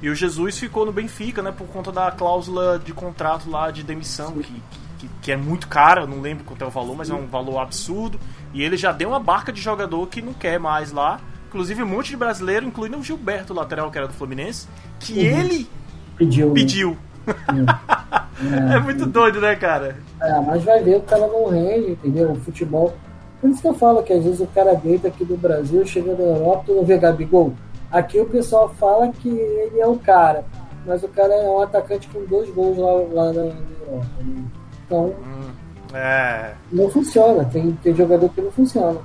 E 0.03 0.09
o 0.11 0.15
Jesus 0.15 0.59
ficou 0.59 0.85
no 0.85 0.93
Benfica, 0.93 1.41
né, 1.41 1.51
por 1.51 1.67
conta 1.69 1.91
da 1.91 2.11
cláusula 2.11 2.79
de 2.79 2.93
contrato 2.93 3.49
lá 3.49 3.71
de 3.71 3.83
demissão, 3.83 4.33
que, 4.33 4.63
que, 4.99 5.09
que, 5.23 5.33
é 5.33 5.37
muito 5.37 5.67
cara, 5.67 6.07
não 6.07 6.21
lembro 6.21 6.45
quanto 6.45 6.63
é 6.63 6.67
o 6.67 6.71
valor, 6.71 6.95
mas 6.95 7.09
Sim. 7.09 7.15
é 7.15 7.17
um 7.17 7.27
valor 7.27 7.59
absurdo. 7.59 8.21
E 8.53 8.63
ele 8.63 8.77
já 8.77 8.93
deu 8.93 9.09
uma 9.09 9.21
barca 9.21 9.51
de 9.51 9.63
jogador 9.63 10.07
que 10.09 10.21
não 10.21 10.35
quer 10.35 10.59
mais 10.61 10.93
lá. 10.93 11.21
Inclusive 11.55 11.85
um 11.85 11.87
monte 11.87 12.11
de 12.11 12.17
brasileiro, 12.17 12.67
incluindo 12.67 12.99
o 12.99 13.03
Gilberto, 13.03 13.55
lateral 13.55 13.89
que 13.89 13.97
era 13.97 14.09
do 14.09 14.13
Fluminense, 14.13 14.67
que 14.99 15.13
uhum. 15.13 15.39
ele 15.39 15.71
pediu. 16.17 16.53
Pediu. 16.53 16.99
É. 18.37 18.75
é. 18.75 18.81
muito 18.81 19.07
doido, 19.07 19.41
né, 19.41 19.55
cara? 19.55 19.97
É, 20.21 20.41
mas 20.41 20.65
vai 20.65 20.83
ver, 20.83 20.97
o 20.97 21.03
cara 21.03 21.25
não 21.29 21.49
rende, 21.49 21.93
entendeu? 21.93 22.33
O 22.33 22.41
futebol. 22.41 22.93
Por 23.41 23.49
isso 23.49 23.63
que 23.63 23.69
eu 23.69 23.75
falo 23.75 24.03
que 24.03 24.13
às 24.13 24.25
vezes 24.25 24.41
o 24.41 24.47
cara 24.49 24.75
deita 24.75 25.07
aqui 25.07 25.25
do 25.25 25.37
Brasil, 25.37 25.87
chega 25.87 26.13
na 26.15 26.25
Europa, 26.25 26.65
tu 26.67 26.75
não 26.75 26.85
vê 26.85 26.99
Gabigol. 26.99 27.55
Aqui 27.93 28.19
o 28.19 28.27
pessoal 28.27 28.75
fala 28.75 29.13
que 29.13 29.29
ele 29.29 29.79
é 29.79 29.87
o 29.87 29.97
cara, 29.97 30.45
mas 30.85 31.05
o 31.05 31.09
cara 31.09 31.33
é 31.33 31.49
um 31.49 31.63
atacante 31.63 32.09
com 32.09 32.25
dois 32.25 32.51
gols 32.51 32.77
lá, 32.77 33.23
lá 33.23 33.33
na 33.33 33.43
Europa. 33.43 34.07
Né? 34.19 34.45
Então, 34.85 35.05
hum, 35.07 35.97
é. 35.97 36.55
não 36.73 36.91
funciona. 36.91 37.45
Tem, 37.45 37.71
tem 37.85 37.95
jogador 37.95 38.29
que 38.31 38.41
não 38.41 38.51
funciona. 38.51 38.99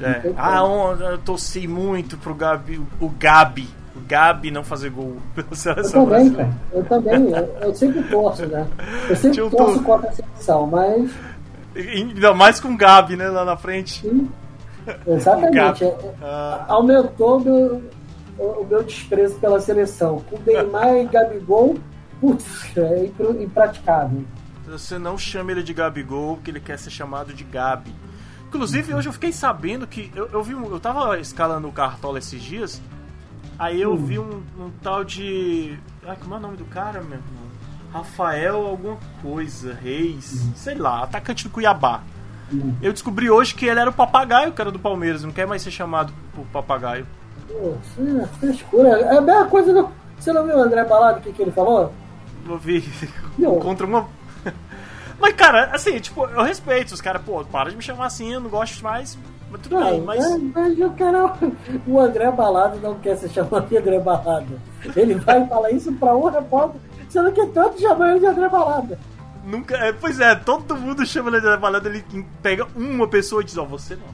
É. 0.00 0.32
Ah, 0.36 0.60
eu 1.00 1.18
torci 1.18 1.66
muito 1.66 2.16
pro 2.16 2.34
Gabi, 2.34 2.80
o 3.00 3.08
Gabi, 3.08 3.68
o 3.96 4.00
Gabi 4.06 4.50
não 4.50 4.62
fazer 4.62 4.90
gol 4.90 5.16
pela 5.34 5.54
seleção 5.54 6.02
eu 6.02 6.08
também. 6.08 6.32
Cara. 6.32 6.50
Eu 6.72 6.84
também, 6.84 7.30
eu, 7.30 7.56
eu 7.60 7.74
sempre 7.74 8.02
torço, 8.04 8.46
né? 8.46 8.66
Eu 9.08 9.16
sempre 9.16 9.38
eu 9.40 9.50
torço 9.50 9.78
tô... 9.78 9.84
contra 9.84 10.08
a 10.08 10.12
seleção, 10.12 10.66
mas. 10.66 11.10
Ainda 11.76 12.34
mais 12.34 12.60
com 12.60 12.68
o 12.68 12.76
Gabi, 12.76 13.16
né, 13.16 13.28
lá 13.28 13.44
na 13.44 13.56
frente. 13.56 14.00
Sim. 14.00 14.28
Exatamente. 15.06 15.84
Ah. 16.22 16.64
Aumentou 16.68 17.40
meu, 17.40 17.82
o, 18.38 18.64
meu 18.64 18.82
desprezo 18.82 19.34
pela 19.36 19.60
seleção. 19.60 20.24
Com 20.30 20.38
Neymar 20.46 20.96
e 20.96 21.04
Gabigol, 21.04 21.76
putz, 22.20 22.76
é 22.76 23.10
impraticável. 23.40 24.24
Você 24.66 24.98
não 24.98 25.16
chama 25.16 25.52
ele 25.52 25.62
de 25.62 25.72
Gabigol 25.72 26.36
porque 26.36 26.50
ele 26.50 26.60
quer 26.60 26.78
ser 26.78 26.90
chamado 26.90 27.32
de 27.32 27.44
Gabi. 27.44 27.94
Inclusive, 28.48 28.94
hoje 28.94 29.08
eu 29.08 29.12
fiquei 29.12 29.30
sabendo 29.30 29.86
que. 29.86 30.10
Eu, 30.14 30.28
eu 30.32 30.42
vi 30.42 30.54
um, 30.54 30.64
Eu 30.70 30.80
tava 30.80 31.18
escalando 31.18 31.68
o 31.68 31.72
Cartola 31.72 32.18
esses 32.18 32.42
dias. 32.42 32.80
Aí 33.58 33.80
eu 33.80 33.92
hum. 33.92 33.96
vi 33.96 34.18
um, 34.18 34.42
um, 34.58 34.70
tal 34.82 35.04
de. 35.04 35.78
Ah, 36.06 36.16
como 36.18 36.34
é 36.34 36.38
o 36.38 36.40
nome 36.40 36.56
do 36.56 36.64
cara, 36.64 37.02
meu 37.02 37.18
irmão? 37.18 37.48
Rafael 37.92 38.66
alguma 38.66 38.98
coisa, 39.22 39.74
Reis, 39.74 40.44
hum. 40.46 40.52
sei 40.54 40.74
lá, 40.74 41.02
atacante 41.02 41.44
do 41.44 41.50
Cuiabá. 41.50 42.02
Hum. 42.52 42.74
Eu 42.80 42.92
descobri 42.92 43.30
hoje 43.30 43.54
que 43.54 43.66
ele 43.66 43.80
era 43.80 43.90
o 43.90 43.92
papagaio, 43.92 44.52
cara 44.52 44.70
do 44.70 44.78
Palmeiras, 44.78 45.22
não 45.22 45.32
quer 45.32 45.46
mais 45.46 45.62
ser 45.62 45.70
chamado 45.70 46.12
por 46.34 46.44
papagaio. 46.46 47.06
Pô, 47.46 47.74
é 48.22 48.26
frescura. 48.38 48.88
É 48.88 49.18
a 49.18 49.20
mesma 49.20 49.46
coisa 49.46 49.72
do. 49.72 49.90
Você 50.18 50.32
não 50.32 50.44
viu 50.44 50.56
o 50.56 50.60
André 50.60 50.84
Balado, 50.84 51.18
o 51.18 51.22
que, 51.22 51.32
que 51.32 51.42
ele 51.42 51.50
falou? 51.50 51.92
Eu 52.48 52.58
vi. 52.58 52.88
Não. 53.38 53.58
Contra 53.58 53.86
uma. 53.86 54.08
Mas, 55.20 55.34
cara, 55.34 55.70
assim, 55.72 55.98
tipo, 55.98 56.24
eu 56.24 56.42
respeito 56.42 56.92
os 56.92 57.00
caras, 57.00 57.22
pô, 57.22 57.44
para 57.44 57.70
de 57.70 57.76
me 57.76 57.82
chamar 57.82 58.06
assim, 58.06 58.32
eu 58.32 58.40
não 58.40 58.48
gosto 58.48 58.82
mais. 58.82 59.18
Mas 59.50 59.60
tudo 59.62 59.80
não, 59.80 59.90
bem, 59.90 60.00
mas. 60.02 60.42
Mas, 60.54 60.78
o 60.78 60.90
cara. 60.90 61.34
O 61.86 61.98
André 61.98 62.30
Balado 62.30 62.78
não 62.80 62.94
quer 62.96 63.16
ser 63.16 63.30
chamado 63.30 63.66
de 63.66 63.76
André 63.76 63.98
Balado. 63.98 64.60
Ele 64.94 65.14
vai 65.14 65.46
falar 65.46 65.70
isso 65.70 65.92
pra 65.94 66.14
um 66.14 66.28
repórter, 66.28 66.80
sendo 67.08 67.32
que 67.32 67.46
tanto 67.46 67.80
chamam 67.80 68.10
ele 68.10 68.20
de 68.20 68.26
André 68.26 68.48
Balada. 68.48 68.98
Nunca. 69.44 69.74
É, 69.76 69.92
pois 69.92 70.20
é, 70.20 70.34
todo 70.34 70.76
mundo 70.76 71.04
chama 71.06 71.30
ele 71.30 71.40
de 71.40 71.46
André 71.46 71.58
Balada, 71.58 71.88
ele 71.88 72.04
pega 72.42 72.66
uma 72.76 73.08
pessoa 73.08 73.42
e 73.42 73.44
diz, 73.44 73.56
ó, 73.56 73.62
oh, 73.62 73.66
você 73.66 73.96
não 73.96 74.06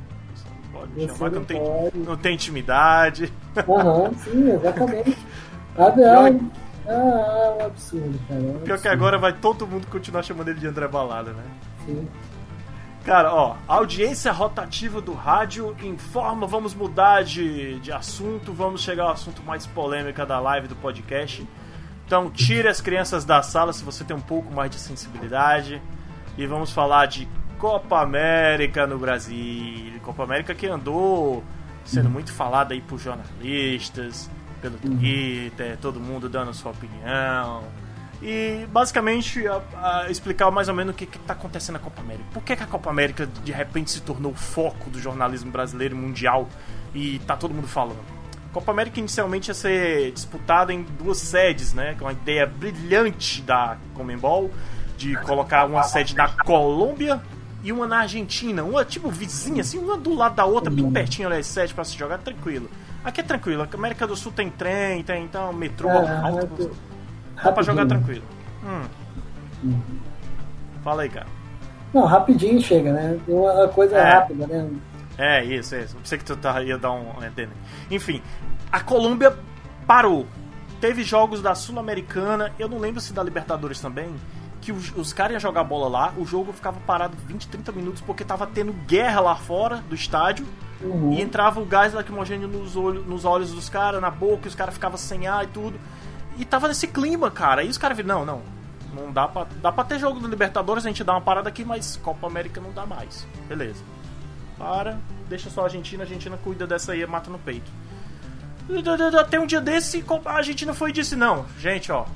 pode 0.73 1.07
chamar, 1.07 1.31
que 1.31 1.37
não 1.37 1.45
tem, 1.45 1.61
não 1.95 2.17
tem 2.17 2.35
intimidade. 2.35 3.33
Aham, 3.57 4.13
sim, 4.15 4.51
exatamente. 4.51 5.19
Ah, 6.87 7.57
é, 7.59 7.63
um 7.63 7.67
absurdo, 7.67 8.19
cara. 8.29 8.41
É 8.41 8.45
um 8.45 8.61
Pior 8.61 8.81
que 8.81 8.89
agora 8.89 9.19
vai 9.19 9.33
todo 9.33 9.67
mundo 9.67 9.87
continuar 9.87 10.23
chamando 10.23 10.49
ele 10.49 10.61
de 10.61 10.67
André 10.67 10.87
Balada, 10.89 11.33
né? 11.33 11.45
Sim. 11.87 12.09
Cara, 13.05 13.35
ó, 13.35 13.57
audiência 13.69 14.33
rotativa 14.33 15.01
do 15.01 15.13
rádio 15.13 15.77
informa, 15.83 16.47
vamos 16.47 16.75
mudar 16.75 17.23
de, 17.23 17.79
de 17.81 17.93
assunto, 17.93 18.51
vamos 18.51 18.83
chegar 18.83 19.05
ao 19.05 19.11
assunto 19.11 19.43
mais 19.43 19.67
polêmico 19.67 20.25
da 20.25 20.41
live 20.41 20.69
do 20.69 20.77
podcast. 20.77 21.47
Então, 22.07 22.31
tire 22.31 22.67
as 22.67 22.81
crianças 22.81 23.25
da 23.25 23.43
sala 23.43 23.73
se 23.73 23.85
você 23.85 24.05
tem 24.05 24.17
um 24.17 24.21
pouco 24.21 24.53
mais 24.53 24.71
de 24.71 24.79
sensibilidade. 24.79 25.83
E 26.37 26.47
vamos 26.47 26.71
falar 26.71 27.07
de 27.07 27.29
Copa 27.59 28.01
América 28.01 28.87
no 28.87 28.99
Brasil. 28.99 30.01
Copa 30.03 30.25
América 30.25 30.55
que 30.55 30.67
andou 30.67 31.43
sendo 31.85 32.09
muito 32.09 32.33
falado 32.33 32.73
aí 32.73 32.81
por 32.81 32.99
jornalistas, 32.99 34.31
pelo 34.61 34.75
uhum. 34.85 34.97
Twitter, 34.97 35.77
todo 35.81 36.01
mundo 36.01 36.29
dando 36.29 36.53
sua 36.55 36.73
opinião. 36.73 37.65
E 38.23 38.67
basicamente 38.71 39.47
a, 39.47 39.61
a 39.83 40.11
explicar 40.11 40.51
mais 40.51 40.69
ou 40.69 40.75
menos 40.75 40.95
o 40.95 40.97
que 40.97 41.05
está 41.05 41.35
acontecendo 41.35 41.75
na 41.75 41.81
Copa 41.81 42.01
América. 42.01 42.25
Por 42.33 42.43
que, 42.43 42.57
que, 42.57 42.63
a 42.63 42.67
Copa 42.67 42.89
América 42.89 43.27
de 43.27 43.53
repente 43.53 43.91
se 43.91 44.01
tornou 44.01 44.33
o 44.33 44.35
foco 44.35 44.89
do 44.89 44.99
jornalismo 44.99 45.51
brasileiro 45.51 45.95
e 45.95 45.99
mundial 45.99 46.49
e 46.95 47.19
tá 47.21 47.37
todo 47.37 47.53
mundo 47.53 47.69
falando? 47.69 48.01
A 48.51 48.55
Copa 48.55 48.73
América 48.73 48.99
inicialmente 48.99 49.49
ia 49.49 49.55
ser 49.55 50.13
disputada 50.13 50.73
em 50.73 50.83
duas 50.83 51.19
sedes, 51.19 51.75
né? 51.75 51.95
Com 51.99 52.05
é 52.05 52.09
uma 52.09 52.13
ideia 52.13 52.47
brilhante 52.47 53.43
da 53.43 53.77
Comembol 53.93 54.51
de 54.97 55.17
colocar 55.23 55.67
uma 55.67 55.83
sede 55.83 56.15
na 56.15 56.29
Colômbia 56.29 57.21
e 57.65 57.73
uma 57.73 57.87
na 57.87 58.01
Argentina, 58.01 58.63
uma 58.63 58.85
tipo 58.85 59.11
vizinha, 59.11 59.63
assim, 59.63 59.79
uma 59.79 59.97
do 59.97 60.15
lado 60.15 60.37
da 60.37 60.45
outra, 60.45 60.71
bem 60.71 60.91
pertinho, 60.91 61.29
olha, 61.29 61.43
sete 61.43 61.75
para 61.75 61.85
se 61.85 61.97
jogar, 61.97 62.19
tranquilo. 62.19 62.71
Aqui 63.05 63.21
é 63.21 63.25
tranquilo, 63.25 63.63
a 63.63 63.77
América 63.77 64.07
do 64.07 64.17
Sul 64.17 64.33
tem 64.33 64.51
trem, 64.51 65.03
tem 65.03 65.25
então 65.25 65.53
metrô, 65.53 65.91
é, 65.91 66.17
autobus. 66.23 66.71
Dá 67.43 67.53
pra 67.53 67.63
jogar 67.63 67.87
tranquilo. 67.87 68.25
Hum. 68.65 68.83
Uhum. 69.63 69.99
Fala 70.83 71.03
aí, 71.03 71.09
cara. 71.09 71.27
Não, 71.93 72.05
rapidinho 72.05 72.61
chega, 72.61 72.93
né? 72.93 73.19
Uma 73.29 73.69
coisa 73.69 73.97
é. 73.97 74.03
rápida, 74.03 74.47
né? 74.47 74.71
É, 75.19 75.45
isso, 75.45 75.77
isso. 75.77 75.97
Não 75.97 76.05
sei 76.05 76.19
que 76.19 76.25
tu 76.25 76.37
tá, 76.37 76.63
ia 76.63 76.79
dar 76.79 76.93
um. 76.93 77.07
Enfim, 77.91 78.23
a 78.73 78.81
Colômbia 78.81 79.37
parou. 79.87 80.27
Teve 80.81 81.03
jogos 81.03 81.41
da 81.41 81.55
Sul-Americana, 81.55 82.53
eu 82.59 82.69
não 82.69 82.79
lembro 82.79 83.01
se 83.01 83.13
da 83.13 83.23
Libertadores 83.23 83.81
também 83.81 84.15
que 84.65 84.73
os, 84.73 84.97
os 84.97 85.13
caras 85.13 85.33
iam 85.33 85.41
jogar 85.41 85.63
bola 85.63 85.89
lá, 85.89 86.15
o 86.17 86.25
jogo 86.25 86.51
ficava 86.51 86.81
parado 86.87 87.15
20, 87.27 87.49
30 87.49 87.73
minutos 87.73 88.01
porque 88.01 88.25
tava 88.25 88.47
tendo 88.47 88.73
guerra 88.73 89.21
lá 89.21 89.37
fora 89.37 89.85
do 89.89 89.95
estádio. 89.95 90.47
Uhum. 90.81 91.13
E 91.13 91.23
entrava 91.23 91.61
o 91.61 91.65
gás 91.65 91.93
lacrimogêneo 91.93 92.49
nos, 92.49 92.77
olho, 92.77 93.03
nos 93.03 93.25
olhos 93.25 93.53
dos 93.53 93.69
caras, 93.69 94.01
na 94.01 94.11
boca, 94.11 94.47
e 94.47 94.49
os 94.49 94.55
caras 94.55 94.75
ficavam 94.75 94.99
sem 94.99 95.27
ar 95.27 95.45
e 95.45 95.49
tudo. 95.49 95.79
E 96.37 96.45
tava 96.45 96.69
nesse 96.69 96.87
clima, 96.87 97.31
cara. 97.31 97.63
E 97.63 97.69
os 97.69 97.79
caras 97.79 97.97
viram, 97.97 98.19
não, 98.19 98.25
não. 98.25 98.43
Não 98.95 99.13
dá 99.13 99.27
pra, 99.27 99.47
dá 99.61 99.73
pra 99.73 99.85
ter 99.85 99.99
jogo 99.99 100.21
do 100.21 100.29
Libertadores, 100.29 100.85
a 100.85 100.89
gente 100.89 101.03
dá 101.03 101.13
uma 101.13 101.21
parada 101.21 101.49
aqui, 101.49 101.65
mas 101.65 101.97
Copa 101.97 102.27
América 102.27 102.61
não 102.61 102.73
dá 102.73 102.87
mais. 102.87 103.27
Beleza. 103.49 103.83
Para, 104.57 104.99
deixa 105.29 105.51
só 105.51 105.63
a 105.63 105.65
Argentina, 105.65 106.05
a 106.05 106.07
Argentina 106.07 106.39
cuida 106.43 106.67
dessa 106.67 106.93
aí, 106.93 107.05
mata 107.07 107.29
no 107.29 107.39
peito. 107.39 107.71
Até 109.21 109.39
um 109.39 109.47
dia 109.47 109.61
desse, 109.61 110.05
a 110.25 110.33
Argentina 110.33 110.73
foi 110.73 110.91
e 110.91 110.93
disse: 110.93 111.17
Não, 111.17 111.45
gente, 111.59 111.91
ó, 111.93 112.07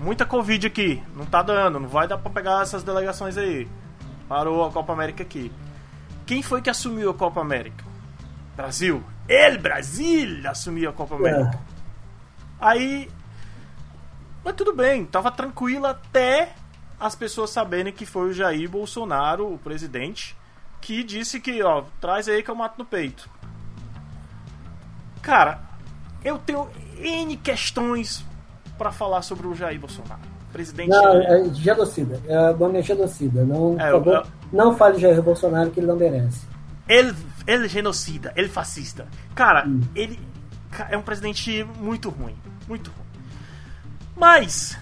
muita 0.00 0.24
Covid 0.24 0.66
aqui, 0.66 1.02
não 1.14 1.26
tá 1.26 1.42
dando, 1.42 1.78
não 1.78 1.88
vai 1.88 2.08
dar 2.08 2.18
pra 2.18 2.30
pegar 2.30 2.62
essas 2.62 2.82
delegações 2.82 3.36
aí. 3.36 3.68
Parou 4.26 4.64
a 4.64 4.70
Copa 4.70 4.92
América 4.92 5.22
aqui. 5.22 5.52
Quem 6.30 6.44
foi 6.44 6.62
que 6.62 6.70
assumiu 6.70 7.10
a 7.10 7.14
Copa 7.14 7.40
América? 7.40 7.84
Brasil. 8.54 9.02
Ele, 9.26 9.58
Brasil, 9.58 10.48
assumiu 10.48 10.88
a 10.88 10.92
Copa 10.92 11.16
América. 11.16 11.56
É. 11.56 11.60
Aí. 12.60 13.10
Mas 14.44 14.54
tudo 14.54 14.72
bem, 14.72 15.04
tava 15.04 15.32
tranquilo 15.32 15.86
até 15.86 16.54
as 17.00 17.16
pessoas 17.16 17.50
saberem 17.50 17.92
que 17.92 18.06
foi 18.06 18.28
o 18.28 18.32
Jair 18.32 18.70
Bolsonaro, 18.70 19.52
o 19.52 19.58
presidente, 19.58 20.36
que 20.80 21.02
disse 21.02 21.40
que, 21.40 21.60
ó, 21.64 21.82
traz 22.00 22.28
aí 22.28 22.44
que 22.44 22.50
eu 22.52 22.54
mato 22.54 22.78
no 22.78 22.84
peito. 22.84 23.28
Cara, 25.20 25.60
eu 26.24 26.38
tenho 26.38 26.70
N 26.96 27.36
questões 27.38 28.24
para 28.78 28.92
falar 28.92 29.22
sobre 29.22 29.48
o 29.48 29.54
Jair 29.56 29.80
Bolsonaro. 29.80 30.22
Presidente. 30.52 30.88
Não, 30.88 31.20
é 31.20 31.44
genocida. 31.54 32.20
É, 32.26 32.50
o 32.50 32.56
nome 32.56 32.78
é 32.78 32.82
genocida. 32.82 33.44
Não, 33.44 33.80
é, 33.80 33.90
favor, 33.90 34.14
eu... 34.14 34.26
não 34.52 34.76
fale 34.76 34.98
Jair 34.98 35.22
Bolsonaro 35.22 35.70
que 35.70 35.80
ele 35.80 35.86
não 35.86 35.96
merece. 35.96 36.46
Ele, 36.88 37.14
ele 37.46 37.66
é 37.66 37.68
genocida, 37.68 38.32
ele 38.34 38.48
é 38.48 38.50
fascista. 38.50 39.06
Cara, 39.34 39.66
hum. 39.66 39.80
ele 39.94 40.18
é 40.88 40.96
um 40.96 41.02
presidente 41.02 41.64
muito 41.78 42.10
ruim. 42.10 42.34
Muito 42.68 42.90
ruim. 42.90 43.00
Mas 44.16 44.76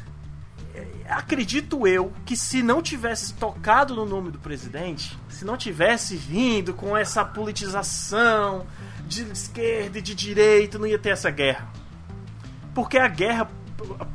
acredito 1.08 1.86
eu 1.86 2.12
que 2.24 2.36
se 2.36 2.62
não 2.62 2.82
tivesse 2.82 3.34
tocado 3.34 3.94
no 3.94 4.04
nome 4.04 4.30
do 4.30 4.38
presidente, 4.38 5.18
se 5.28 5.44
não 5.44 5.56
tivesse 5.56 6.16
vindo 6.16 6.74
com 6.74 6.96
essa 6.96 7.24
politização 7.24 8.66
de 9.06 9.22
esquerda 9.30 9.98
e 9.98 10.02
de 10.02 10.14
direita, 10.14 10.78
não 10.78 10.86
ia 10.86 10.98
ter 10.98 11.10
essa 11.10 11.30
guerra. 11.30 11.68
Porque 12.74 12.98
a 12.98 13.08
guerra 13.08 13.50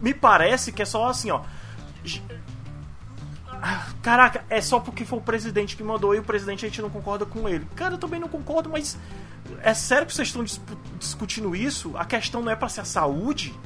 me 0.01 0.13
parece 0.13 0.71
que 0.71 0.81
é 0.81 0.85
só 0.85 1.07
assim, 1.07 1.31
ó. 1.31 1.41
Caraca, 4.01 4.43
é 4.49 4.59
só 4.59 4.79
porque 4.79 5.05
foi 5.05 5.19
o 5.19 5.21
presidente 5.21 5.77
que 5.77 5.83
mandou 5.83 6.13
e 6.13 6.19
o 6.19 6.23
presidente 6.23 6.65
a 6.65 6.69
gente 6.69 6.81
não 6.81 6.89
concorda 6.89 7.25
com 7.25 7.47
ele. 7.47 7.65
Cara, 7.75 7.93
eu 7.93 7.97
também 7.97 8.19
não 8.19 8.27
concordo, 8.27 8.69
mas 8.69 8.97
é 9.61 9.73
sério 9.73 10.05
que 10.05 10.13
vocês 10.13 10.27
estão 10.27 10.43
discutindo 10.99 11.55
isso? 11.55 11.95
A 11.97 12.03
questão 12.03 12.41
não 12.41 12.51
é 12.51 12.55
para 12.55 12.67
ser 12.67 12.81
a 12.81 12.85
saúde? 12.85 13.57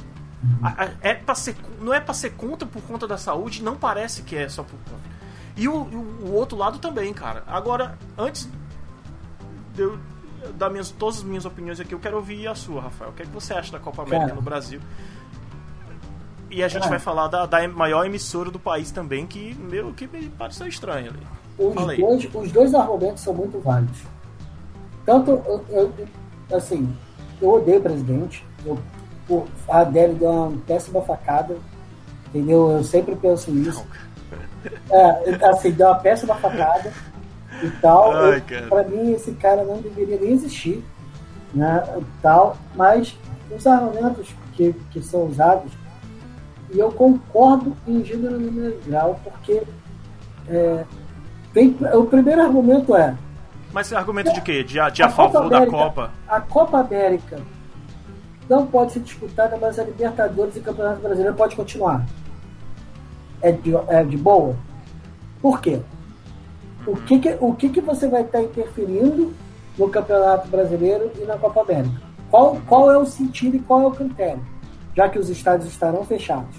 É 1.01 1.15
para 1.15 1.33
ser, 1.33 1.55
não 1.81 1.93
é 1.93 1.99
para 1.99 2.13
ser 2.13 2.31
contra 2.31 2.67
por 2.67 2.81
conta 2.83 3.07
da 3.07 3.17
saúde, 3.17 3.63
não 3.63 3.75
parece 3.75 4.21
que 4.21 4.35
é 4.35 4.47
só 4.47 4.61
por 4.61 4.77
conta. 4.77 5.17
E 5.55 5.67
o, 5.67 5.73
o, 5.73 6.27
o 6.27 6.33
outro 6.33 6.55
lado 6.55 6.77
também, 6.77 7.11
cara. 7.11 7.43
Agora, 7.47 7.97
antes 8.15 8.47
de 9.73 9.81
eu 9.81 9.99
dar 10.55 10.69
minhas, 10.69 10.91
todas 10.91 11.17
as 11.17 11.23
minhas 11.23 11.45
opiniões 11.45 11.79
aqui, 11.79 11.93
eu 11.93 11.99
quero 11.99 12.17
ouvir 12.17 12.47
a 12.47 12.53
sua, 12.53 12.81
Rafael. 12.81 13.09
O 13.09 13.13
que, 13.13 13.23
é 13.23 13.25
que 13.25 13.31
você 13.31 13.53
acha 13.53 13.71
da 13.71 13.79
Copa 13.79 14.03
América 14.03 14.27
cara. 14.27 14.35
no 14.35 14.41
Brasil? 14.41 14.79
E 16.49 16.63
a 16.63 16.67
gente 16.67 16.81
cara. 16.81 16.91
vai 16.91 16.99
falar 16.99 17.27
da, 17.27 17.45
da, 17.45 17.67
maior 17.67 18.05
emissora 18.05 18.49
do 18.49 18.59
país 18.59 18.91
também, 18.91 19.25
que, 19.27 19.55
meu, 19.55 19.93
que 19.93 20.07
me 20.07 20.29
pareceu 20.29 20.67
estranho 20.67 21.11
ali. 21.11 21.27
Os 21.57 21.97
dois, 21.97 22.35
os 22.35 22.51
dois 22.51 22.73
argumentos 22.73 23.23
são 23.23 23.33
muito 23.33 23.59
válidos. 23.59 23.99
Tanto, 25.05 25.31
eu, 25.31 25.65
eu, 25.69 25.93
assim, 26.55 26.93
eu 27.41 27.49
odeio 27.49 27.79
o 27.79 27.83
presidente, 27.83 28.45
eu 28.65 28.77
a 29.67 29.79
Adele 29.79 30.13
deu 30.13 30.29
uma 30.29 30.57
péssima 30.65 31.01
facada, 31.01 31.57
entendeu? 32.27 32.71
Eu 32.71 32.83
sempre 32.83 33.15
penso 33.15 33.51
nisso. 33.51 33.85
É, 34.89 35.49
assim, 35.49 35.71
deu 35.71 35.87
uma 35.87 35.99
péssima 35.99 36.35
facada 36.35 36.91
e 37.61 37.69
tal. 37.81 38.11
Ai, 38.13 38.43
eu, 38.49 38.69
pra 38.69 38.83
mim, 38.83 39.11
esse 39.11 39.31
cara 39.33 39.63
não 39.63 39.81
deveria 39.81 40.17
nem 40.17 40.31
existir, 40.31 40.83
né? 41.53 41.83
Tal, 42.21 42.57
mas 42.75 43.17
os 43.55 43.67
argumentos 43.67 44.29
que, 44.53 44.73
que 44.91 45.01
são 45.01 45.25
usados, 45.25 45.71
e 46.71 46.79
eu 46.79 46.91
concordo 46.91 47.75
em 47.87 48.03
gênero 48.03 48.39
número 48.39 48.77
grau, 48.85 49.19
porque 49.23 49.63
é, 50.47 50.83
tem, 51.53 51.75
o 51.93 52.05
primeiro 52.05 52.41
argumento 52.41 52.95
é. 52.95 53.15
Mas 53.73 53.91
argumento 53.93 54.33
de 54.33 54.41
quê? 54.41 54.63
De, 54.63 54.73
de 54.91 55.03
a, 55.03 55.05
a 55.05 55.09
favor 55.09 55.45
América, 55.45 55.59
da 55.59 55.83
Copa? 55.83 56.11
A 56.27 56.41
Copa 56.41 56.79
América 56.79 57.39
não 58.49 58.65
pode 58.65 58.93
ser 58.93 58.99
disputada, 59.01 59.57
mas 59.59 59.77
a 59.77 59.83
Libertadores 59.83 60.55
e 60.55 60.59
Campeonato 60.61 61.01
Brasileiro 61.01 61.35
pode 61.35 61.55
continuar. 61.55 62.05
É 63.41 63.51
de, 63.51 63.75
é 63.87 64.03
de 64.03 64.17
boa? 64.17 64.55
Por 65.41 65.61
quê? 65.61 65.79
O 66.85 66.95
que, 66.95 67.19
que, 67.19 67.37
o 67.39 67.53
que, 67.53 67.69
que 67.69 67.81
você 67.81 68.07
vai 68.07 68.21
estar 68.21 68.41
interferindo 68.41 69.33
no 69.77 69.89
Campeonato 69.89 70.47
Brasileiro 70.47 71.11
e 71.21 71.25
na 71.25 71.37
Copa 71.37 71.61
América? 71.61 72.01
Qual, 72.31 72.57
qual 72.65 72.91
é 72.91 72.97
o 72.97 73.05
sentido 73.05 73.57
e 73.57 73.59
qual 73.59 73.83
é 73.83 73.87
o 73.87 73.91
critério? 73.91 74.41
Já 74.97 75.07
que 75.07 75.19
os 75.19 75.29
estádios 75.29 75.69
estarão 75.69 76.03
fechados. 76.03 76.55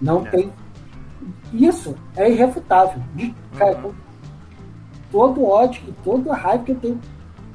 Não 0.00 0.26
é. 0.26 0.30
tem. 0.30 0.52
Isso 1.52 1.94
é 2.16 2.30
irrefutável. 2.30 3.02
De, 3.14 3.34
cara, 3.58 3.76
uhum. 3.84 3.92
todo 5.12 5.44
ódio 5.44 5.82
e 5.86 5.92
toda 6.02 6.32
a 6.32 6.36
raiva 6.36 6.64
que 6.64 6.72
eu 6.72 6.76
tenho 6.76 7.00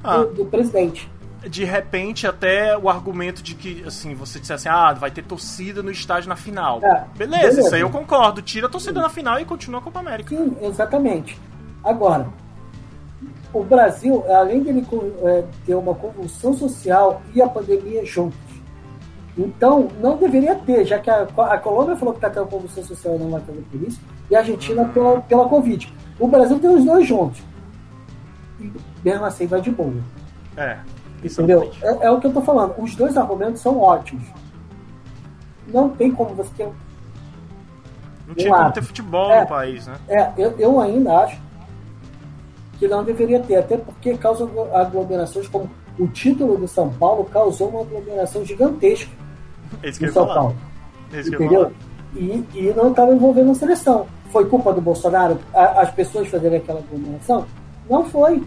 ah. 0.03 0.17
do, 0.17 0.35
do 0.35 0.45
presidente 0.45 1.09
de 1.47 1.63
repente 1.63 2.25
até 2.25 2.75
o 2.75 2.89
argumento 2.89 3.43
de 3.43 3.53
que 3.53 3.83
assim 3.85 4.15
você 4.15 4.39
dissesse 4.39 4.67
assim, 4.67 4.77
ah 4.77 4.93
vai 4.93 5.11
ter 5.11 5.23
torcida 5.23 5.83
no 5.83 5.91
estádio 5.91 6.27
na 6.27 6.35
final 6.35 6.79
é, 6.83 7.05
beleza, 7.15 7.41
beleza, 7.43 7.61
isso 7.61 7.75
aí 7.75 7.81
eu 7.81 7.89
concordo 7.91 8.41
tira 8.41 8.65
a 8.65 8.69
torcida 8.69 8.99
Sim. 8.99 9.03
na 9.03 9.09
final 9.09 9.39
e 9.39 9.45
continua 9.45 9.79
a 9.79 9.83
Copa 9.83 9.99
América 9.99 10.35
Sim, 10.35 10.57
exatamente 10.59 11.39
agora 11.83 12.27
o 13.53 13.63
Brasil 13.63 14.23
além 14.27 14.63
dele 14.63 14.87
é, 15.23 15.43
ter 15.67 15.75
uma 15.75 15.93
convulsão 15.93 16.51
social 16.55 17.21
e 17.33 17.43
a 17.43 17.47
pandemia 17.47 18.03
juntos 18.03 18.39
então 19.37 19.89
não 20.01 20.17
deveria 20.17 20.55
ter 20.55 20.85
já 20.85 20.99
que 20.99 21.09
a, 21.09 21.23
a 21.23 21.57
Colômbia 21.57 21.95
falou 21.95 22.13
que 22.13 22.19
está 22.19 22.29
tendo 22.29 22.47
convulsão 22.47 22.83
social 22.83 23.19
não 23.19 23.29
vai 23.29 23.41
fazer 23.41 23.63
por 23.71 23.81
isso 23.81 23.99
e 24.29 24.35
a 24.35 24.39
Argentina 24.39 24.85
pela, 24.85 25.21
pela 25.21 25.49
Covid 25.49 25.93
o 26.19 26.27
Brasil 26.27 26.59
tem 26.59 26.69
os 26.69 26.85
dois 26.85 27.07
juntos 27.07 27.43
e 28.59 28.71
mesmo 29.03 29.25
assim 29.25 29.45
vai 29.45 29.61
de 29.61 29.71
boa 29.71 29.93
é 30.55 30.79
Entendeu? 31.23 31.71
É, 31.81 32.05
é, 32.05 32.11
o 32.11 32.19
que 32.19 32.27
eu 32.27 32.33
tô 32.33 32.41
falando. 32.41 32.75
Os 32.77 32.95
dois 32.95 33.17
argumentos 33.17 33.61
são 33.61 33.79
ótimos. 33.79 34.23
Não 35.67 35.89
tem 35.89 36.11
como 36.11 36.35
você 36.35 36.51
ter. 36.55 36.69
Não 38.27 38.35
tinha 38.35 38.53
como 38.53 38.71
ter 38.71 38.83
futebol 38.83 39.31
é, 39.31 39.41
no 39.41 39.47
país, 39.47 39.87
né? 39.87 39.95
É, 40.07 40.31
eu, 40.37 40.55
eu 40.59 40.79
ainda 40.79 41.17
acho 41.19 41.41
que 42.77 42.87
não 42.87 43.03
deveria 43.03 43.39
ter, 43.39 43.55
até 43.55 43.77
porque 43.77 44.17
causa 44.17 44.47
aglomerações 44.73 45.47
como 45.47 45.69
o 45.97 46.07
título 46.07 46.57
do 46.57 46.67
São 46.67 46.91
Paulo 46.91 47.23
causou 47.25 47.69
uma 47.69 47.81
aglomeração 47.81 48.43
gigantesca 48.43 49.09
no 49.83 50.13
São 50.13 50.27
falar. 50.27 50.35
Paulo. 50.35 50.55
entendeu? 51.13 51.71
E, 52.15 52.43
e 52.53 52.73
não 52.75 52.91
estava 52.91 53.13
envolvendo 53.13 53.51
a 53.51 53.55
seleção. 53.55 54.07
Foi 54.31 54.45
culpa 54.45 54.73
do 54.73 54.81
Bolsonaro 54.81 55.39
as 55.53 55.91
pessoas 55.91 56.27
fazerem 56.27 56.57
aquela 56.57 56.79
aglomeração? 56.79 57.45
Não 57.89 58.05
foi. 58.05 58.43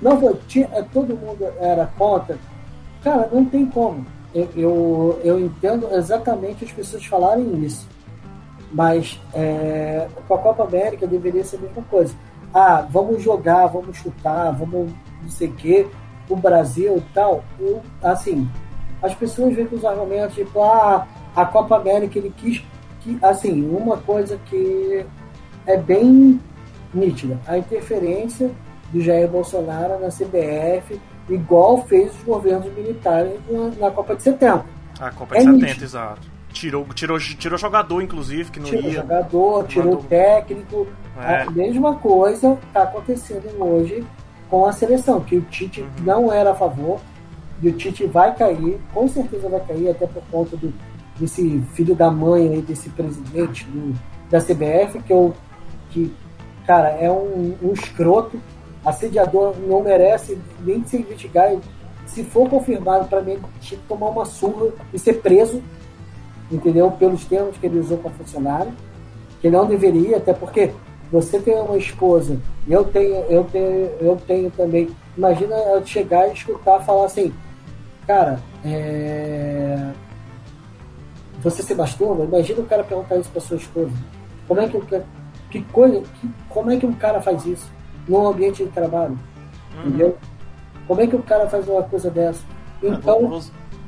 Não 0.00 0.18
foi, 0.18 0.34
tinha, 0.48 0.68
é, 0.72 0.82
todo 0.82 1.16
mundo 1.16 1.44
era 1.60 1.86
contra. 1.98 2.38
Cara, 3.02 3.28
não 3.32 3.44
tem 3.44 3.66
como. 3.66 4.06
Eu, 4.34 4.48
eu, 4.56 5.20
eu 5.24 5.40
entendo 5.40 5.88
exatamente 5.92 6.64
as 6.64 6.72
pessoas 6.72 7.04
falarem 7.04 7.64
isso. 7.64 7.86
Mas 8.72 9.20
é, 9.34 10.06
com 10.28 10.34
a 10.34 10.38
Copa 10.38 10.64
América 10.64 11.06
deveria 11.06 11.44
ser 11.44 11.56
a 11.56 11.60
mesma 11.60 11.82
coisa. 11.90 12.14
Ah, 12.54 12.86
vamos 12.88 13.22
jogar, 13.22 13.66
vamos 13.66 13.96
chutar, 13.96 14.52
vamos 14.52 14.90
não 15.22 15.28
sei 15.28 15.48
o 15.48 15.52
quê, 15.52 15.86
o 16.28 16.36
Brasil 16.36 16.96
e 16.96 17.14
tal. 17.14 17.44
Eu, 17.58 17.82
assim, 18.02 18.48
as 19.02 19.14
pessoas 19.14 19.54
vêm 19.54 19.66
com 19.66 19.76
os 19.76 19.84
argumentos 19.84 20.34
tipo, 20.34 20.62
ah, 20.62 21.06
a 21.34 21.44
Copa 21.44 21.76
América 21.76 22.18
ele 22.18 22.32
quis. 22.36 22.62
Que, 23.00 23.18
assim, 23.22 23.66
uma 23.66 23.96
coisa 23.96 24.38
que 24.44 25.06
é 25.66 25.76
bem 25.76 26.38
nítida, 26.92 27.40
a 27.46 27.56
interferência 27.56 28.50
do 28.92 29.00
Jair 29.00 29.28
Bolsonaro 29.28 29.98
na 30.00 30.08
CBF, 30.08 31.00
igual 31.28 31.82
fez 31.86 32.12
os 32.14 32.22
governos 32.24 32.72
militares 32.74 33.32
na, 33.48 33.86
na 33.86 33.90
Copa 33.90 34.16
de 34.16 34.22
Setembro. 34.22 34.64
A 34.98 35.10
Copa 35.10 35.34
de 35.34 35.40
é 35.40 35.44
70, 35.44 35.66
nítido. 35.66 35.84
exato. 35.84 36.28
Tirou, 36.52 36.84
tirou, 36.92 37.18
tirou 37.18 37.56
jogador, 37.56 38.02
inclusive, 38.02 38.50
que 38.50 38.58
não 38.58 38.66
tirou 38.66 38.84
ia. 38.84 38.92
jogador, 39.00 39.66
tirou 39.68 39.84
mandou... 39.86 40.02
técnico. 40.02 40.86
É. 41.22 41.42
A 41.42 41.50
mesma 41.50 41.94
coisa 41.94 42.58
está 42.66 42.82
acontecendo 42.82 43.48
hoje 43.62 44.04
com 44.48 44.66
a 44.66 44.72
seleção, 44.72 45.20
que 45.20 45.36
o 45.36 45.42
Tite 45.42 45.80
uhum. 45.80 45.88
não 46.00 46.32
era 46.32 46.50
a 46.50 46.54
favor, 46.54 47.00
e 47.62 47.68
o 47.68 47.72
Tite 47.72 48.06
vai 48.06 48.34
cair, 48.34 48.80
com 48.94 49.06
certeza 49.08 49.48
vai 49.48 49.60
cair, 49.60 49.90
até 49.90 50.06
por 50.06 50.22
conta 50.30 50.56
do, 50.56 50.72
desse 51.18 51.60
filho 51.74 51.94
da 51.94 52.10
mãe 52.10 52.48
aí, 52.48 52.62
desse 52.62 52.88
presidente 52.90 53.64
do, 53.66 53.94
da 54.30 54.40
CBF, 54.40 55.02
que, 55.02 55.12
eu, 55.12 55.34
que 55.90 56.12
cara, 56.66 56.88
é 56.88 57.10
um, 57.10 57.54
um 57.62 57.72
escroto, 57.72 58.40
assediador 58.84 59.54
não 59.66 59.82
merece 59.82 60.38
nem 60.64 60.84
ser 60.84 61.00
investigado. 61.00 61.60
Se 62.06 62.24
for 62.24 62.48
confirmado, 62.48 63.06
para 63.08 63.20
mim, 63.20 63.38
tinha 63.60 63.78
que 63.78 63.86
tomar 63.86 64.08
uma 64.08 64.24
surra 64.24 64.68
e 64.92 64.98
ser 64.98 65.14
preso, 65.20 65.62
entendeu? 66.50 66.90
Pelos 66.92 67.24
termos 67.24 67.56
que 67.58 67.66
ele 67.66 67.78
usou 67.78 67.98
com 67.98 68.08
a 68.08 68.12
funcionária, 68.12 68.72
que 69.40 69.50
não 69.50 69.66
deveria, 69.66 70.16
até 70.16 70.32
porque 70.32 70.70
você 71.12 71.38
tem 71.38 71.54
uma 71.54 71.76
esposa, 71.76 72.38
eu 72.68 72.84
tenho, 72.84 73.16
eu 73.28 73.44
tenho, 73.44 73.90
eu 74.00 74.16
tenho 74.26 74.50
também. 74.50 74.88
Imagina 75.16 75.54
eu 75.56 75.84
chegar 75.84 76.28
e 76.28 76.32
escutar 76.32 76.80
falar 76.80 77.06
assim, 77.06 77.32
cara, 78.10 78.40
é... 78.64 79.92
você 81.40 81.62
se 81.62 81.74
masturba? 81.74 82.24
Imagina 82.24 82.60
o 82.60 82.66
cara 82.66 82.84
perguntar 82.84 83.16
isso 83.16 83.30
para 83.30 83.40
sua 83.40 83.56
esposa. 83.56 83.92
Como 84.48 84.60
é 84.60 84.68
que, 84.68 84.80
que 85.50 85.62
coisa, 85.64 86.00
que, 86.00 86.30
como 86.48 86.70
é 86.70 86.76
que 86.76 86.86
um 86.86 86.92
cara 86.92 87.20
faz 87.20 87.46
isso? 87.46 87.70
no 88.08 88.28
ambiente 88.28 88.64
de 88.64 88.70
trabalho. 88.70 89.18
Uhum. 89.76 89.86
Entendeu? 89.86 90.18
Como 90.86 91.00
é 91.00 91.06
que 91.06 91.16
o 91.16 91.22
cara 91.22 91.48
faz 91.48 91.68
uma 91.68 91.82
coisa 91.82 92.10
dessa? 92.10 92.42
Então. 92.82 93.40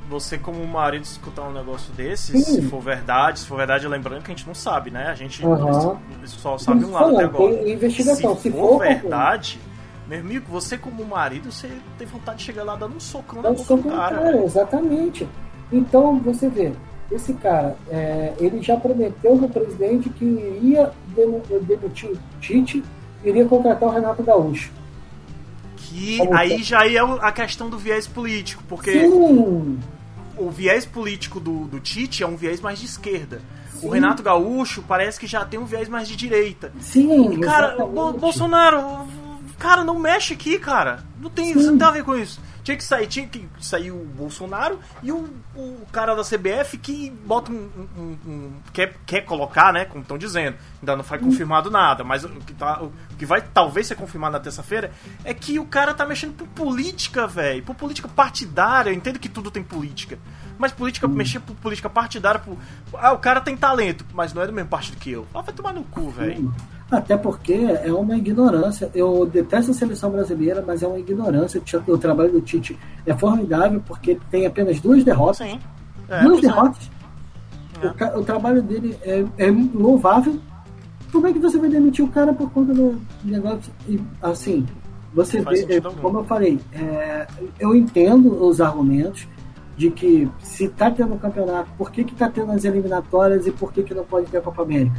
Você, 0.09 0.37
como 0.37 0.66
marido, 0.66 1.05
escutar 1.05 1.43
um 1.43 1.53
negócio 1.53 1.91
desse, 1.95 2.33
Sim. 2.33 2.57
se 2.57 2.62
for 2.68 2.81
verdade, 2.81 3.41
se 3.41 3.47
for 3.47 3.57
verdade, 3.57 3.89
lembrando 3.89 4.23
que 4.23 4.31
a 4.31 4.35
gente 4.35 4.47
não 4.47 4.55
sabe, 4.55 4.91
né? 4.91 5.07
A 5.07 5.14
gente 5.14 5.45
uhum. 5.45 5.97
só 6.27 6.59
sabe 6.59 6.85
um 6.85 6.91
lado 6.91 7.14
até 7.14 7.25
agora. 7.25 7.55
Tem 7.55 7.73
investigação. 7.73 8.37
Se, 8.37 8.43
se 8.43 8.51
for, 8.51 8.68
for 8.68 8.79
verdade, 8.81 9.59
meu 10.12 10.20
amigo, 10.20 10.46
você 10.48 10.76
como 10.76 11.04
marido, 11.04 11.50
você 11.50 11.70
tem 11.96 12.06
vontade 12.06 12.38
de 12.38 12.44
chegar 12.44 12.64
lá 12.64 12.76
dando 12.76 12.96
um 12.96 13.00
socão 13.00 13.40
na 13.40 13.50
boca 13.50 13.76
do 13.76 13.82
cara. 13.84 14.16
cara 14.18 14.44
exatamente. 14.44 15.28
Então, 15.72 16.18
você 16.18 16.48
vê, 16.48 16.72
esse 17.10 17.32
cara, 17.34 17.76
é, 17.88 18.34
ele 18.38 18.60
já 18.62 18.76
prometeu 18.76 19.36
no 19.36 19.48
presidente 19.48 20.10
que 20.10 20.24
iria 20.24 20.92
demitir 21.66 22.10
o 22.10 22.18
Tite 22.40 22.82
iria 23.24 23.46
contratar 23.46 23.88
o 23.88 23.92
Renato 23.92 24.22
Gaúcho. 24.22 24.70
Que 25.76 26.18
Como 26.18 26.34
aí 26.34 26.56
que? 26.56 26.62
já 26.62 26.86
é 26.86 26.98
a 26.98 27.32
questão 27.32 27.70
do 27.70 27.78
viés 27.78 28.06
político, 28.06 28.62
porque. 28.68 28.92
Sim. 28.92 29.78
o 30.36 30.50
viés 30.50 30.84
político 30.84 31.38
do, 31.38 31.64
do 31.66 31.80
Tite 31.80 32.22
é 32.22 32.26
um 32.26 32.36
viés 32.36 32.60
mais 32.60 32.78
de 32.78 32.86
esquerda. 32.86 33.40
Sim. 33.74 33.86
O 33.86 33.90
Renato 33.90 34.22
Gaúcho 34.22 34.82
parece 34.86 35.18
que 35.18 35.26
já 35.26 35.44
tem 35.44 35.58
um 35.58 35.64
viés 35.64 35.88
mais 35.88 36.08
de 36.08 36.16
direita. 36.16 36.72
Sim, 36.80 37.40
cara, 37.40 37.84
Bo 37.84 38.12
Bolsonaro, 38.12 39.06
cara, 39.62 39.84
não 39.84 39.96
mexe 39.96 40.34
aqui, 40.34 40.58
cara. 40.58 41.04
Não 41.20 41.30
tem, 41.30 41.54
não 41.54 41.78
tem 41.78 41.86
a 41.86 41.90
ver 41.92 42.02
com 42.02 42.16
isso. 42.16 42.40
Tinha 42.64 42.76
que 42.76 42.82
sair, 42.82 43.06
tinha 43.06 43.26
que 43.28 43.48
sair 43.60 43.92
o 43.92 44.04
Bolsonaro 44.04 44.78
e 45.02 45.12
o, 45.12 45.28
o 45.55 45.86
cara 45.92 46.14
da 46.14 46.22
CBF 46.22 46.78
que 46.78 47.11
bota 47.11 47.53
um, 47.53 47.70
um, 47.96 48.16
um, 48.26 48.53
quer, 48.72 48.94
quer 49.05 49.20
colocar, 49.22 49.72
né? 49.72 49.84
Como 49.84 50.03
estão 50.03 50.16
dizendo. 50.16 50.57
Ainda 50.80 50.96
não 50.96 51.05
foi 51.05 51.18
confirmado 51.18 51.70
nada, 51.70 52.03
mas 52.03 52.24
o 52.24 52.28
que, 52.28 52.55
tá, 52.55 52.82
o 52.82 52.92
que 53.18 53.26
vai 53.26 53.42
talvez 53.42 53.86
ser 53.86 53.94
confirmado 53.94 54.32
na 54.32 54.40
terça-feira 54.40 54.92
é 55.24 55.34
que 55.34 55.59
o 55.59 55.66
cara 55.66 55.92
tá 55.92 56.07
mexendo 56.07 56.34
por 56.34 56.48
política, 56.48 57.26
velho. 57.26 57.62
Por 57.62 57.74
política 57.74 58.09
partidária. 58.09 58.90
Eu 58.90 58.94
entendo 58.94 59.18
que 59.18 59.28
tudo 59.28 59.50
tem 59.50 59.62
política. 59.62 60.18
Mas 60.59 60.72
política, 60.72 61.07
hum. 61.07 61.11
mexer 61.11 61.40
por 61.40 61.55
política 61.57 61.90
partidária. 61.90 62.40
Por, 62.40 62.57
ah, 62.94 63.12
o 63.12 63.18
cara 63.18 63.40
tem 63.40 63.57
talento, 63.57 64.05
mas 64.12 64.32
não 64.32 64.42
é 64.42 64.46
do 64.46 64.53
mesmo 64.53 64.70
partido 64.70 64.96
que 64.96 65.11
eu. 65.11 65.26
Ah, 65.34 65.42
vai 65.42 65.55
tomar 65.55 65.72
no 65.72 65.84
cu, 65.84 66.11
velho. 66.11 66.53
Até 66.92 67.16
porque 67.16 67.55
é 67.82 67.90
uma 67.90 68.14
ignorância. 68.18 68.90
Eu 68.94 69.24
detesto 69.24 69.70
a 69.70 69.74
seleção 69.74 70.11
brasileira, 70.11 70.62
mas 70.64 70.82
é 70.82 70.86
uma 70.86 70.98
ignorância. 70.98 71.61
O 71.86 71.96
trabalho 71.96 72.32
do 72.32 72.42
Tite 72.42 72.78
é 73.07 73.14
formidável 73.14 73.82
porque 73.86 74.18
tem 74.30 74.44
apenas 74.44 74.78
duas 74.78 75.03
derrotas. 75.03 75.38
Sim. 75.43 75.59
É, 76.09 76.22
duas 76.22 76.40
derrotas. 76.40 76.90
É. 77.82 78.16
O, 78.16 78.20
o, 78.20 78.24
trabalho 78.24 78.62
dele 78.62 78.97
é, 79.03 79.24
é, 79.38 79.51
louvável. 79.74 80.38
Como 81.11 81.26
é 81.26 81.32
que 81.32 81.38
você 81.38 81.59
vai 81.59 81.68
demitir 81.68 82.05
o 82.05 82.09
cara 82.09 82.32
por 82.32 82.51
conta 82.51 82.72
do 82.72 83.01
negócio? 83.24 83.72
E, 83.86 84.01
assim, 84.22 84.66
você 85.14 85.40
vê, 85.40 85.80
como 85.80 86.20
eu 86.20 86.24
falei, 86.24 86.59
é, 86.72 87.26
eu 87.61 87.74
entendo 87.74 88.43
os 88.43 88.61
argumentos 88.61 89.28
de 89.76 89.90
que 89.90 90.30
se 90.40 90.64
está 90.64 90.90
tendo 90.90 91.14
um 91.14 91.18
campeonato, 91.18 91.70
por 91.76 91.90
que 91.90 92.03
está 92.03 92.28
tendo 92.30 92.53
as 92.53 92.64
eliminatórias 92.64 93.47
e 93.47 93.51
por 93.51 93.72
que, 93.72 93.82
que 93.82 93.95
não 93.95 94.05
pode 94.05 94.26
ter 94.26 94.38
a 94.38 94.43
Copa 94.43 94.62
América? 94.62 94.97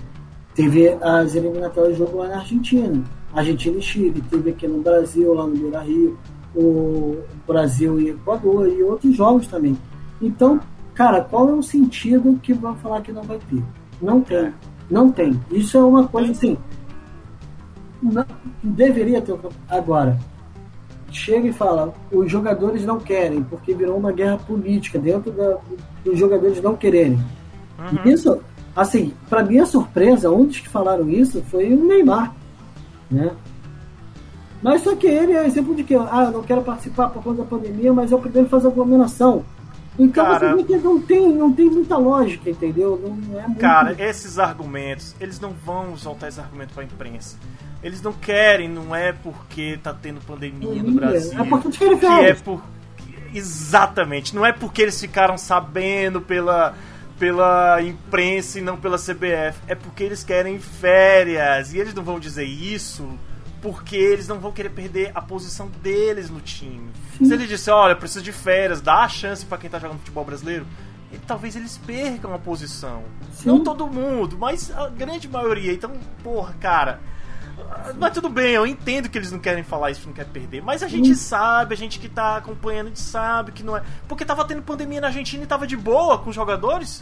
Teve 0.54 0.90
as 1.02 1.34
eliminatórias 1.34 1.94
de 1.94 2.00
jogo 2.00 2.18
lá 2.18 2.28
na 2.28 2.38
Argentina, 2.38 3.04
Argentina 3.34 3.78
e 3.78 3.82
Chile, 3.82 4.24
teve 4.30 4.52
aqui 4.52 4.68
no 4.68 4.82
Brasil, 4.82 5.34
lá 5.34 5.48
no 5.48 5.56
Beira 5.56 5.82
Rio, 5.82 6.18
o 6.56 7.18
Brasil 7.48 8.00
e 8.00 8.10
Equador 8.10 8.68
e 8.68 8.84
outros 8.84 9.16
jogos 9.16 9.48
também. 9.48 9.76
Então, 10.26 10.60
cara, 10.94 11.22
qual 11.22 11.50
é 11.50 11.54
o 11.54 11.62
sentido 11.62 12.40
que 12.42 12.54
vão 12.54 12.76
falar 12.76 13.02
que 13.02 13.12
não 13.12 13.24
vai 13.24 13.38
ter? 13.50 13.64
Não 14.02 14.22
tem. 14.22 14.54
Não 14.90 15.12
tem. 15.12 15.40
Isso 15.52 15.78
é 15.78 15.84
uma 15.84 16.08
coisa 16.08 16.32
assim. 16.32 16.58
Não, 18.02 18.26
deveria 18.62 19.22
ter. 19.22 19.36
Agora, 19.70 20.18
chega 21.12 21.48
e 21.48 21.54
fala: 21.54 21.94
os 22.12 22.32
jogadores 22.32 22.86
não 22.86 23.00
querem, 23.00 23.44
porque 23.44 23.74
virou 23.74 23.98
uma 23.98 24.12
guerra 24.12 24.38
política 24.38 24.98
dentro 24.98 25.32
da, 25.32 25.58
dos 26.04 26.18
jogadores 26.18 26.62
não 26.62 26.76
quererem. 26.76 27.20
Uhum. 27.78 28.12
Isso 28.12 28.40
Assim, 28.76 29.14
para 29.30 29.44
minha 29.44 29.66
surpresa, 29.66 30.32
um 30.32 30.46
dos 30.46 30.60
que 30.60 30.68
falaram 30.68 31.08
isso 31.08 31.44
foi 31.44 31.74
o 31.74 31.86
Neymar, 31.86 32.34
né? 33.10 33.32
Mas 34.64 34.82
só 34.82 34.96
que 34.96 35.06
ele 35.06 35.34
é 35.34 35.46
exemplo 35.46 35.76
de 35.76 35.84
que, 35.84 35.94
ah, 35.94 36.24
eu 36.26 36.32
não 36.32 36.42
quero 36.42 36.64
participar 36.64 37.10
por 37.10 37.22
conta 37.22 37.44
da 37.44 37.48
pandemia, 37.48 37.94
mas 37.94 38.12
eu 38.12 38.18
primeiro 38.18 38.50
faço 38.50 38.68
aglomeração. 38.68 39.44
Então 39.98 40.26
cara, 40.26 40.50
você 40.52 40.56
vê 40.56 40.64
que 40.64 40.78
não 40.78 41.02
tem, 41.02 41.30
não 41.34 41.54
tem 41.54 41.70
muita 41.70 41.98
lógica, 41.98 42.50
entendeu? 42.50 43.00
Não 43.02 43.40
é 43.40 43.48
muito... 43.48 43.60
Cara, 43.60 43.96
esses 44.00 44.40
argumentos, 44.40 45.16
eles 45.20 45.40
não 45.40 45.52
vão 45.52 45.96
soltar 45.96 46.30
esses 46.30 46.40
argumentos 46.40 46.74
pra 46.74 46.84
imprensa. 46.84 47.38
Eles 47.84 48.02
não 48.02 48.14
querem, 48.14 48.70
não 48.70 48.96
é 48.96 49.12
porque 49.12 49.78
tá 49.84 49.94
tendo 49.94 50.22
pandemia 50.22 50.82
no 50.82 50.94
Brasil. 50.94 51.40
É 51.40 51.44
porque 51.44 51.68
eles 51.68 51.78
querem 51.78 51.98
que 52.00 52.06
é 52.06 52.34
por... 52.34 52.64
Exatamente. 53.34 54.36
Não 54.36 54.46
é 54.46 54.52
porque 54.52 54.82
eles 54.82 55.00
ficaram 55.00 55.38
sabendo 55.38 56.22
pela 56.22 56.76
pela 57.20 57.82
imprensa 57.82 58.60
e 58.60 58.62
não 58.62 58.76
pela 58.76 58.98
CBF. 58.98 59.58
É 59.68 59.76
porque 59.76 60.04
eles 60.04 60.24
querem 60.24 60.60
férias. 60.60 61.74
E 61.74 61.78
eles 61.78 61.94
não 61.94 62.04
vão 62.04 62.20
dizer 62.20 62.44
isso 62.44 63.08
porque 63.64 63.96
eles 63.96 64.28
não 64.28 64.40
vão 64.40 64.52
querer 64.52 64.70
perder 64.70 65.12
a 65.16 65.22
posição 65.22 65.70
deles 65.82 66.30
no 66.30 66.42
time. 66.42 66.92
Sim. 67.18 67.26
Se 67.26 67.34
ele 67.34 67.48
disser, 67.48 67.74
olha, 67.74 67.96
preciso 67.96 68.22
de 68.22 68.34
férias, 68.34 68.82
dá 68.82 69.06
a 69.06 69.08
chance 69.08 69.46
para 69.46 69.58
quem 69.58 69.70
tá 69.70 69.80
jogando 69.80 70.00
futebol 70.00 70.26
brasileiro, 70.26 70.68
e 71.14 71.18
talvez 71.20 71.56
eles 71.56 71.78
percam 71.78 72.34
a 72.34 72.38
posição. 72.40 73.04
Sim. 73.32 73.48
Não 73.48 73.64
todo 73.64 73.88
mundo, 73.88 74.38
mas 74.38 74.70
a 74.70 74.90
grande 74.90 75.30
maioria. 75.30 75.72
Então, 75.72 75.92
porra, 76.22 76.54
cara. 76.60 77.00
Mas 77.98 78.14
tudo 78.14 78.28
bem, 78.28 78.52
eu 78.52 78.68
entendo 78.68 79.08
que 79.08 79.18
eles 79.18 79.32
não 79.32 79.40
querem 79.40 79.64
falar 79.64 79.92
isso, 79.92 80.06
não 80.08 80.14
querem 80.14 80.32
perder. 80.32 80.62
Mas 80.62 80.84
a 80.84 80.88
gente 80.90 81.16
sabe, 81.16 81.74
a 81.74 81.78
gente 81.78 82.00
que 82.00 82.10
tá 82.10 82.36
acompanhando, 82.36 82.88
a 82.88 82.90
gente 82.90 83.00
sabe 83.00 83.54
que 83.54 83.64
não 83.64 83.78
é. 83.78 83.84
Porque 84.10 84.26
tava 84.26 84.44
tendo 84.44 84.62
pandemia 84.62 85.00
na 85.00 85.08
Argentina 85.08 85.42
e 85.42 85.48
tava 85.48 85.66
de 85.66 85.78
boa 85.78 86.18
com 86.18 86.32
os 86.32 86.36
jogadores. 86.36 87.02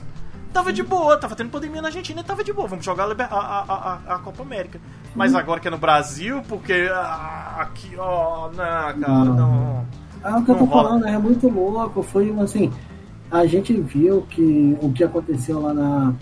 Tava 0.53 0.73
de 0.73 0.83
boa, 0.83 1.17
tava 1.17 1.35
tendo 1.35 1.49
pandemia 1.49 1.81
na 1.81 1.87
Argentina 1.87 2.21
e 2.21 2.23
tava 2.23 2.43
de 2.43 2.51
boa. 2.51 2.67
Vamos 2.67 2.83
jogar 2.83 3.05
a, 3.05 3.25
a, 3.25 3.63
a, 3.69 4.15
a 4.15 4.19
Copa 4.19 4.43
América. 4.43 4.79
Mas 5.15 5.33
agora 5.33 5.59
que 5.59 5.67
é 5.67 5.71
no 5.71 5.77
Brasil, 5.77 6.41
porque 6.47 6.89
ah, 6.91 7.57
aqui, 7.59 7.91
ó, 7.97 8.49
não, 8.49 8.55
cara, 8.55 8.95
não. 8.99 9.85
Ah, 10.23 10.37
o 10.37 10.45
que 10.45 10.51
eu 10.51 10.55
tô 10.55 10.65
rola. 10.65 10.89
falando 10.89 11.07
é 11.07 11.17
muito 11.17 11.47
louco. 11.47 12.03
Foi 12.03 12.33
assim, 12.41 12.71
a 13.29 13.45
gente 13.45 13.73
viu 13.79 14.23
que 14.29 14.77
o 14.81 14.91
que 14.91 15.03
aconteceu 15.03 15.61
lá 15.61 15.73
na 15.73 16.13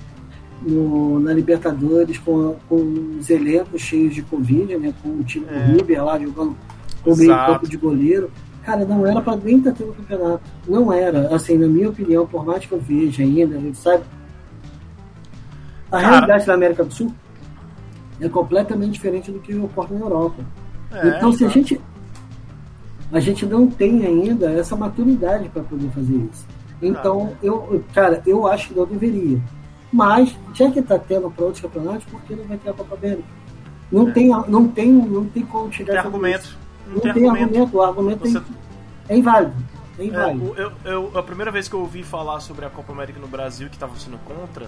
no, 0.61 1.19
na 1.19 1.33
Libertadores 1.33 2.17
com, 2.17 2.55
com 2.67 3.17
os 3.19 3.29
elencos 3.29 3.81
cheios 3.81 4.13
de 4.13 4.21
Covid, 4.21 4.77
né? 4.77 4.93
Com 5.01 5.09
o 5.09 5.23
time 5.23 5.45
é. 5.49 5.67
do 5.67 5.77
River 5.77 6.03
lá 6.03 6.19
jogando 6.19 6.55
com 7.03 7.15
meio 7.15 7.35
campo 7.35 7.67
de 7.67 7.77
goleiro. 7.77 8.31
Cara, 8.63 8.85
não 8.85 9.05
era 9.05 9.21
para 9.21 9.37
nem 9.37 9.57
estar 9.57 9.71
tá 9.71 9.77
tendo 9.79 9.93
campeonato. 9.93 10.41
Não 10.67 10.91
era. 10.93 11.33
Assim, 11.33 11.57
na 11.57 11.67
minha 11.67 11.89
opinião, 11.89 12.27
por 12.27 12.45
mais 12.45 12.65
que 12.65 12.71
eu 12.71 12.79
veja 12.79 13.23
ainda, 13.23 13.55
a 13.55 13.59
gente 13.59 13.77
sabe. 13.77 14.03
A 15.91 15.99
Cara. 15.99 16.07
realidade 16.09 16.45
da 16.45 16.53
América 16.53 16.83
do 16.83 16.93
Sul 16.93 17.13
é 18.21 18.29
completamente 18.29 18.93
diferente 18.93 19.31
do 19.31 19.39
que 19.39 19.55
ocorre 19.55 19.95
na 19.95 20.01
Europa. 20.01 20.43
É, 20.91 21.07
então, 21.07 21.31
se 21.31 21.45
a 21.45 21.49
gente. 21.49 21.79
A 23.11 23.19
gente 23.19 23.43
não 23.45 23.67
tem 23.67 24.05
ainda 24.05 24.51
essa 24.51 24.75
maturidade 24.75 25.49
para 25.49 25.63
poder 25.63 25.89
fazer 25.89 26.15
isso. 26.31 26.45
Então, 26.79 27.33
eu, 27.41 27.83
cara, 27.93 28.21
eu 28.25 28.45
acho 28.47 28.67
que 28.67 28.75
não 28.75 28.85
deveria. 28.85 29.41
Mas, 29.91 30.37
já 30.53 30.69
que 30.69 30.79
está 30.79 30.99
tendo 30.99 31.29
para 31.31 31.45
outros 31.45 31.61
campeonatos, 31.61 32.05
por 32.05 32.21
que 32.21 32.35
não 32.35 32.45
vai 32.45 32.57
ter 32.57 32.69
a 32.69 32.73
Copa 32.73 32.95
América? 32.95 33.23
Não, 33.91 34.09
é. 34.09 34.11
tem, 34.11 34.27
não, 34.27 34.67
tem, 34.67 34.91
não 34.91 35.25
tem 35.25 35.43
como 35.43 35.69
tirar 35.69 35.93
tem 35.93 35.97
argumento. 35.97 36.57
Não, 36.85 36.93
não, 36.93 37.01
tem, 37.01 37.13
tem 37.13 37.29
argumento. 37.29 37.43
argumento. 37.43 37.77
O 37.77 37.81
argumento 37.81 38.29
Você... 38.29 38.41
é 39.09 39.17
inválido. 39.17 39.53
É 39.97 40.05
inválido. 40.05 40.55
É, 40.55 40.61
eu, 40.61 40.71
eu, 40.85 41.17
a 41.17 41.23
primeira 41.23 41.51
vez 41.51 41.67
que 41.67 41.73
eu 41.73 41.79
ouvi 41.79 42.03
falar 42.03 42.39
sobre 42.39 42.65
a 42.65 42.69
Copa 42.69 42.93
América 42.93 43.19
no 43.19 43.27
Brasil, 43.27 43.67
que 43.67 43.75
estava 43.75 43.97
sendo 43.97 44.19
contra, 44.19 44.67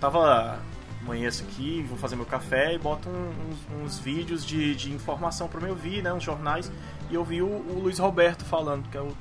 tava 0.00 0.58
amanheço 1.02 1.44
aqui, 1.44 1.84
vou 1.88 1.96
fazer 1.96 2.16
meu 2.16 2.26
café 2.26 2.74
e 2.74 2.78
boto 2.78 3.08
uns, 3.08 3.84
uns, 3.84 3.98
vídeos 3.98 4.44
de, 4.44 4.74
de 4.74 4.92
informação 4.92 5.48
para 5.48 5.66
eu 5.66 5.70
ouvir, 5.70 6.02
né, 6.02 6.12
uns 6.12 6.22
jornais, 6.22 6.70
e 7.10 7.14
eu 7.14 7.24
vi 7.24 7.40
o, 7.40 7.46
o 7.46 7.80
Luiz 7.82 7.98
Roberto 7.98 8.44
falando, 8.44 8.88
que 8.88 8.96
é 8.96 9.00
o, 9.00 9.12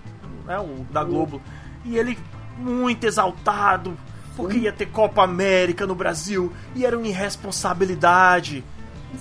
é 0.48 0.60
o 0.60 0.86
da 0.92 1.04
Globo, 1.04 1.42
e 1.86 1.98
ele 1.98 2.18
muito 2.58 3.06
exaltado, 3.06 3.98
porque 4.36 4.58
ia 4.58 4.72
ter 4.72 4.88
Copa 4.88 5.24
América 5.24 5.88
no 5.88 5.96
Brasil 5.96 6.52
e 6.76 6.86
era 6.86 6.98
uma 6.98 7.08
irresponsabilidade. 7.08 8.64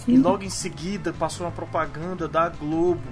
Sim. 0.05 0.15
E 0.15 0.19
logo 0.19 0.43
em 0.43 0.51
seguida 0.51 1.13
passou 1.13 1.47
uma 1.47 1.53
propaganda 1.53 2.29
da 2.29 2.49
Globo 2.49 3.03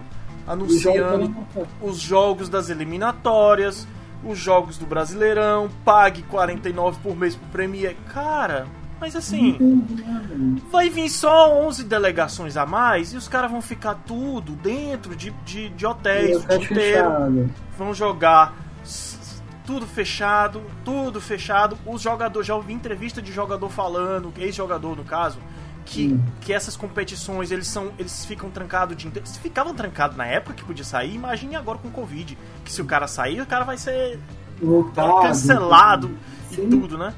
anunciando 0.46 1.34
os 1.80 1.98
jogos 1.98 2.48
das 2.48 2.68
eliminatórias, 2.68 3.86
os 4.24 4.38
jogos 4.38 4.78
do 4.78 4.86
Brasileirão, 4.86 5.70
pague 5.84 6.22
49 6.22 6.98
por 7.02 7.16
mês 7.16 7.34
pro 7.34 7.48
Premier. 7.48 7.96
Cara, 8.12 8.66
mas 9.00 9.14
assim, 9.14 9.58
vai 10.70 10.88
vir 10.88 11.08
só 11.08 11.52
11 11.66 11.84
delegações 11.84 12.56
a 12.56 12.64
mais 12.64 13.12
e 13.12 13.16
os 13.16 13.28
caras 13.28 13.50
vão 13.50 13.60
ficar 13.60 13.94
tudo 14.06 14.52
dentro 14.52 15.14
de, 15.14 15.30
de, 15.44 15.68
de 15.68 15.86
hotéis 15.86 16.44
o 16.44 16.46
dia 16.46 16.56
inteiro. 16.56 17.50
Vão 17.76 17.92
jogar 17.92 18.54
tudo 19.66 19.86
fechado, 19.86 20.62
tudo 20.84 21.20
fechado. 21.20 21.76
Os 21.86 22.00
jogadores, 22.00 22.46
já 22.46 22.54
ouvi 22.54 22.72
entrevista 22.72 23.20
de 23.20 23.32
jogador 23.32 23.68
falando, 23.68 24.32
ex-jogador 24.38 24.96
no 24.96 25.04
caso, 25.04 25.38
que, 25.84 26.08
hum. 26.08 26.22
que 26.40 26.52
essas 26.52 26.76
competições 26.76 27.50
eles 27.50 27.66
são 27.66 27.92
eles 27.98 28.24
ficam 28.24 28.50
trancados 28.50 28.96
de 28.96 29.10
se 29.24 29.38
ficavam 29.38 29.74
trancados 29.74 30.16
na 30.16 30.26
época 30.26 30.54
que 30.54 30.64
podia 30.64 30.84
sair 30.84 31.14
imagine 31.14 31.56
agora 31.56 31.78
com 31.78 31.90
covid 31.90 32.38
que 32.64 32.72
se 32.72 32.80
o 32.80 32.84
cara 32.84 33.06
sair 33.06 33.40
o 33.40 33.46
cara 33.46 33.64
vai 33.64 33.76
ser 33.76 34.18
Lutado, 34.60 35.20
cancelado 35.20 36.18
e 36.50 36.56
tudo 36.56 36.96
né 36.96 37.14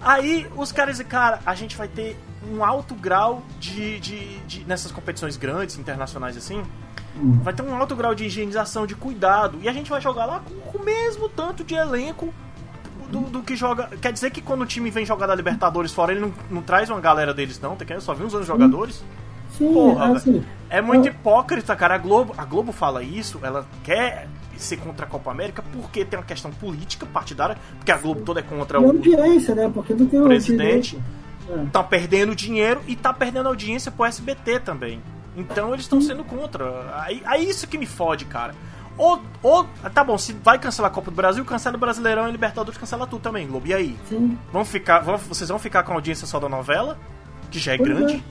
aí 0.00 0.46
os 0.56 0.72
caras 0.72 0.94
dizem 0.94 1.06
cara 1.06 1.40
a 1.44 1.54
gente 1.54 1.76
vai 1.76 1.88
ter 1.88 2.16
um 2.48 2.64
alto 2.64 2.94
grau 2.94 3.42
de, 3.58 3.98
de, 3.98 4.38
de 4.40 4.64
nessas 4.64 4.92
competições 4.92 5.36
grandes 5.36 5.78
internacionais 5.78 6.36
assim 6.36 6.62
vai 7.42 7.52
ter 7.52 7.62
um 7.62 7.74
alto 7.74 7.96
grau 7.96 8.14
de 8.14 8.24
higienização, 8.24 8.86
de 8.86 8.94
cuidado. 8.94 9.58
E 9.62 9.68
a 9.68 9.72
gente 9.72 9.90
vai 9.90 10.00
jogar 10.00 10.26
lá 10.26 10.40
com, 10.40 10.78
o 10.78 10.84
mesmo 10.84 11.28
tanto 11.28 11.64
de 11.64 11.74
elenco 11.74 12.32
do, 13.06 13.20
do, 13.20 13.42
que 13.42 13.56
joga. 13.56 13.88
Quer 14.00 14.12
dizer 14.12 14.30
que 14.30 14.40
quando 14.40 14.62
o 14.62 14.66
time 14.66 14.90
vem 14.90 15.04
jogar 15.06 15.26
da 15.26 15.34
Libertadores 15.34 15.92
fora, 15.92 16.12
ele 16.12 16.20
não, 16.20 16.32
não 16.50 16.62
traz 16.62 16.90
uma 16.90 17.00
galera 17.00 17.32
deles, 17.32 17.60
não? 17.60 17.76
Tá 17.76 17.84
querendo 17.84 18.02
só 18.02 18.14
vir 18.14 18.24
uns 18.24 18.34
anos 18.34 18.46
jogadores? 18.46 19.04
Sim, 19.56 19.72
Porra, 19.72 20.16
assim, 20.16 20.44
é 20.68 20.80
muito 20.80 21.08
hipócrita, 21.08 21.74
cara. 21.74 21.94
A 21.94 21.98
Globo, 21.98 22.34
a 22.36 22.44
Globo 22.44 22.72
fala 22.72 23.02
isso, 23.02 23.40
ela 23.42 23.66
quer 23.82 24.28
ser 24.56 24.78
contra 24.78 25.06
a 25.06 25.08
Copa 25.08 25.30
América 25.30 25.62
porque 25.72 26.04
tem 26.04 26.18
uma 26.18 26.24
questão 26.24 26.50
política 26.50 27.06
partidária, 27.06 27.56
porque 27.76 27.92
a 27.92 27.96
Globo 27.96 28.22
toda 28.22 28.40
é 28.40 28.42
contra 28.42 28.78
E 28.78 28.82
o 28.82 28.88
audiência, 28.88 29.54
né? 29.54 29.70
Porque 29.72 29.94
não 29.94 30.06
tem 30.06 30.22
presidente. 30.22 30.96
audiência. 31.46 31.70
Tá 31.72 31.82
perdendo 31.82 32.34
dinheiro 32.34 32.80
e 32.88 32.96
tá 32.96 33.12
perdendo 33.12 33.48
audiência 33.48 33.92
pro 33.92 34.04
SBT 34.04 34.60
também. 34.60 35.00
Então 35.36 35.72
eles 35.72 35.84
estão 35.84 36.00
sendo 36.00 36.24
contra. 36.24 36.64
Aí, 37.02 37.22
aí 37.24 37.48
isso 37.48 37.66
que 37.68 37.78
me 37.78 37.86
fode, 37.86 38.24
cara. 38.24 38.54
Ou, 38.98 39.20
ou, 39.42 39.66
tá 39.94 40.02
bom, 40.02 40.16
se 40.16 40.32
vai 40.32 40.58
cancelar 40.58 40.90
a 40.90 40.94
Copa 40.94 41.10
do 41.10 41.14
Brasil, 41.16 41.44
cancela 41.44 41.76
o 41.76 41.78
Brasileirão 41.80 42.28
e 42.28 42.32
Libertadores, 42.32 42.78
cancela 42.78 43.06
tudo 43.06 43.20
também, 43.20 43.46
Globo. 43.46 43.66
E 43.66 43.74
aí? 43.74 43.96
Sim. 44.08 44.38
Vão 44.52 44.64
ficar, 44.64 45.00
vão, 45.00 45.18
vocês 45.18 45.48
vão 45.50 45.58
ficar 45.58 45.82
com 45.82 45.92
a 45.92 45.94
audiência 45.96 46.26
só 46.26 46.38
da 46.40 46.48
novela? 46.48 46.96
Que 47.50 47.58
já 47.58 47.74
é 47.74 47.76
Pois 47.76 47.88
grande? 47.90 48.24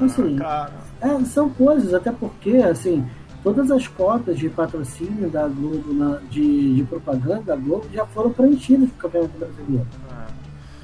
é. 0.00 0.04
Assim, 0.04 0.36
cara. 0.36 0.72
É, 1.00 1.24
são 1.26 1.48
coisas, 1.48 1.94
até 1.94 2.10
porque, 2.10 2.56
assim, 2.56 3.06
todas 3.44 3.70
as 3.70 3.86
cotas 3.86 4.36
de 4.38 4.48
patrocínio 4.48 5.30
da 5.30 5.46
Globo, 5.46 5.92
na- 5.94 6.18
de, 6.30 6.74
de 6.74 6.82
propaganda 6.84 7.42
da 7.42 7.56
Globo, 7.56 7.86
já 7.92 8.04
foram 8.06 8.30
preenchidas 8.32 8.88
pro 8.90 8.98
Campeonato 9.08 9.38
Brasileiro. 9.38 9.86
É. 10.10 10.24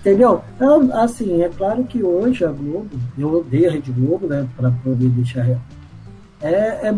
Entendeu? 0.00 0.42
Então, 0.56 0.88
assim, 1.02 1.42
é 1.42 1.48
claro 1.48 1.82
que 1.84 2.02
hoje 2.02 2.44
a 2.44 2.52
Globo, 2.52 2.88
eu 3.18 3.34
odeio 3.38 3.68
a 3.68 3.72
Rede 3.72 3.90
Globo, 3.90 4.26
né, 4.28 4.46
pra 4.56 4.70
poder 4.70 5.08
deixar 5.08 5.42
real. 5.42 5.60
É, 6.40 6.88
é, 6.88 6.94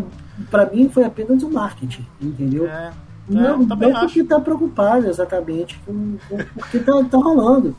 pra 0.51 0.67
mim 0.67 0.89
foi 0.89 1.05
apenas 1.05 1.43
um 1.43 1.51
marketing, 1.51 2.07
entendeu? 2.21 2.67
É, 2.67 2.93
Não, 3.29 3.63
é, 3.63 3.67
não 3.77 3.97
acho. 3.97 4.01
porque 4.07 4.25
tá 4.25 4.41
preocupado 4.41 5.07
exatamente 5.09 5.79
com, 5.87 6.17
com 6.29 6.37
o 6.37 6.65
que 6.71 6.79
tá, 6.81 6.93
tá 7.11 7.19
rolando. 7.19 7.77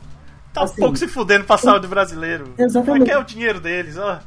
Tá 0.52 0.60
um 0.62 0.64
assim, 0.64 0.80
pouco 0.80 0.96
se 0.96 1.08
fudendo 1.08 1.44
pra 1.44 1.58
saúde 1.58 1.86
brasileiro. 1.86 2.54
Exatamente. 2.56 3.00
Mas 3.00 3.08
quer 3.08 3.18
o 3.18 3.24
dinheiro 3.24 3.60
deles, 3.60 3.96
ó. 3.96 4.20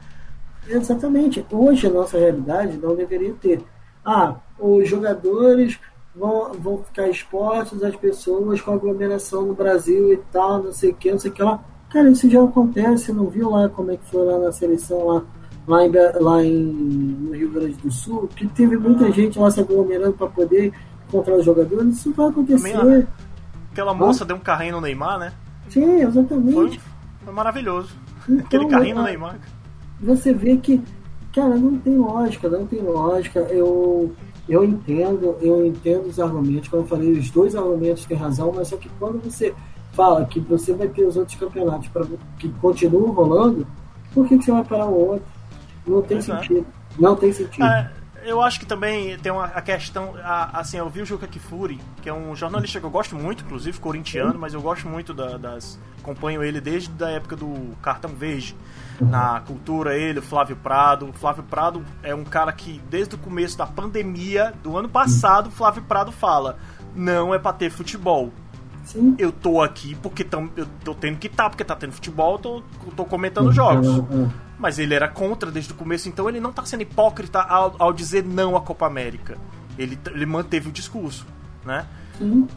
Exatamente. 0.67 1.45
Hoje 1.51 1.87
a 1.87 1.89
nossa 1.89 2.17
realidade 2.17 2.77
não 2.77 2.95
deveria 2.95 3.33
ter. 3.33 3.63
Ah, 4.05 4.35
os 4.59 4.87
jogadores 4.89 5.79
vão, 6.15 6.51
vão 6.53 6.83
ficar 6.83 7.07
expostos 7.07 7.83
às 7.83 7.95
pessoas 7.95 8.59
com 8.61 8.71
aglomeração 8.71 9.43
no 9.45 9.53
Brasil 9.53 10.13
e 10.13 10.17
tal, 10.31 10.63
não 10.63 10.71
sei 10.73 10.91
o 10.91 10.93
que, 10.93 11.11
não 11.11 11.19
sei 11.19 11.31
o 11.31 11.33
que 11.33 11.43
lá. 11.43 11.63
Cara, 11.89 12.09
isso 12.09 12.29
já 12.29 12.43
acontece, 12.43 13.13
não 13.13 13.27
viu 13.27 13.49
lá 13.49 13.69
como 13.69 13.91
é 13.91 13.97
que 13.97 14.05
foi 14.05 14.25
lá 14.25 14.37
na 14.39 14.51
seleção 14.51 15.07
lá, 15.07 15.23
lá, 15.67 15.85
em, 15.85 15.91
lá 16.19 16.43
em, 16.43 16.53
no 16.55 17.33
Rio 17.35 17.51
Grande 17.51 17.73
do 17.75 17.91
Sul, 17.91 18.27
que 18.35 18.47
teve 18.47 18.77
muita 18.77 19.11
gente 19.11 19.37
lá 19.37 19.51
se 19.51 19.59
aglomerando 19.59 20.13
para 20.13 20.27
poder 20.27 20.73
encontrar 21.07 21.35
os 21.35 21.45
jogadores, 21.45 21.97
isso 21.97 22.13
vai 22.13 22.29
acontecer. 22.29 22.73
Também, 22.73 23.07
Aquela 23.71 23.93
moça 23.93 24.25
deu 24.25 24.35
um 24.35 24.39
carrinho 24.39 24.75
no 24.75 24.81
Neymar, 24.81 25.19
né? 25.19 25.33
Sim, 25.69 25.85
Foi, 25.85 26.01
exatamente. 26.01 26.79
foi 27.23 27.33
maravilhoso. 27.33 27.89
Então, 28.27 28.45
Aquele 28.45 28.65
carrinho 28.67 28.95
no 28.95 29.01
é- 29.01 29.05
Neymar. 29.11 29.39
você 30.01 30.33
vê 30.33 30.57
que, 30.57 30.81
cara, 31.33 31.55
não 31.55 31.77
tem 31.77 31.95
lógica, 31.97 32.49
não 32.49 32.65
tem 32.65 32.81
lógica. 32.81 33.39
Eu, 33.41 34.11
eu 34.49 34.63
entendo, 34.63 35.35
eu 35.41 35.65
entendo 35.65 36.07
os 36.07 36.19
argumentos, 36.19 36.69
como 36.69 36.83
eu 36.83 36.87
falei, 36.87 37.11
os 37.11 37.29
dois 37.29 37.55
argumentos 37.55 38.05
têm 38.05 38.17
razão, 38.17 38.51
mas 38.55 38.69
só 38.69 38.77
que 38.77 38.89
quando 38.97 39.21
você 39.23 39.53
fala 39.91 40.25
que 40.25 40.39
você 40.39 40.73
vai 40.73 40.87
ter 40.87 41.03
os 41.05 41.15
outros 41.17 41.37
campeonatos 41.37 41.87
pra, 41.89 42.03
que 42.39 42.49
continuam 42.61 43.11
rolando, 43.11 43.65
por 44.13 44.27
que, 44.27 44.37
que 44.37 44.45
você 44.45 44.51
vai 44.51 44.63
parar 44.63 44.87
o 44.87 45.09
outro? 45.09 45.36
Não 45.87 46.01
tem 46.01 46.17
Pois 46.17 46.29
é. 46.29 46.35
sentido. 46.39 46.67
Não 46.99 47.15
tem 47.15 47.31
sentido. 47.31 47.63
É, 47.65 47.91
eu 48.25 48.41
acho 48.41 48.59
que 48.59 48.65
também 48.65 49.17
tem 49.19 49.31
uma 49.31 49.45
a 49.45 49.61
questão. 49.61 50.13
a- 50.23 50.59
assim, 50.59 50.77
eu 50.77 50.89
vi 50.89 51.01
o 51.01 51.05
Juca 51.05 51.27
Kifuri, 51.27 51.79
que 52.01 52.09
é 52.09 52.13
um 52.13 52.35
jornalista 52.35 52.79
que 52.79 52.85
eu 52.85 52.89
gosto 52.89 53.15
muito, 53.15 53.43
inclusive 53.43 53.79
corintiano, 53.79 54.37
mas 54.37 54.53
eu 54.53 54.61
gosto 54.61 54.87
muito 54.87 55.13
da- 55.13 55.37
das. 55.37 55.79
Acompanho 56.01 56.41
ele 56.43 56.59
desde 56.61 56.91
a 57.03 57.09
época 57.09 57.35
do 57.35 57.75
Cartão 57.81 58.11
Verde. 58.11 58.55
Na 58.99 59.41
cultura, 59.41 59.95
ele, 59.95 60.19
o 60.19 60.21
Flávio 60.23 60.55
Prado. 60.55 61.07
O 61.09 61.13
Flávio 61.13 61.43
Prado 61.43 61.85
é 62.01 62.15
um 62.15 62.23
cara 62.23 62.51
que, 62.51 62.81
desde 62.89 63.13
o 63.13 63.17
começo 63.17 63.55
da 63.57 63.67
pandemia 63.67 64.53
do 64.63 64.75
ano 64.75 64.89
passado, 64.89 65.47
o 65.47 65.51
Flávio 65.51 65.83
Prado 65.83 66.11
fala: 66.11 66.57
não 66.95 67.33
é 67.33 67.37
pra 67.39 67.53
ter 67.53 67.69
futebol. 67.69 68.31
Sim. 68.85 69.15
Eu 69.19 69.31
tô 69.33 69.61
aqui 69.61 69.95
porque 70.01 70.23
tam, 70.23 70.49
eu 70.55 70.65
tô 70.83 70.95
tendo 70.95 71.17
que 71.17 71.27
estar, 71.27 71.49
porque 71.49 71.63
tá 71.63 71.75
tendo 71.75 71.91
futebol, 71.91 72.33
eu 72.35 72.39
tô, 72.39 72.63
tô 72.95 73.05
comentando 73.05 73.51
jogos. 73.51 73.85
É, 73.87 73.91
é. 74.23 74.46
Mas 74.57 74.79
ele 74.79 74.93
era 74.93 75.07
contra 75.07 75.51
desde 75.51 75.71
o 75.71 75.75
começo, 75.75 76.09
então 76.09 76.27
ele 76.27 76.39
não 76.39 76.51
tá 76.51 76.65
sendo 76.65 76.81
hipócrita 76.81 77.41
ao, 77.41 77.75
ao 77.77 77.93
dizer 77.93 78.23
não 78.23 78.55
à 78.55 78.61
Copa 78.61 78.87
América. 78.87 79.37
Ele, 79.77 79.97
ele 80.07 80.25
manteve 80.25 80.69
o 80.69 80.71
discurso, 80.71 81.25
né? 81.63 81.85
Sim. 82.17 82.47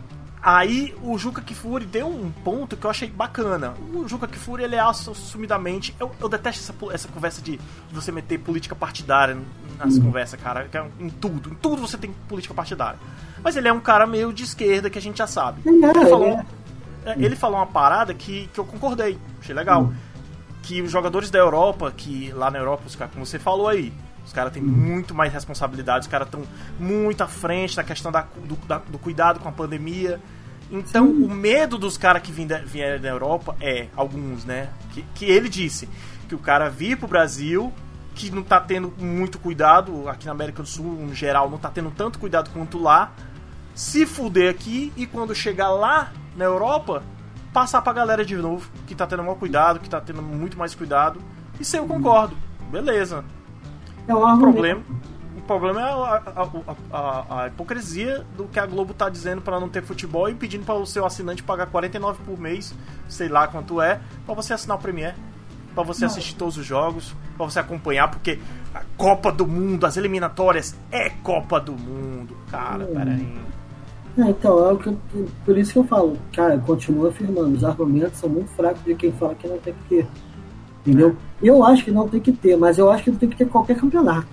Aí 0.43 0.95
o 1.03 1.19
Juca 1.19 1.43
Kifuri 1.43 1.85
deu 1.85 2.09
um 2.09 2.31
ponto 2.31 2.75
que 2.75 2.87
eu 2.87 2.91
achei 2.91 3.11
bacana. 3.11 3.75
O 3.93 4.09
Juca 4.09 4.27
Kifuri, 4.27 4.63
ele 4.63 4.75
é 4.75 4.81
assumidamente. 4.81 5.95
Eu, 6.01 6.11
eu 6.19 6.31
detesto 6.31 6.63
essa, 6.63 6.95
essa 6.95 7.09
conversa 7.09 7.43
de 7.43 7.61
você 7.93 8.11
meter 8.11 8.39
política 8.39 8.75
partidária 8.75 9.37
nas 9.79 9.99
conversas, 9.99 10.41
cara. 10.41 10.67
é 10.73 10.87
em 10.99 11.11
tudo. 11.11 11.51
Em 11.51 11.55
tudo 11.55 11.83
você 11.83 11.99
tem 11.99 12.11
política 12.27 12.55
partidária. 12.55 12.99
Mas 13.43 13.55
ele 13.55 13.69
é 13.69 13.73
um 13.73 13.81
cara 13.81 14.07
meio 14.07 14.33
de 14.33 14.45
esquerda 14.45 14.89
que 14.89 14.99
a 14.99 15.03
gente 15.03 15.19
já 15.19 15.27
sabe. 15.27 15.61
Ele 15.67 15.85
é, 15.85 15.93
falou, 15.93 16.29
ele 16.29 16.45
é, 17.05 17.15
ele 17.19 17.37
falou 17.37 17.59
uma 17.59 17.67
parada 17.67 18.15
que, 18.15 18.49
que 18.53 18.59
eu 18.59 18.65
concordei. 18.65 19.19
Achei 19.41 19.55
legal. 19.55 19.93
Que 20.63 20.83
os 20.83 20.91
jogadores 20.91 21.31
da 21.31 21.39
Europa, 21.39 21.91
que 21.97 22.31
lá 22.33 22.51
na 22.51 22.59
Europa, 22.59 22.85
os 22.87 22.95
caras, 22.95 23.13
como 23.15 23.25
você 23.27 23.39
falou 23.39 23.67
aí, 23.69 23.93
os 24.25 24.33
caras 24.33 24.53
têm 24.53 24.63
muito 24.63 25.15
mais 25.15 25.33
responsabilidade, 25.33 26.01
os 26.01 26.07
caras 26.11 26.29
estão 26.29 26.43
muito 26.79 27.23
à 27.23 27.27
frente 27.27 27.75
da 27.77 27.83
questão 27.83 28.13
da, 28.13 28.27
do, 28.45 28.55
da- 28.67 28.79
do 28.79 28.99
cuidado 28.99 29.41
com 29.41 29.49
a 29.49 29.53
pandemia. 29.53 30.21
Então, 30.71 31.09
o 31.09 31.29
medo 31.29 31.77
dos 31.79 31.97
caras 31.97 32.23
que 32.23 32.31
vim 32.31 32.47
da- 32.47 32.59
vieram 32.59 33.01
da 33.03 33.09
Europa 33.09 33.57
é, 33.61 33.89
alguns, 33.97 34.45
né? 34.45 34.69
Que, 34.93 35.03
que 35.15 35.25
ele 35.25 35.49
disse 35.49 35.89
que 36.29 36.35
o 36.35 36.39
cara 36.39 36.69
vir 36.71 36.97
pro 36.97 37.09
Brasil, 37.09 37.73
que 38.15 38.31
não 38.31 38.43
tá 38.43 38.61
tendo 38.61 38.93
muito 38.99 39.39
cuidado, 39.39 40.09
aqui 40.09 40.27
na 40.27 40.33
América 40.33 40.63
do 40.63 40.69
Sul, 40.69 40.85
no 40.85 41.15
geral, 41.15 41.51
não 41.51 41.59
tá 41.59 41.71
tendo 41.71 41.91
tanto 41.91 42.19
cuidado 42.21 42.51
quanto 42.51 42.79
lá, 42.79 43.13
se 43.75 44.07
fuder 44.07 44.51
aqui 44.51 44.93
e 44.97 45.07
quando 45.07 45.35
chegar 45.35 45.71
lá 45.71 46.13
na 46.37 46.45
Europa, 46.45 47.03
passar 47.53 47.83
pra 47.83 47.93
galera 47.93 48.25
de 48.25 48.37
novo, 48.37 48.71
que 48.87 48.95
tá 48.95 49.07
tendo 49.07 49.23
maior 49.23 49.37
cuidado, 49.37 49.81
que 49.81 49.89
tá 49.91 50.01
tendo 50.01 50.23
muito 50.23 50.59
mais 50.59 50.75
cuidado. 50.75 51.21
Isso 51.59 51.77
aí 51.77 51.83
eu 51.83 51.87
concordo. 51.89 52.37
Beleza. 52.71 53.25
É 54.09 54.15
um 54.15 54.35
O 54.35 54.39
problema, 54.39 54.83
o 55.37 55.41
problema 55.43 55.81
é 55.81 55.85
a, 55.85 56.23
a- 56.37 56.77
a- 56.93 57.43
a 57.43 57.47
hipocrisia 57.49 58.25
do 58.37 58.45
que 58.45 58.59
a 58.59 58.67
Globo 58.67 58.95
tá 58.95 59.09
dizendo 59.09 59.41
pra 59.43 59.59
não 59.61 59.69
ter 59.69 59.83
futebol 59.83 60.29
e 60.29 60.35
pedindo 60.35 60.65
para 60.65 60.75
o 60.77 60.87
seu 60.87 61.05
assinante 61.05 61.43
pagar 61.43 61.67
49 61.67 62.23
por 62.25 62.39
mês, 62.39 62.75
sei 63.09 63.29
lá 63.29 63.47
quanto 63.47 63.81
é, 63.81 64.01
pra 64.25 64.35
você 64.35 64.53
assinar 64.53 64.77
o 64.79 64.81
Premiere. 64.81 65.17
Pra 65.75 65.85
você 65.85 66.05
assistir 66.05 66.35
todos 66.35 66.57
os 66.57 66.67
jogos, 66.67 67.15
pra 67.37 67.47
você 67.47 67.61
acompanhar, 67.61 68.09
porque 68.11 68.41
a 68.75 68.81
Copa 68.97 69.31
do 69.31 69.47
Mundo, 69.47 69.87
as 69.87 69.97
eliminatórias, 69.97 70.75
é 70.91 71.11
Copa 71.11 71.61
do 71.61 71.73
Mundo. 71.73 72.37
Cara, 72.51 72.85
Hum. 72.85 72.95
peraí. 72.95 73.39
É, 74.19 74.23
então, 74.23 74.69
é 74.69 74.73
o 74.73 74.77
que 74.79 74.89
eu- 74.89 74.99
por 75.45 75.57
isso 75.57 75.73
que 75.73 75.79
eu 75.79 75.85
falo, 75.85 76.17
cara, 76.33 76.59
continua 76.59 77.09
afirmando, 77.11 77.57
os 77.57 77.65
argumentos 77.65 78.19
são 78.19 78.29
muito 78.29 78.49
fracos 78.51 78.83
de 78.85 78.95
quem 78.95 79.13
fala 79.13 79.35
que 79.35 79.47
não 79.49 79.59
tem 79.59 79.73
que 79.75 79.89
ter. 79.89 80.07
Entendeu? 80.85 81.17
Eu 81.43 81.65
acho 81.65 81.85
que 81.85 81.91
não 81.91 82.09
tem 82.09 82.21
que 82.21 82.33
ter, 82.33 82.57
mas 82.57 82.79
eu 82.79 82.91
acho 82.91 83.05
que 83.05 83.11
não 83.11 83.19
tem 83.19 83.29
que 83.29 83.37
ter 83.37 83.47
qualquer 83.47 83.77
campeonato. 83.77 84.27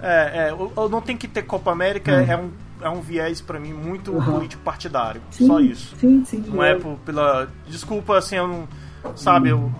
É, 0.00 0.48
é, 0.48 0.52
o- 0.54 0.72
o 0.74 0.88
não 0.88 1.00
tem 1.00 1.16
que 1.16 1.28
ter 1.28 1.42
Copa 1.42 1.70
América 1.70 2.10
é, 2.12 2.36
um, 2.36 2.50
é 2.80 2.88
um 2.88 3.00
viés 3.00 3.40
pra 3.40 3.60
mim 3.60 3.72
muito 3.72 4.12
Uhum. 4.12 4.22
político 4.24 4.62
partidário. 4.64 5.20
Sim, 5.30 5.46
Só 5.46 5.60
isso. 5.60 5.94
Sim, 5.98 6.24
sim. 6.24 6.44
Não 6.48 6.62
é 6.62 6.74
por- 6.74 6.96
pela. 7.04 7.48
Desculpa, 7.68 8.18
assim, 8.18 8.36
eu 8.36 8.48
não. 8.48 8.68
Sabe, 9.14 9.50
eu. 9.50 9.70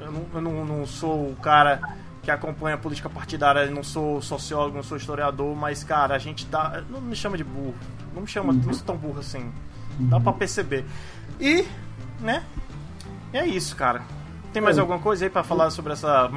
Eu, 0.00 0.10
não, 0.12 0.22
eu 0.34 0.40
não, 0.40 0.64
não 0.64 0.86
sou 0.86 1.30
o 1.30 1.36
cara 1.40 1.80
que 2.24 2.30
acompanha 2.30 2.74
a 2.74 2.78
política 2.78 3.08
partidária, 3.08 3.66
não 3.70 3.82
sou 3.82 4.20
sociólogo, 4.22 4.76
não 4.76 4.82
sou 4.82 4.96
historiador, 4.96 5.54
mas, 5.54 5.84
cara, 5.84 6.14
a 6.14 6.18
gente 6.18 6.46
dá. 6.46 6.82
Não 6.88 7.00
me 7.00 7.14
chama 7.14 7.36
de 7.36 7.44
burro. 7.44 7.74
Não 8.14 8.22
me 8.22 8.28
chama. 8.28 8.52
Não 8.52 8.72
sou 8.72 8.84
tão 8.86 8.96
burro 8.96 9.20
assim. 9.20 9.52
Dá 9.98 10.18
pra 10.18 10.32
perceber. 10.32 10.84
E, 11.38 11.64
né? 12.20 12.42
É 13.32 13.46
isso, 13.46 13.76
cara. 13.76 14.02
Tem 14.52 14.62
mais 14.62 14.78
É. 14.78 14.80
alguma 14.80 14.98
coisa 14.98 15.24
aí 15.24 15.30
pra 15.30 15.42
falar 15.42 15.70
sobre 15.70 15.92
essa. 15.92 16.30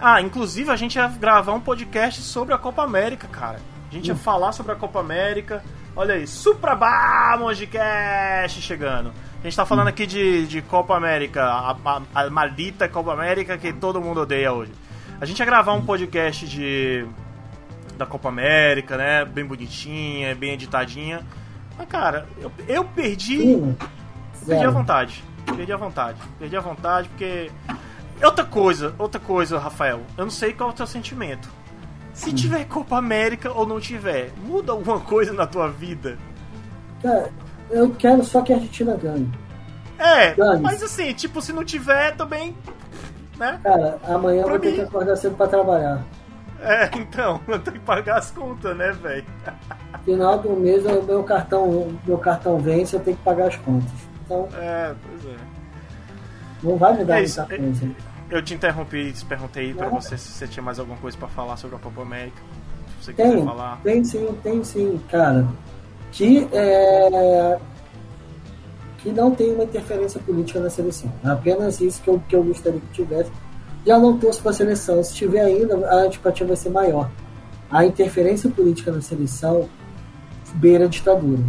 Ah, 0.00 0.20
inclusive 0.20 0.70
a 0.70 0.76
gente 0.76 0.96
ia 0.96 1.08
gravar 1.08 1.52
um 1.52 1.60
podcast 1.60 2.22
sobre 2.22 2.54
a 2.54 2.58
Copa 2.58 2.82
América, 2.82 3.26
cara. 3.28 3.58
A 3.90 3.94
gente 3.94 4.08
ia 4.08 4.16
falar 4.16 4.52
sobre 4.52 4.72
a 4.72 4.76
Copa 4.76 5.00
América. 5.00 5.62
Olha 5.96 6.14
aí, 6.14 6.26
Suprabá 6.26 7.36
Mongecast 7.38 8.60
chegando. 8.60 9.12
A 9.40 9.44
gente 9.44 9.56
tá 9.56 9.66
falando 9.66 9.88
aqui 9.88 10.06
de, 10.06 10.46
de 10.46 10.62
Copa 10.62 10.96
América, 10.96 11.44
a, 11.44 11.76
a, 11.84 12.02
a 12.22 12.30
maldita 12.30 12.88
Copa 12.88 13.12
América 13.12 13.58
que 13.58 13.72
todo 13.72 14.00
mundo 14.00 14.22
odeia 14.22 14.52
hoje. 14.52 14.72
A 15.24 15.26
gente 15.26 15.38
ia 15.38 15.46
gravar 15.46 15.72
um 15.72 15.82
podcast 15.82 16.46
de 16.46 17.06
da 17.96 18.04
Copa 18.04 18.28
América, 18.28 18.98
né? 18.98 19.24
Bem 19.24 19.42
bonitinha, 19.42 20.34
bem 20.34 20.52
editadinha. 20.52 21.22
Mas, 21.78 21.88
cara, 21.88 22.28
eu, 22.38 22.52
eu 22.68 22.84
perdi. 22.84 23.38
Sim, 23.38 23.76
Perdi 24.44 24.66
a 24.66 24.70
vontade. 24.70 25.24
Perdi 25.56 25.72
a 25.72 25.76
vontade. 25.78 26.18
Perdi 26.38 26.54
a 26.58 26.60
vontade 26.60 27.08
porque. 27.08 27.50
Outra 28.22 28.44
coisa, 28.44 28.94
outra 28.98 29.18
coisa, 29.18 29.58
Rafael. 29.58 30.02
Eu 30.18 30.24
não 30.24 30.30
sei 30.30 30.52
qual 30.52 30.68
é 30.68 30.72
o 30.74 30.76
teu 30.76 30.86
sentimento. 30.86 31.48
Se 32.12 32.30
tiver 32.30 32.66
Copa 32.66 32.98
América 32.98 33.50
ou 33.50 33.66
não 33.66 33.80
tiver, 33.80 34.30
muda 34.46 34.72
alguma 34.72 35.00
coisa 35.00 35.32
na 35.32 35.46
tua 35.46 35.70
vida? 35.70 36.18
Cara, 37.02 37.32
eu 37.70 37.88
quero 37.94 38.22
só 38.22 38.42
que 38.42 38.52
a 38.52 38.56
Argentina 38.56 38.94
ganhe. 38.94 39.32
É, 39.98 40.34
mas 40.60 40.82
assim, 40.82 41.14
tipo, 41.14 41.40
se 41.40 41.50
não 41.50 41.64
tiver 41.64 42.14
também. 42.14 42.54
Né? 43.36 43.60
Cara, 43.62 43.98
amanhã 44.06 44.38
eu 44.40 44.44
Pra 44.44 44.52
vou 44.52 44.60
ter 44.60 44.68
mim- 44.70 44.74
que 44.76 44.80
acordar 44.82 45.16
cedo 45.16 45.36
pra 45.36 45.46
trabalhar. 45.46 46.02
É, 46.60 46.88
então, 46.96 47.40
eu 47.48 47.58
tenho 47.58 47.78
que 47.78 47.84
pagar 47.84 48.18
as 48.18 48.30
contas, 48.30 48.76
né, 48.76 48.92
velho? 48.92 49.24
Final 50.04 50.38
do 50.38 50.50
mês, 50.50 50.84
o 50.86 51.02
meu 51.02 51.22
cartão, 51.24 51.92
meu 52.06 52.18
cartão 52.18 52.58
vence, 52.58 52.94
eu 52.96 53.00
tenho 53.00 53.16
que 53.16 53.22
pagar 53.22 53.48
as 53.48 53.56
contas. 53.56 53.90
Então. 54.24 54.48
É, 54.56 54.94
pois 55.06 55.24
é. 55.34 55.36
Não 56.62 56.76
vai 56.76 56.96
me 56.96 57.04
dar 57.04 57.18
é 57.18 57.22
muita 57.22 57.44
coisa. 57.46 57.90
Eu 58.30 58.42
te 58.42 58.54
interrompi, 58.54 59.12
te 59.12 59.24
perguntei 59.26 59.74
para 59.74 59.88
você 59.88 60.16
se 60.16 60.28
você 60.28 60.46
tinha 60.48 60.62
mais 60.62 60.78
alguma 60.78 60.96
coisa 60.98 61.16
para 61.18 61.28
falar 61.28 61.56
sobre 61.58 61.76
a 61.76 61.78
Copa 61.78 62.00
América. 62.02 62.40
Se 63.00 63.06
você 63.06 63.12
tem, 63.12 63.30
quiser 63.32 63.44
falar. 63.44 63.80
Tem 63.82 64.02
sim, 64.04 64.38
tem 64.42 64.64
sim, 64.64 64.98
cara. 65.10 65.46
Que 66.10 66.48
é, 66.52 67.58
que 69.04 69.12
não 69.12 69.32
tem 69.32 69.52
uma 69.52 69.64
interferência 69.64 70.18
política 70.18 70.58
na 70.58 70.70
seleção. 70.70 71.12
É 71.22 71.28
apenas 71.28 71.78
isso 71.78 72.00
que 72.00 72.08
eu, 72.08 72.22
que 72.26 72.34
eu 72.34 72.42
gostaria 72.42 72.80
que 72.80 72.86
tivesse. 72.86 73.30
Já 73.86 73.98
não 73.98 74.16
torço 74.16 74.40
para 74.40 74.50
a 74.50 74.54
seleção. 74.54 75.04
Se 75.04 75.14
tiver 75.14 75.42
ainda, 75.42 75.76
a 75.86 75.96
antipatia 75.96 76.46
vai 76.46 76.56
ser 76.56 76.70
maior. 76.70 77.10
A 77.70 77.84
interferência 77.84 78.48
política 78.48 78.90
na 78.90 79.02
seleção 79.02 79.68
beira 80.54 80.86
a 80.86 80.88
ditadura. 80.88 81.42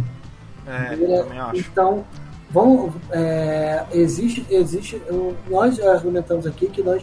É, 0.66 0.96
beira, 0.96 1.22
também 1.22 1.38
acho. 1.38 1.60
Então, 1.60 2.04
vamos, 2.50 2.92
é, 3.10 3.86
existe, 3.90 4.46
existe, 4.50 5.00
nós 5.48 5.80
argumentamos 5.80 6.46
aqui 6.46 6.66
que 6.68 6.82
nós 6.82 7.02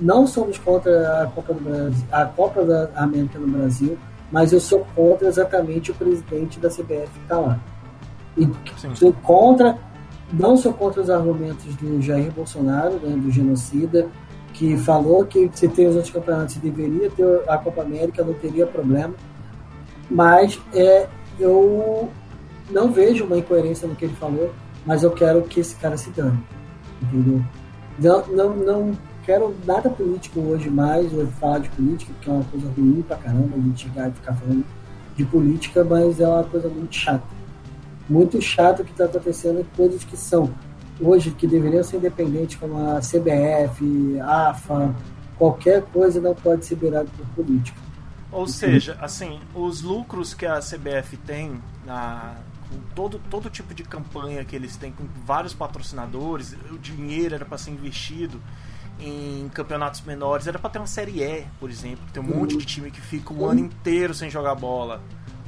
não 0.00 0.26
somos 0.26 0.56
contra 0.56 1.24
a 1.24 1.26
Copa 1.26 1.52
do 1.52 1.60
Brasil, 1.60 2.06
a 2.10 2.24
Copa 2.24 2.64
da 2.64 2.88
América 2.94 3.38
no 3.38 3.48
Brasil, 3.48 3.98
mas 4.32 4.50
eu 4.50 4.60
sou 4.60 4.86
contra 4.96 5.28
exatamente 5.28 5.90
o 5.90 5.94
presidente 5.94 6.58
da 6.58 6.70
CBF 6.70 7.10
que 7.12 7.22
está 7.22 7.38
lá. 7.38 7.60
E 8.38 8.48
Sim. 8.78 8.94
sou 8.94 9.12
contra 9.12 9.76
não 10.32 10.56
sou 10.56 10.72
contra 10.72 11.00
os 11.00 11.10
argumentos 11.10 11.74
do 11.76 12.00
Jair 12.00 12.30
Bolsonaro, 12.30 12.94
né, 13.02 13.16
do 13.16 13.30
genocida, 13.30 14.08
que 14.52 14.76
falou 14.76 15.24
que 15.24 15.50
se 15.52 15.68
tem 15.68 15.86
os 15.86 15.96
outros 15.96 16.12
campeonatos 16.12 16.56
deveria 16.56 17.10
ter 17.10 17.24
a 17.48 17.56
Copa 17.58 17.82
América, 17.82 18.24
não 18.24 18.34
teria 18.34 18.66
problema. 18.66 19.14
Mas 20.10 20.60
é, 20.74 21.08
eu 21.38 22.08
não 22.70 22.92
vejo 22.92 23.24
uma 23.24 23.38
incoerência 23.38 23.88
no 23.88 23.94
que 23.94 24.04
ele 24.04 24.14
falou, 24.14 24.52
mas 24.84 25.02
eu 25.02 25.10
quero 25.10 25.42
que 25.42 25.60
esse 25.60 25.74
cara 25.76 25.96
se 25.96 26.10
dane. 26.10 26.38
Entendeu? 27.02 27.42
Não, 27.98 28.26
não, 28.26 28.56
não 28.56 28.92
quero 29.24 29.54
nada 29.66 29.88
político 29.88 30.40
hoje 30.40 30.68
mais, 30.68 31.12
ou 31.12 31.26
falar 31.26 31.60
de 31.60 31.68
política, 31.70 32.12
porque 32.14 32.30
é 32.30 32.32
uma 32.32 32.44
coisa 32.44 32.68
ruim 32.76 33.04
pra 33.06 33.16
caramba, 33.16 33.56
a 33.56 33.60
gente 33.60 33.84
chegar 33.84 34.08
e 34.08 34.12
ficar 34.12 34.34
falando 34.34 34.64
de 35.16 35.24
política, 35.24 35.84
mas 35.84 36.20
é 36.20 36.28
uma 36.28 36.44
coisa 36.44 36.68
muito 36.68 36.94
chata 36.94 37.39
muito 38.10 38.42
chato 38.42 38.84
que 38.84 38.90
está 38.90 39.04
acontecendo 39.04 39.64
coisas 39.76 40.02
que 40.02 40.16
são 40.16 40.52
hoje 41.00 41.30
que 41.30 41.46
deveriam 41.46 41.82
ser 41.84 41.98
independentes, 41.98 42.56
como 42.56 42.76
a 42.76 42.98
CBF, 43.00 44.20
a 44.20 44.50
AFA, 44.50 44.94
qualquer 45.38 45.82
coisa 45.82 46.20
não 46.20 46.34
pode 46.34 46.66
ser 46.66 46.74
virada 46.74 47.08
por 47.16 47.26
política. 47.28 47.80
Ou 48.32 48.46
seja, 48.46 48.98
assim, 49.00 49.40
os 49.54 49.82
lucros 49.82 50.34
que 50.34 50.44
a 50.44 50.58
CBF 50.58 51.16
tem 51.18 51.60
na 51.86 52.34
com 52.70 52.78
todo, 52.94 53.20
todo 53.28 53.50
tipo 53.50 53.74
de 53.74 53.82
campanha 53.82 54.44
que 54.44 54.54
eles 54.54 54.76
têm 54.76 54.92
com 54.92 55.04
vários 55.26 55.52
patrocinadores, 55.52 56.56
o 56.70 56.78
dinheiro 56.78 57.34
era 57.34 57.44
para 57.44 57.58
ser 57.58 57.72
investido 57.72 58.40
em 59.00 59.48
campeonatos 59.52 60.02
menores, 60.02 60.46
era 60.46 60.58
para 60.58 60.70
ter 60.70 60.78
uma 60.78 60.86
série 60.86 61.20
E, 61.22 61.46
por 61.58 61.68
exemplo, 61.68 62.04
tem 62.12 62.22
um 62.22 62.26
monte 62.26 62.56
de 62.56 62.64
time 62.64 62.90
que 62.90 63.00
fica 63.00 63.32
o 63.32 63.46
ano 63.46 63.60
inteiro 63.60 64.14
sem 64.14 64.30
jogar 64.30 64.54
bola 64.54 65.02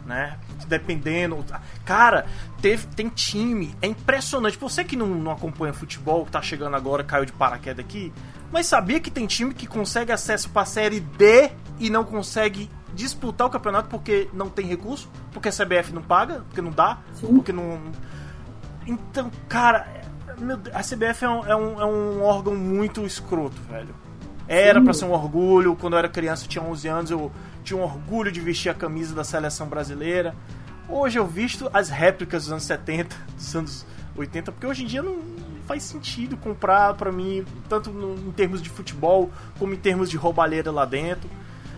né? 0.07 0.39
Dependendo. 0.67 1.45
Cara, 1.85 2.27
teve, 2.61 2.87
tem 2.89 3.09
time. 3.09 3.75
É 3.81 3.87
impressionante. 3.87 4.59
Você 4.59 4.85
que 4.85 4.97
não, 4.97 5.07
não 5.07 5.31
acompanha 5.33 5.73
futebol, 5.73 6.25
que 6.25 6.33
tá 6.33 6.43
chegando 6.43 6.77
agora, 6.77 7.05
caiu 7.05 7.25
de 7.25 7.33
paraquedas 7.33 7.85
aqui. 7.85 8.13
Mas 8.51 8.67
sabia 8.67 9.01
que 9.01 9.11
tem 9.11 9.27
time 9.27 9.55
que 9.55 9.67
consegue 9.67 10.13
acesso 10.13 10.51
pra 10.51 10.65
série 10.65 11.01
D 11.01 11.51
e 11.79 11.89
não 11.89 12.05
consegue 12.05 12.69
disputar 12.95 13.47
o 13.47 13.51
campeonato 13.51 13.89
porque 13.89 14.29
não 14.33 14.51
tem 14.51 14.67
recurso? 14.67 15.11
Porque 15.33 15.49
a 15.49 15.53
CBF 15.53 15.93
não 15.93 16.03
paga? 16.03 16.45
Porque 16.49 16.61
não 16.61 16.71
dá? 16.71 16.99
Sim. 17.15 17.29
Porque 17.29 17.53
não. 17.53 17.81
Então, 18.87 19.31
cara, 19.49 19.87
a 20.75 20.81
CBF 20.83 21.25
é 21.25 21.29
um, 21.29 21.47
é 21.47 21.57
um, 21.57 21.81
é 21.81 21.87
um 21.87 22.23
órgão 22.23 22.55
muito 22.55 23.07
escroto, 23.07 23.57
velho. 23.71 23.95
Era 24.49 24.83
para 24.83 24.93
ser 24.93 25.07
um 25.07 25.13
orgulho. 25.13 25.75
Quando 25.77 25.95
eu 25.95 25.99
era 25.99 26.09
criança, 26.09 26.45
eu 26.45 26.49
tinha 26.49 26.63
11 26.63 26.89
anos, 26.89 27.11
eu 27.11 27.33
tinha 27.63 27.79
um 27.79 27.83
orgulho 27.83 28.31
de 28.31 28.41
vestir 28.41 28.69
a 28.69 28.75
camisa 28.75 29.15
da 29.15 29.25
seleção 29.25 29.67
brasileira. 29.67 30.35
Hoje 30.89 31.19
eu 31.19 31.27
visto 31.27 31.71
as 31.73 31.89
réplicas 31.89 32.45
dos 32.45 32.53
anos 32.53 32.65
70, 32.65 33.17
dos 33.37 33.57
anos 33.57 33.87
80, 34.17 34.53
porque 34.53 34.67
hoje 34.67 34.85
em 34.85 34.87
dia 34.87 35.03
não 35.03 35.19
faz 35.67 35.83
sentido 35.85 36.37
comprar 36.37 36.95
para 36.95 37.13
mim, 37.13 37.45
tanto 37.69 37.91
no, 37.91 38.15
em 38.15 38.33
termos 38.33 38.61
de 38.61 38.69
futebol, 38.69 39.31
como 39.59 39.73
em 39.73 39.77
termos 39.77 40.11
de 40.11 40.17
roubalheira 40.17 40.71
lá 40.71 40.85
dentro. 40.85 41.29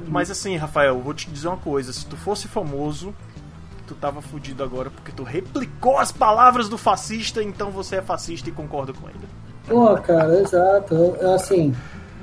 Uhum. 0.00 0.06
Mas 0.08 0.30
assim, 0.30 0.56
Rafael, 0.56 0.98
vou 1.00 1.14
te 1.14 1.30
dizer 1.30 1.48
uma 1.48 1.56
coisa: 1.56 1.92
se 1.92 2.06
tu 2.06 2.16
fosse 2.16 2.48
famoso, 2.48 3.14
tu 3.86 3.94
tava 3.94 4.20
fudido 4.20 4.64
agora 4.64 4.90
porque 4.90 5.12
tu 5.12 5.22
replicou 5.22 5.98
as 5.98 6.10
palavras 6.10 6.68
do 6.68 6.78
fascista, 6.78 7.42
então 7.42 7.70
você 7.70 7.96
é 7.96 8.02
fascista 8.02 8.48
e 8.48 8.52
concorda 8.52 8.92
com 8.92 9.08
ele. 9.08 9.18
Pô, 9.68 9.94
cara, 9.96 10.40
exato. 10.40 11.16
Assim, 11.34 11.74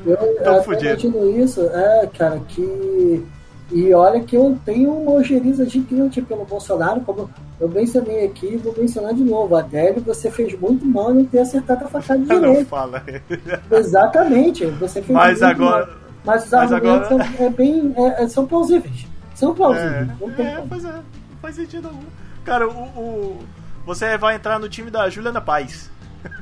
eu 0.05 0.13
até 0.13 0.89
imagino 0.89 1.29
isso, 1.29 1.61
é, 1.61 2.07
cara, 2.07 2.39
que 2.47 3.25
e 3.71 3.93
olha 3.93 4.19
que 4.21 4.35
eu 4.35 4.57
tenho 4.65 4.91
uma 4.91 5.13
ojeriza 5.13 5.65
gigante 5.67 6.21
pelo 6.21 6.45
Bolsonaro, 6.45 7.01
como 7.01 7.29
eu 7.59 7.69
mencionei 7.69 8.25
aqui, 8.25 8.57
vou 8.57 8.75
mencionar 8.77 9.13
de 9.13 9.23
novo. 9.23 9.55
Adélio, 9.55 10.01
você 10.01 10.29
fez 10.29 10.59
muito 10.59 10.85
mal 10.85 11.17
em 11.17 11.25
ter 11.25 11.39
acertado 11.39 11.85
a 11.85 11.87
fachada 11.87 12.19
de 12.19 12.25
direito. 12.25 12.57
Não 12.59 12.65
fala. 12.65 13.03
Exatamente, 13.71 14.65
você 14.65 15.01
fez 15.01 15.17
mas 15.17 15.39
muito 15.39 15.45
agora, 15.45 15.85
mal. 15.85 15.95
Mas 16.25 16.45
os 16.45 16.51
mas 16.51 16.71
argumentos 16.71 17.11
agora... 17.11 17.23
são, 17.37 17.45
é 17.45 17.49
bem, 17.49 17.93
é, 17.95 18.23
é, 18.23 18.27
são 18.27 18.45
plausíveis. 18.45 19.07
São 19.33 19.55
plausíveis. 19.55 20.09
É, 20.37 20.41
é 20.41 20.63
pois 20.67 20.85
é, 20.85 20.91
não 20.91 21.03
faz 21.41 21.55
sentido 21.55 21.87
algum. 21.87 22.05
Cara, 22.43 22.67
o, 22.67 22.71
o, 22.71 23.39
você 23.85 24.17
vai 24.17 24.35
entrar 24.35 24.59
no 24.59 24.67
time 24.69 24.91
da 24.91 25.09
Juliana 25.09 25.41
Paz. 25.41 25.89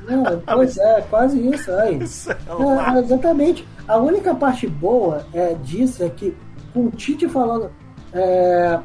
Não, 0.06 0.24
pois 0.44 0.76
é, 0.76 1.00
quase 1.08 1.38
isso. 1.48 1.70
Aí. 1.72 1.98
Não, 2.48 2.98
exatamente. 2.98 3.66
A 3.88 3.96
única 3.96 4.34
parte 4.34 4.66
boa 4.66 5.26
é, 5.32 5.54
disso 5.54 6.04
é 6.04 6.08
que 6.08 6.36
o 6.74 6.90
Tite 6.90 7.28
falando. 7.28 7.70
É, 8.12 8.78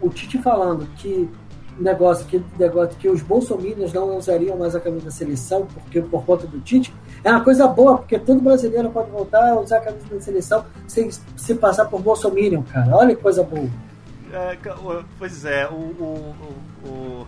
o 0.00 0.08
Tite 0.08 0.38
falando 0.38 0.86
que 0.96 1.28
negócio 1.78 2.26
que 2.26 2.40
negócio 2.58 2.96
que 2.98 3.08
os 3.08 3.20
bolsominions 3.22 3.92
não 3.92 4.16
usariam 4.16 4.56
mais 4.56 4.76
a 4.76 4.80
camisa 4.80 5.06
da 5.06 5.10
seleção 5.10 5.66
porque 5.66 6.00
por 6.00 6.24
conta 6.24 6.46
do 6.46 6.60
Tite 6.60 6.94
é 7.24 7.30
uma 7.30 7.42
coisa 7.42 7.66
boa 7.66 7.98
porque 7.98 8.18
todo 8.18 8.40
brasileiro 8.40 8.90
pode 8.90 9.10
voltar 9.10 9.50
a 9.50 9.58
usar 9.58 9.78
a 9.78 9.80
camisa 9.80 10.06
da 10.08 10.20
seleção 10.20 10.64
sem 10.86 11.10
se 11.10 11.54
passar 11.56 11.86
por 11.86 12.00
bolsominion, 12.00 12.62
cara. 12.62 12.96
Olha 12.96 13.14
que 13.16 13.22
coisa 13.22 13.42
boa. 13.42 13.68
É, 14.32 14.58
pois 15.18 15.44
é, 15.44 15.66
o, 15.68 15.74
o, 15.74 16.34
o, 16.84 16.88
o 16.88 17.26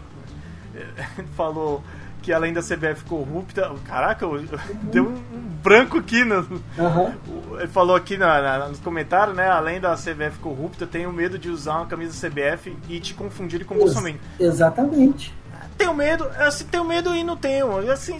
falou 1.36 1.82
que 2.26 2.32
além 2.32 2.52
da 2.52 2.60
CBF 2.60 3.04
corrupta. 3.04 3.72
Caraca, 3.84 4.26
uhum. 4.26 4.44
deu 4.90 5.06
um, 5.06 5.22
branco 5.62 5.98
aqui. 5.98 6.24
No, 6.24 6.40
uhum. 6.40 7.14
Ele 7.56 7.68
falou 7.68 7.94
aqui 7.94 8.16
na, 8.16 8.42
na, 8.42 8.68
nos 8.68 8.80
comentários, 8.80 9.36
né? 9.36 9.48
Além 9.48 9.80
da 9.80 9.94
CBF 9.94 10.40
corrupta, 10.42 10.88
tenho 10.88 11.12
medo 11.12 11.38
de 11.38 11.48
usar 11.48 11.76
uma 11.76 11.86
camisa 11.86 12.28
CBF 12.28 12.76
e 12.88 12.98
te 12.98 13.14
confundir 13.14 13.64
com 13.64 13.76
o 13.76 13.78
Bolsonaro. 13.78 14.16
Exatamente. 14.40 15.32
Tenho 15.78 15.94
medo, 15.94 16.28
assim, 16.36 16.64
tenho 16.64 16.84
medo 16.84 17.14
e 17.14 17.22
não 17.22 17.36
tenho. 17.36 17.88
Assim, 17.92 18.18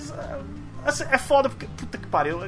assim, 0.84 1.04
é 1.11 1.18
foda 1.18 1.48
porque. 1.48 1.66
Puta 1.76 1.98
que 1.98 2.07
pariu. 2.07 2.38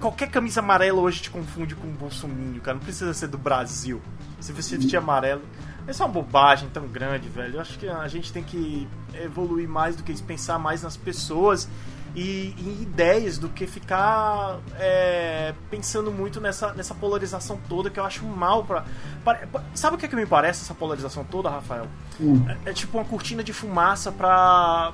Qualquer 0.00 0.28
camisa 0.28 0.60
amarela 0.60 1.00
hoje 1.00 1.22
te 1.22 1.30
confunde 1.30 1.74
com 1.74 1.88
o 1.88 1.92
Bolsonaro, 1.92 2.60
cara. 2.60 2.76
Não 2.76 2.84
precisa 2.84 3.14
ser 3.14 3.28
do 3.28 3.38
Brasil. 3.38 4.02
Se 4.40 4.52
você 4.52 4.76
vestir 4.76 4.98
amarelo. 4.98 5.40
Isso 5.88 6.02
é 6.02 6.06
uma 6.06 6.12
bobagem 6.12 6.68
tão 6.68 6.86
grande, 6.86 7.28
velho. 7.28 7.56
Eu 7.56 7.60
acho 7.60 7.78
que 7.78 7.88
a 7.88 8.06
gente 8.08 8.32
tem 8.32 8.42
que 8.42 8.86
evoluir 9.14 9.68
mais 9.68 9.96
do 9.96 10.02
que 10.02 10.12
isso, 10.12 10.22
pensar 10.22 10.58
mais 10.58 10.82
nas 10.82 10.96
pessoas 10.96 11.68
e 12.14 12.54
em 12.58 12.82
ideias 12.82 13.38
do 13.38 13.48
que 13.48 13.66
ficar 13.66 14.58
é, 14.78 15.54
pensando 15.70 16.10
muito 16.10 16.40
nessa, 16.40 16.72
nessa 16.72 16.94
polarização 16.94 17.58
toda 17.68 17.90
que 17.90 18.00
eu 18.00 18.04
acho 18.04 18.24
mal 18.24 18.64
pra. 18.64 18.84
pra 19.24 19.40
sabe 19.74 19.96
o 19.96 19.98
que, 19.98 20.06
é 20.06 20.08
que 20.08 20.16
me 20.16 20.26
parece 20.26 20.62
essa 20.62 20.74
polarização 20.74 21.24
toda, 21.24 21.48
Rafael? 21.48 21.86
Hum. 22.20 22.44
É, 22.66 22.70
é, 22.70 22.72
tipo 22.72 22.98
uma 22.98 23.04
cortina 23.04 23.42
de 23.42 23.52
fumaça 23.52 24.10
pra. 24.10 24.92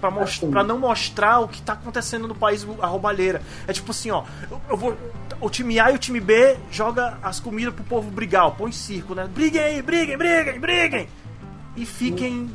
Pra, 0.00 0.10
pra 0.50 0.64
não 0.64 0.78
mostrar 0.78 1.40
o 1.40 1.48
que 1.48 1.62
tá 1.62 1.72
acontecendo 1.72 2.28
no 2.28 2.34
país, 2.34 2.66
a 2.80 2.86
roubalheira. 2.86 3.42
É 3.66 3.72
tipo 3.72 3.90
assim, 3.90 4.10
ó, 4.10 4.24
eu, 4.50 4.60
eu 4.70 4.76
vou 4.76 4.96
o 5.40 5.50
time 5.50 5.78
A 5.78 5.90
e 5.90 5.94
o 5.94 5.98
time 5.98 6.20
B 6.20 6.56
joga 6.70 7.18
as 7.22 7.40
comidas 7.40 7.74
pro 7.74 7.84
povo 7.84 8.10
brigar, 8.10 8.46
ó, 8.46 8.50
põe 8.50 8.72
circo, 8.72 9.14
né? 9.14 9.28
Briguem 9.32 9.62
aí, 9.62 9.82
briguem, 9.82 10.16
briguem, 10.16 10.60
briguem! 10.60 11.08
E 11.76 11.84
fiquem 11.84 12.50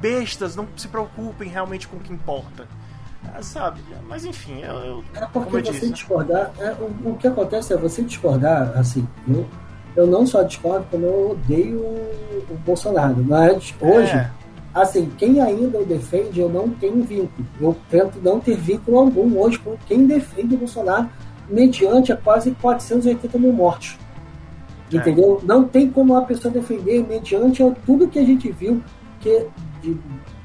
bestas, 0.00 0.56
não 0.56 0.66
se 0.76 0.88
preocupem 0.88 1.48
realmente 1.48 1.86
com 1.86 1.96
o 1.96 2.00
que 2.00 2.12
importa. 2.12 2.66
É, 3.34 3.42
sabe? 3.42 3.80
Mas 4.08 4.24
enfim, 4.24 4.60
eu. 4.60 4.74
eu 4.74 5.04
é 5.14 5.26
porque 5.26 5.50
você 5.50 5.62
disse, 5.62 5.86
né? 5.86 5.92
discordar. 5.92 6.52
É, 6.58 6.72
o, 6.72 7.10
o, 7.10 7.16
que 7.16 7.26
acontece 7.26 7.72
é 7.72 7.76
você 7.76 8.02
discordar, 8.02 8.72
assim, 8.78 9.06
eu, 9.28 9.46
eu 9.96 10.06
não 10.06 10.26
só 10.26 10.42
discordo, 10.42 10.86
como 10.90 11.04
eu 11.04 11.30
odeio 11.32 11.80
o, 11.80 12.46
o 12.50 12.56
Bolsonaro. 12.64 13.16
Mas 13.24 13.74
hoje, 13.80 14.12
é. 14.12 14.30
Assim, 14.76 15.10
quem 15.16 15.40
ainda 15.40 15.78
o 15.78 15.84
defende, 15.84 16.40
eu 16.40 16.48
não 16.48 16.68
tenho 16.68 17.02
vínculo. 17.02 17.46
Eu 17.60 17.76
tento 17.90 18.18
não 18.22 18.38
ter 18.38 18.56
vínculo 18.56 18.98
algum 18.98 19.38
hoje 19.38 19.58
com 19.58 19.76
quem 19.86 20.06
defende 20.06 20.54
o 20.54 20.58
Bolsonaro 20.58 21.08
mediante 21.48 22.12
a 22.12 22.16
quase 22.16 22.50
480 22.50 23.38
mil 23.38 23.52
mortes. 23.52 23.98
É. 24.92 24.96
Entendeu? 24.96 25.40
Não 25.44 25.64
tem 25.64 25.90
como 25.90 26.16
a 26.16 26.22
pessoa 26.22 26.52
defender 26.52 27.06
mediante 27.08 27.62
tudo 27.84 28.08
que 28.08 28.18
a 28.18 28.24
gente 28.24 28.50
viu 28.52 28.82
que 29.20 29.46
de 29.82 29.96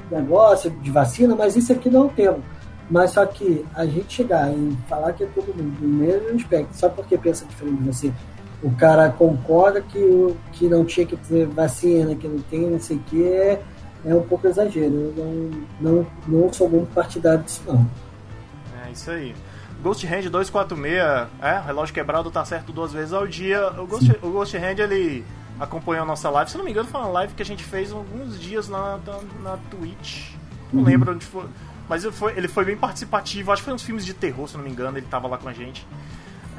negócio, 0.09 0.71
de 0.71 0.91
vacina, 0.91 1.35
mas 1.35 1.55
isso 1.55 1.71
aqui 1.73 1.89
não 1.89 2.07
temos. 2.07 2.41
Mas 2.89 3.11
só 3.11 3.25
que 3.25 3.65
a 3.73 3.85
gente 3.85 4.13
chegar 4.13 4.51
e 4.51 4.77
falar 4.87 5.13
que 5.13 5.23
é 5.23 5.27
todo 5.27 5.55
mundo 5.55 5.77
no 5.81 5.87
mesmo 5.87 6.35
aspecto, 6.35 6.73
só 6.73 6.89
porque 6.89 7.17
pensa 7.17 7.45
diferente 7.45 7.77
de 7.77 7.83
você, 7.83 8.13
o 8.63 8.71
cara 8.71 9.09
concorda 9.09 9.81
que, 9.81 10.35
que 10.51 10.67
não 10.67 10.83
tinha 10.85 11.05
que 11.05 11.15
ter 11.15 11.47
vacina, 11.47 12.15
que 12.15 12.27
não 12.27 12.39
tem, 12.39 12.69
não 12.69 12.79
sei 12.79 12.97
o 12.97 12.99
que, 13.01 13.59
é, 14.05 14.13
um 14.13 14.23
pouco 14.23 14.47
exagero. 14.47 15.13
Eu 15.17 15.53
não, 15.81 15.93
não, 15.93 16.07
não 16.27 16.53
sou 16.53 16.69
muito 16.69 16.93
partidário 16.93 17.43
disso, 17.43 17.61
não. 17.65 17.87
É 18.85 18.91
isso 18.91 19.09
aí. 19.11 19.35
Ghost 19.81 20.05
Hand 20.05 20.29
246, 20.29 21.27
é, 21.41 21.59
relógio 21.65 21.93
quebrado 21.93 22.29
tá 22.29 22.45
certo 22.45 22.71
duas 22.71 22.93
vezes 22.93 23.13
ao 23.13 23.25
dia. 23.25 23.67
O 23.79 23.87
Ghost, 23.87 24.11
o 24.21 24.29
Ghost 24.29 24.55
Hand, 24.55 24.79
ele 24.79 25.25
acompanhou 25.59 26.03
a 26.03 26.05
nossa 26.05 26.29
live, 26.29 26.49
se 26.51 26.57
não 26.57 26.65
me 26.65 26.71
engano, 26.71 26.87
foi 26.87 26.99
uma 26.99 27.09
live 27.09 27.33
que 27.33 27.41
a 27.41 27.45
gente 27.45 27.63
fez 27.63 27.91
alguns 27.91 28.39
dias 28.39 28.67
na, 28.67 28.99
na, 29.05 29.19
na 29.43 29.57
Twitch. 29.69 30.33
Não 30.71 30.81
uhum. 30.81 30.87
lembro 30.87 31.13
onde 31.13 31.25
foi. 31.25 31.45
Mas 31.89 32.03
ele 32.03 32.13
foi, 32.13 32.37
ele 32.37 32.47
foi 32.47 32.63
bem 32.63 32.77
participativo, 32.77 33.51
acho 33.51 33.61
que 33.61 33.65
foi 33.65 33.73
uns 33.73 33.83
filmes 33.83 34.05
de 34.05 34.13
terror, 34.13 34.47
se 34.47 34.55
não 34.55 34.63
me 34.63 34.69
engano, 34.69 34.97
ele 34.97 35.05
tava 35.07 35.27
lá 35.27 35.37
com 35.37 35.49
a 35.49 35.53
gente. 35.53 35.85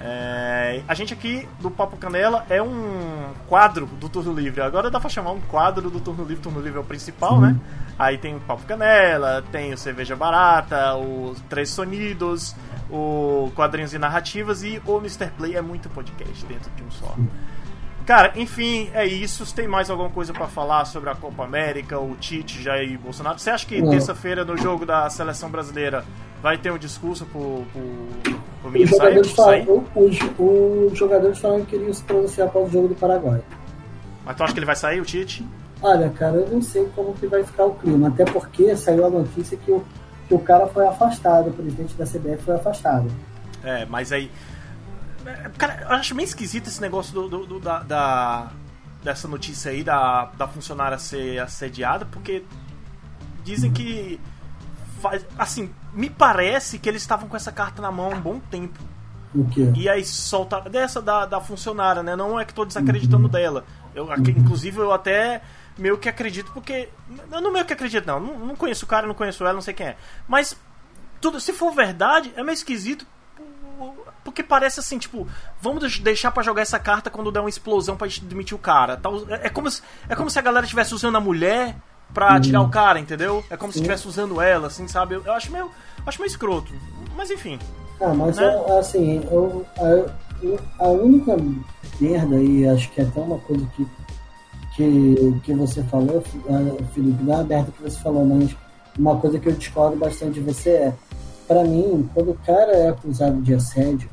É, 0.04 0.82
a 0.88 0.94
gente 0.94 1.14
aqui 1.14 1.48
do 1.60 1.70
Papo 1.70 1.96
Canela 1.96 2.44
é 2.50 2.60
um 2.60 3.32
quadro 3.46 3.86
do 3.86 4.08
Turno 4.08 4.32
Livre. 4.32 4.60
Agora 4.60 4.90
dá 4.90 4.98
pra 4.98 5.08
chamar 5.08 5.30
um 5.30 5.40
quadro 5.40 5.88
do 5.88 6.00
Turno 6.00 6.24
Livre. 6.24 6.42
Turno 6.42 6.60
Livre 6.60 6.78
é 6.78 6.80
o 6.80 6.84
principal, 6.84 7.36
Sim. 7.36 7.42
né? 7.42 7.60
Aí 7.96 8.18
tem 8.18 8.34
o 8.34 8.40
Papo 8.40 8.64
Canela, 8.64 9.44
tem 9.52 9.72
o 9.72 9.78
Cerveja 9.78 10.16
Barata, 10.16 10.96
os 10.96 11.40
Três 11.42 11.70
Sonidos, 11.70 12.56
o 12.90 13.52
Quadrinhos 13.54 13.94
e 13.94 13.98
Narrativas 13.98 14.64
e 14.64 14.82
o 14.84 14.98
Mr. 14.98 15.30
Play 15.36 15.54
é 15.54 15.62
muito 15.62 15.88
podcast 15.88 16.44
dentro 16.46 16.70
de 16.72 16.82
um 16.82 16.90
só. 16.90 17.14
Cara, 18.04 18.32
enfim, 18.34 18.90
é 18.92 19.06
isso. 19.06 19.54
Tem 19.54 19.68
mais 19.68 19.88
alguma 19.88 20.10
coisa 20.10 20.32
para 20.32 20.48
falar 20.48 20.84
sobre 20.84 21.10
a 21.10 21.14
Copa 21.14 21.44
América, 21.44 22.00
o 22.00 22.16
Tite, 22.16 22.60
Jair 22.60 22.98
Bolsonaro? 22.98 23.38
Você 23.38 23.50
acha 23.50 23.64
que 23.64 23.80
terça-feira 23.80 24.44
no 24.44 24.56
jogo 24.56 24.84
da 24.84 25.08
seleção 25.08 25.48
brasileira 25.48 26.04
vai 26.42 26.58
ter 26.58 26.72
um 26.72 26.78
discurso 26.78 27.24
pro, 27.26 27.64
pro, 27.72 28.40
os 28.64 28.90
jogadores, 28.90 29.30
falam, 29.32 29.84
os, 29.94 30.18
os 30.38 30.98
jogadores 30.98 31.38
falaram 31.38 31.64
que 31.64 31.70
queriam 31.76 31.92
se 31.92 32.02
pronunciar 32.04 32.48
para 32.48 32.60
o 32.60 32.70
jogo 32.70 32.88
do 32.88 32.94
Paraguai. 32.94 33.42
Mas 34.24 34.36
tu 34.36 34.44
acha 34.44 34.52
que 34.52 34.58
ele 34.58 34.66
vai 34.66 34.76
sair, 34.76 35.00
o 35.00 35.04
Tite? 35.04 35.46
Olha, 35.82 36.08
cara, 36.10 36.36
eu 36.36 36.48
não 36.48 36.62
sei 36.62 36.88
como 36.94 37.12
que 37.14 37.26
vai 37.26 37.42
ficar 37.42 37.64
o 37.64 37.74
clima, 37.74 38.08
até 38.08 38.24
porque 38.24 38.76
saiu 38.76 39.04
a 39.06 39.10
notícia 39.10 39.56
que 39.56 39.70
o, 39.72 39.84
que 40.28 40.34
o 40.34 40.38
cara 40.38 40.66
foi 40.68 40.86
afastado, 40.86 41.50
o 41.50 41.52
presidente 41.52 41.94
da 41.94 42.04
CBF 42.04 42.44
foi 42.44 42.54
afastado. 42.54 43.10
É, 43.64 43.84
mas 43.86 44.12
aí 44.12 44.30
Cara, 45.56 45.82
eu 45.82 45.90
acho 45.92 46.14
meio 46.14 46.26
esquisito 46.26 46.66
esse 46.68 46.80
negócio 46.80 47.14
do, 47.14 47.28
do, 47.28 47.46
do 47.46 47.60
da, 47.60 47.80
da, 47.80 48.50
dessa 49.02 49.28
notícia 49.28 49.70
aí 49.70 49.84
da, 49.84 50.26
da 50.36 50.48
funcionária 50.48 50.98
ser 50.98 51.38
assediada, 51.38 52.04
porque 52.06 52.44
dizem 53.44 53.72
que. 53.72 54.20
Faz, 55.00 55.24
assim, 55.38 55.72
me 55.92 56.08
parece 56.08 56.78
que 56.78 56.88
eles 56.88 57.02
estavam 57.02 57.28
com 57.28 57.36
essa 57.36 57.52
carta 57.52 57.82
na 57.82 57.90
mão 57.90 58.06
há 58.12 58.14
um 58.14 58.20
bom 58.20 58.38
tempo. 58.38 58.78
O 59.34 59.48
quê? 59.48 59.72
E 59.76 59.88
aí 59.88 60.04
soltaram. 60.04 60.70
Dessa 60.70 61.00
da, 61.00 61.26
da 61.26 61.40
funcionária, 61.40 62.02
né? 62.02 62.14
Não 62.16 62.38
é 62.38 62.44
que 62.44 62.52
tô 62.52 62.64
desacreditando 62.64 63.24
uhum. 63.24 63.30
dela. 63.30 63.64
Eu, 63.94 64.06
uhum. 64.06 64.14
Inclusive, 64.28 64.78
eu 64.78 64.92
até 64.92 65.42
meio 65.78 65.98
que 65.98 66.08
acredito, 66.08 66.52
porque. 66.52 66.88
Eu 67.30 67.40
não 67.40 67.52
meio 67.52 67.64
que 67.64 67.72
acredito, 67.72 68.06
não. 68.06 68.20
não. 68.20 68.38
Não 68.38 68.56
conheço 68.56 68.84
o 68.84 68.88
cara, 68.88 69.06
não 69.06 69.14
conheço 69.14 69.42
ela, 69.42 69.54
não 69.54 69.60
sei 69.60 69.74
quem 69.74 69.86
é. 69.86 69.96
Mas, 70.28 70.56
tudo, 71.20 71.40
se 71.40 71.52
for 71.52 71.72
verdade, 71.72 72.32
é 72.36 72.42
meio 72.42 72.54
esquisito 72.54 73.06
porque 74.24 74.42
parece 74.42 74.80
assim, 74.80 74.98
tipo, 74.98 75.26
vamos 75.60 75.98
deixar 75.98 76.30
para 76.30 76.42
jogar 76.42 76.62
essa 76.62 76.78
carta 76.78 77.10
quando 77.10 77.32
der 77.32 77.40
uma 77.40 77.48
explosão 77.48 77.96
pra 77.96 78.06
gente 78.06 78.24
demitir 78.24 78.56
o 78.56 78.60
cara. 78.60 79.00
É, 79.28 79.46
é, 79.46 79.50
como, 79.50 79.70
se, 79.70 79.82
é 80.08 80.14
como 80.14 80.30
se 80.30 80.38
a 80.38 80.42
galera 80.42 80.64
estivesse 80.64 80.94
usando 80.94 81.16
a 81.16 81.20
mulher 81.20 81.76
pra 82.12 82.36
hum. 82.36 82.40
tirar 82.40 82.60
o 82.62 82.68
cara, 82.68 82.98
entendeu? 82.98 83.44
É 83.50 83.56
como 83.56 83.72
se 83.72 83.78
estivesse 83.78 84.06
usando 84.06 84.40
ela, 84.40 84.66
assim, 84.66 84.86
sabe? 84.88 85.14
Eu, 85.14 85.22
eu, 85.24 85.32
acho 85.32 85.50
meio. 85.50 85.70
Acho 86.06 86.20
meio 86.20 86.30
escroto. 86.30 86.72
Mas 87.16 87.30
enfim. 87.30 87.58
Ah, 88.00 88.12
mas 88.14 88.36
né? 88.36 88.44
eu, 88.44 88.78
assim, 88.78 89.22
eu, 89.30 89.66
a, 90.78 90.84
a 90.84 90.88
única 90.88 91.36
merda, 92.00 92.36
e 92.36 92.68
acho 92.68 92.90
que 92.90 93.00
é 93.00 93.04
até 93.04 93.20
uma 93.20 93.38
coisa 93.38 93.64
que, 93.76 93.86
que, 94.74 95.40
que 95.44 95.54
você 95.54 95.82
falou, 95.84 96.22
Felipe, 96.92 97.22
não 97.22 97.34
é 97.34 97.40
aberta 97.40 97.70
que 97.70 97.82
você 97.82 97.98
falou, 97.98 98.24
mas 98.24 98.56
uma 98.98 99.16
coisa 99.18 99.38
que 99.38 99.48
eu 99.48 99.52
discordo 99.52 99.96
bastante 99.96 100.34
de 100.34 100.40
você 100.40 100.70
é 100.70 100.92
para 101.46 101.64
mim, 101.64 102.08
quando 102.14 102.30
o 102.30 102.38
cara 102.46 102.72
é 102.72 102.88
acusado 102.88 103.40
de 103.42 103.54
assédio, 103.54 104.08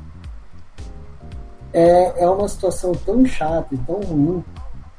é, 1.72 2.24
é 2.24 2.28
uma 2.28 2.48
situação 2.48 2.92
tão 2.92 3.24
chata 3.24 3.74
e 3.74 3.78
tão 3.78 4.00
ruim 4.00 4.44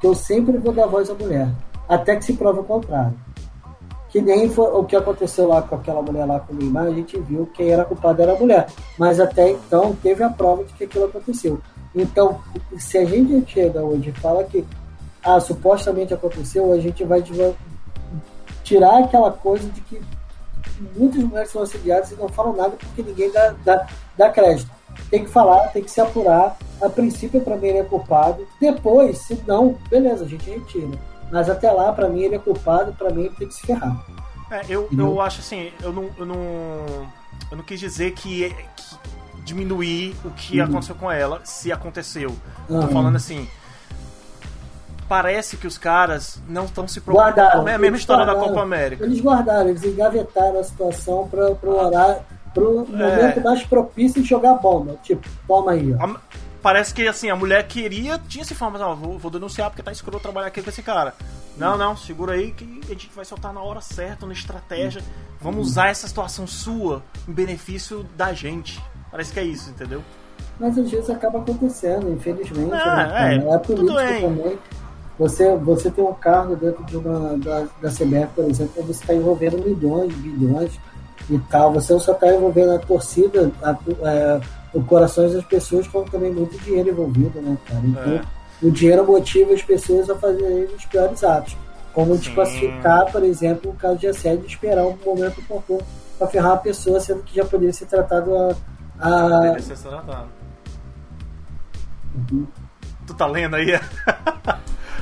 que 0.00 0.06
eu 0.06 0.14
sempre 0.14 0.56
vou 0.58 0.72
dar 0.72 0.86
voz 0.86 1.08
à 1.08 1.14
mulher, 1.14 1.48
até 1.88 2.16
que 2.16 2.24
se 2.24 2.34
prove 2.34 2.60
o 2.60 2.64
contrário. 2.64 3.14
Que 4.10 4.20
nem 4.20 4.48
foi 4.48 4.70
o 4.70 4.84
que 4.84 4.94
aconteceu 4.94 5.48
lá 5.48 5.62
com 5.62 5.74
aquela 5.74 6.02
mulher 6.02 6.26
lá 6.26 6.38
com 6.40 6.52
o 6.52 6.56
Neymar, 6.56 6.86
a 6.86 6.92
gente 6.92 7.18
viu 7.18 7.46
que 7.46 7.58
quem 7.58 7.70
era 7.70 7.84
culpada 7.84 8.22
era 8.22 8.32
a 8.34 8.38
mulher. 8.38 8.66
Mas 8.98 9.18
até 9.18 9.50
então 9.50 9.96
teve 10.02 10.22
a 10.22 10.28
prova 10.28 10.64
de 10.64 10.72
que 10.74 10.84
aquilo 10.84 11.06
aconteceu. 11.06 11.60
Então, 11.94 12.40
se 12.78 12.98
a 12.98 13.04
gente 13.04 13.50
chega 13.50 13.82
hoje 13.82 14.10
e 14.10 14.20
fala 14.20 14.44
que 14.44 14.64
ah, 15.22 15.40
supostamente 15.40 16.12
aconteceu, 16.12 16.72
a 16.72 16.78
gente 16.78 17.04
vai 17.04 17.22
tirar 18.62 19.04
aquela 19.04 19.30
coisa 19.30 19.68
de 19.68 19.80
que 19.82 20.00
muitas 20.96 21.22
mulheres 21.22 21.50
são 21.50 21.62
assediadas 21.62 22.10
e 22.10 22.16
não 22.16 22.28
falam 22.28 22.56
nada 22.56 22.70
porque 22.70 23.02
ninguém 23.02 23.30
dá, 23.30 23.54
dá, 23.64 23.86
dá 24.16 24.30
crédito. 24.30 24.70
Tem 25.10 25.24
que 25.24 25.30
falar, 25.30 25.68
tem 25.68 25.82
que 25.82 25.90
se 25.90 26.00
apurar. 26.00 26.56
A 26.80 26.88
princípio, 26.88 27.40
para 27.40 27.56
mim, 27.56 27.68
ele 27.68 27.78
é 27.78 27.84
culpado. 27.84 28.46
Depois, 28.60 29.18
se 29.18 29.40
não, 29.46 29.76
beleza, 29.88 30.24
a 30.24 30.28
gente 30.28 30.50
retira. 30.50 30.98
Mas 31.32 31.48
até 31.48 31.72
lá, 31.72 31.90
para 31.92 32.08
mim, 32.10 32.20
ele 32.20 32.34
é 32.34 32.38
culpado, 32.38 32.92
para 32.92 33.08
mim, 33.08 33.22
ele 33.22 33.34
tem 33.36 33.48
que 33.48 33.54
se 33.54 33.66
ferrar. 33.66 34.04
É, 34.50 34.60
eu, 34.68 34.86
eu 34.96 35.18
acho 35.18 35.40
assim, 35.40 35.72
eu 35.82 35.90
não, 35.90 36.10
eu 36.18 36.26
não, 36.26 36.36
eu 37.50 37.56
não 37.56 37.64
quis 37.64 37.80
dizer 37.80 38.12
que, 38.12 38.54
que 38.76 38.96
diminuir 39.42 40.14
o 40.26 40.30
que 40.30 40.60
uhum. 40.60 40.66
aconteceu 40.66 40.94
com 40.94 41.10
ela, 41.10 41.40
se 41.42 41.72
aconteceu. 41.72 42.36
Uhum. 42.68 42.82
Tô 42.82 42.88
falando 42.88 43.16
assim, 43.16 43.48
parece 45.08 45.56
que 45.56 45.66
os 45.66 45.78
caras 45.78 46.38
não 46.46 46.66
estão 46.66 46.86
se 46.86 47.00
preocupando. 47.00 47.34
Guardaram, 47.34 47.68
é 47.68 47.74
a 47.76 47.78
mesma 47.78 47.96
história 47.96 48.26
da 48.26 48.34
Copa 48.34 48.60
América. 48.60 49.02
Eles 49.02 49.22
guardaram, 49.22 49.70
eles 49.70 49.82
engavetaram 49.84 50.60
a 50.60 50.64
situação 50.64 51.26
para 51.28 51.50
o 51.50 51.74
horário, 51.74 52.22
pro 52.52 52.86
momento 52.86 53.38
é... 53.38 53.40
mais 53.40 53.64
propício 53.64 54.22
de 54.22 54.28
jogar 54.28 54.56
bomba. 54.56 54.96
Tipo, 55.02 55.26
toma 55.48 55.72
aí, 55.72 55.94
ó. 55.94 56.14
A, 56.62 56.72
parece 56.72 56.94
que 56.94 57.06
assim, 57.06 57.28
a 57.28 57.36
mulher 57.36 57.66
queria, 57.66 58.18
tinha 58.18 58.42
essa 58.42 58.52
informação, 58.52 58.94
vou, 58.96 59.18
vou 59.18 59.30
denunciar 59.30 59.70
porque 59.70 59.82
tá 59.82 59.92
escuro 59.92 60.20
trabalhar 60.20 60.48
aqui 60.48 60.62
com 60.62 60.70
esse 60.70 60.82
cara. 60.82 61.14
Não, 61.56 61.76
não, 61.76 61.96
segura 61.96 62.32
aí 62.32 62.52
que 62.52 62.80
a 62.84 62.88
gente 62.88 63.10
vai 63.14 63.24
soltar 63.24 63.52
na 63.52 63.60
hora 63.60 63.80
certa, 63.80 64.26
na 64.26 64.32
estratégia. 64.32 65.02
Vamos 65.40 65.68
usar 65.68 65.88
essa 65.88 66.08
situação 66.08 66.46
sua 66.46 67.02
em 67.28 67.32
benefício 67.32 68.06
da 68.16 68.32
gente. 68.32 68.82
Parece 69.10 69.32
que 69.32 69.40
é 69.40 69.44
isso, 69.44 69.70
entendeu? 69.70 70.02
Mas 70.58 70.78
às 70.78 70.90
vezes 70.90 71.10
acaba 71.10 71.40
acontecendo, 71.40 72.10
infelizmente. 72.10 72.72
Ah, 72.72 73.06
né? 73.06 73.36
é, 73.36 73.54
é 73.54 73.58
política 73.58 74.20
também. 74.20 74.58
Você, 75.18 75.56
você 75.56 75.90
tem 75.90 76.02
um 76.02 76.14
cargo 76.14 76.56
dentro 76.56 76.82
de 76.84 76.96
uma, 76.96 77.36
da, 77.38 77.66
da 77.80 77.90
CBF, 77.90 78.28
por 78.34 78.44
exemplo, 78.46 78.82
você 78.82 79.02
está 79.02 79.14
envolvendo 79.14 79.58
milhões, 79.58 80.14
bilhões 80.14 80.80
e 81.28 81.38
tal. 81.50 81.72
Você 81.74 81.98
só 81.98 82.12
está 82.12 82.34
envolvendo 82.34 82.72
a 82.72 82.78
torcida, 82.78 83.52
a, 83.62 83.76
é, 84.08 84.40
o 84.72 84.82
corações 84.82 85.32
das 85.32 85.44
pessoas, 85.44 85.86
como 85.86 86.08
também 86.10 86.32
muito 86.32 86.58
dinheiro 86.58 86.90
envolvido, 86.90 87.40
né, 87.40 87.56
cara? 87.66 87.82
Então, 87.84 88.12
é. 88.14 88.22
o 88.62 88.70
dinheiro 88.70 89.06
motiva 89.06 89.52
as 89.52 89.62
pessoas 89.62 90.08
a 90.08 90.16
fazerem 90.16 90.64
os 90.64 90.84
piores 90.86 91.22
atos. 91.22 91.56
Como 91.92 92.16
desclassificar, 92.16 93.10
por 93.12 93.22
exemplo, 93.22 93.70
o 93.70 93.74
caso 93.74 93.98
de 93.98 94.06
assédio 94.06 94.44
e 94.44 94.48
esperar 94.48 94.84
um 94.84 94.96
momento 95.04 95.40
oportuno 95.40 95.82
para 96.18 96.26
ferrar 96.26 96.52
a 96.52 96.56
pessoa, 96.56 96.98
sendo 97.00 97.22
que 97.22 97.36
já 97.36 97.44
poderia 97.44 97.72
ser 97.72 97.86
tratado 97.86 98.34
a. 98.34 98.50
a... 98.98 99.28
Poderia 99.28 99.60
ser 99.60 99.76
tratado. 99.76 100.28
Uhum. 102.14 102.46
Tu 103.06 103.14
tá 103.14 103.26
lendo 103.26 103.56
aí? 103.56 103.66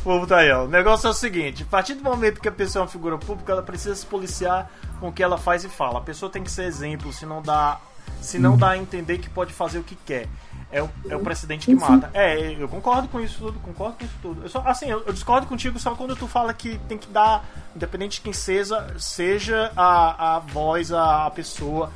Vou 0.02 0.18
botar 0.20 0.38
aí, 0.38 0.50
ó. 0.50 0.64
O 0.64 0.68
negócio 0.68 1.06
é 1.06 1.10
o 1.10 1.14
seguinte: 1.14 1.62
a 1.62 1.66
partir 1.66 1.94
do 1.94 2.02
momento 2.02 2.40
que 2.40 2.48
a 2.48 2.52
pessoa 2.52 2.82
é 2.82 2.84
uma 2.84 2.90
figura 2.90 3.18
pública, 3.18 3.52
ela 3.52 3.62
precisa 3.62 3.94
se 3.94 4.06
policiar 4.06 4.70
com 4.98 5.08
o 5.08 5.12
que 5.12 5.22
ela 5.22 5.36
faz 5.36 5.64
e 5.64 5.68
fala. 5.68 5.98
A 5.98 6.02
pessoa 6.02 6.30
tem 6.30 6.42
que 6.42 6.50
ser 6.50 6.64
exemplo, 6.64 7.12
se 7.12 7.26
não 7.26 7.42
dá, 7.42 7.78
se 8.20 8.38
não 8.38 8.56
dá 8.56 8.70
a 8.70 8.78
entender 8.78 9.18
que 9.18 9.28
pode 9.28 9.52
fazer 9.52 9.78
o 9.78 9.84
que 9.84 9.96
quer. 9.96 10.28
É 10.72 10.80
o, 10.80 10.88
é 11.08 11.16
o 11.16 11.20
precedente 11.20 11.66
que 11.66 11.74
mata. 11.74 12.10
É, 12.14 12.54
eu 12.56 12.68
concordo 12.68 13.08
com 13.08 13.20
isso 13.20 13.38
tudo, 13.38 13.58
concordo 13.58 13.96
com 13.98 14.04
isso 14.04 14.14
tudo. 14.22 14.42
Eu 14.42 14.48
só, 14.48 14.60
assim, 14.64 14.86
eu, 14.86 15.02
eu, 15.04 15.12
discordo 15.12 15.46
contigo 15.46 15.78
só 15.80 15.96
quando 15.96 16.14
tu 16.14 16.28
fala 16.28 16.54
que 16.54 16.78
tem 16.88 16.96
que 16.96 17.08
dar, 17.08 17.44
independente 17.74 18.18
de 18.18 18.20
quem 18.20 18.32
seja, 18.32 18.94
seja 18.96 19.72
a, 19.76 20.36
a 20.36 20.38
voz, 20.38 20.92
a, 20.92 21.26
a 21.26 21.30
pessoa, 21.30 21.90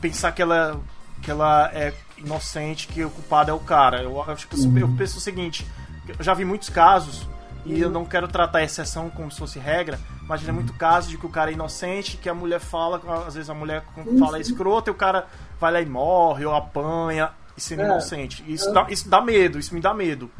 pensar 0.00 0.30
que 0.30 0.40
ela, 0.40 0.80
que 1.20 1.32
ela 1.32 1.68
é 1.74 1.92
inocente, 2.16 2.86
que 2.86 3.04
o 3.04 3.10
culpado 3.10 3.50
é 3.50 3.54
o 3.54 3.58
cara. 3.58 4.02
Eu, 4.02 4.22
acho 4.22 4.46
que 4.46 4.54
eu, 4.54 4.78
eu 4.78 4.88
penso 4.96 5.18
o 5.18 5.20
seguinte: 5.20 5.66
eu 6.06 6.22
já 6.24 6.32
vi 6.32 6.44
muitos 6.44 6.68
casos 6.68 7.26
e 7.64 7.80
eu 7.80 7.90
não 7.90 8.04
quero 8.04 8.26
tratar 8.26 8.58
a 8.58 8.64
exceção 8.64 9.08
como 9.08 9.30
se 9.30 9.38
fosse 9.38 9.58
regra, 9.58 9.98
mas 10.22 10.46
é 10.46 10.52
muito 10.52 10.72
caso 10.74 11.08
de 11.08 11.16
que 11.16 11.26
o 11.26 11.28
cara 11.28 11.50
é 11.50 11.54
inocente, 11.54 12.16
que 12.16 12.28
a 12.28 12.34
mulher 12.34 12.60
fala, 12.60 13.00
às 13.26 13.34
vezes 13.34 13.48
a 13.48 13.54
mulher 13.54 13.84
fala 14.18 14.40
escrota 14.40 14.90
e 14.90 14.92
o 14.92 14.96
cara 14.96 15.26
vai 15.60 15.72
lá 15.72 15.80
e 15.80 15.86
morre 15.86 16.44
ou 16.44 16.54
apanha. 16.54 17.30
sendo 17.56 17.82
é. 17.82 17.84
inocente. 17.84 18.44
Isso, 18.46 18.68
é. 18.68 18.72
dá, 18.72 18.86
isso 18.90 19.08
dá 19.08 19.20
medo, 19.20 19.58
isso 19.58 19.74
me 19.74 19.80
dá 19.80 19.94
medo. 19.94 20.30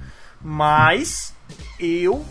Mas 0.41 1.33
eu 1.79 2.25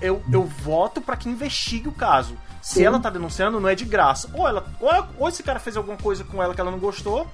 eu, 0.00 0.22
eu 0.30 0.44
voto 0.44 1.00
para 1.00 1.16
que 1.16 1.28
investigue 1.28 1.88
o 1.88 1.92
caso. 1.92 2.36
Se 2.60 2.74
Sim. 2.74 2.84
ela 2.84 2.98
tá 2.98 3.10
denunciando, 3.10 3.60
não 3.60 3.68
é 3.68 3.74
de 3.74 3.84
graça. 3.84 4.28
Ou, 4.34 4.46
ela, 4.46 4.66
ou, 4.80 4.90
ela, 4.92 5.08
ou 5.18 5.28
esse 5.28 5.42
cara 5.42 5.58
fez 5.58 5.76
alguma 5.76 5.96
coisa 5.96 6.24
com 6.24 6.42
ela 6.42 6.54
que 6.54 6.60
ela 6.60 6.70
não 6.70 6.78
gostou, 6.78 7.26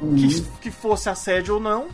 uhum. 0.00 0.16
que, 0.16 0.40
que 0.62 0.70
fosse 0.70 1.08
assédio 1.08 1.54
ou 1.54 1.60
não, 1.60 1.88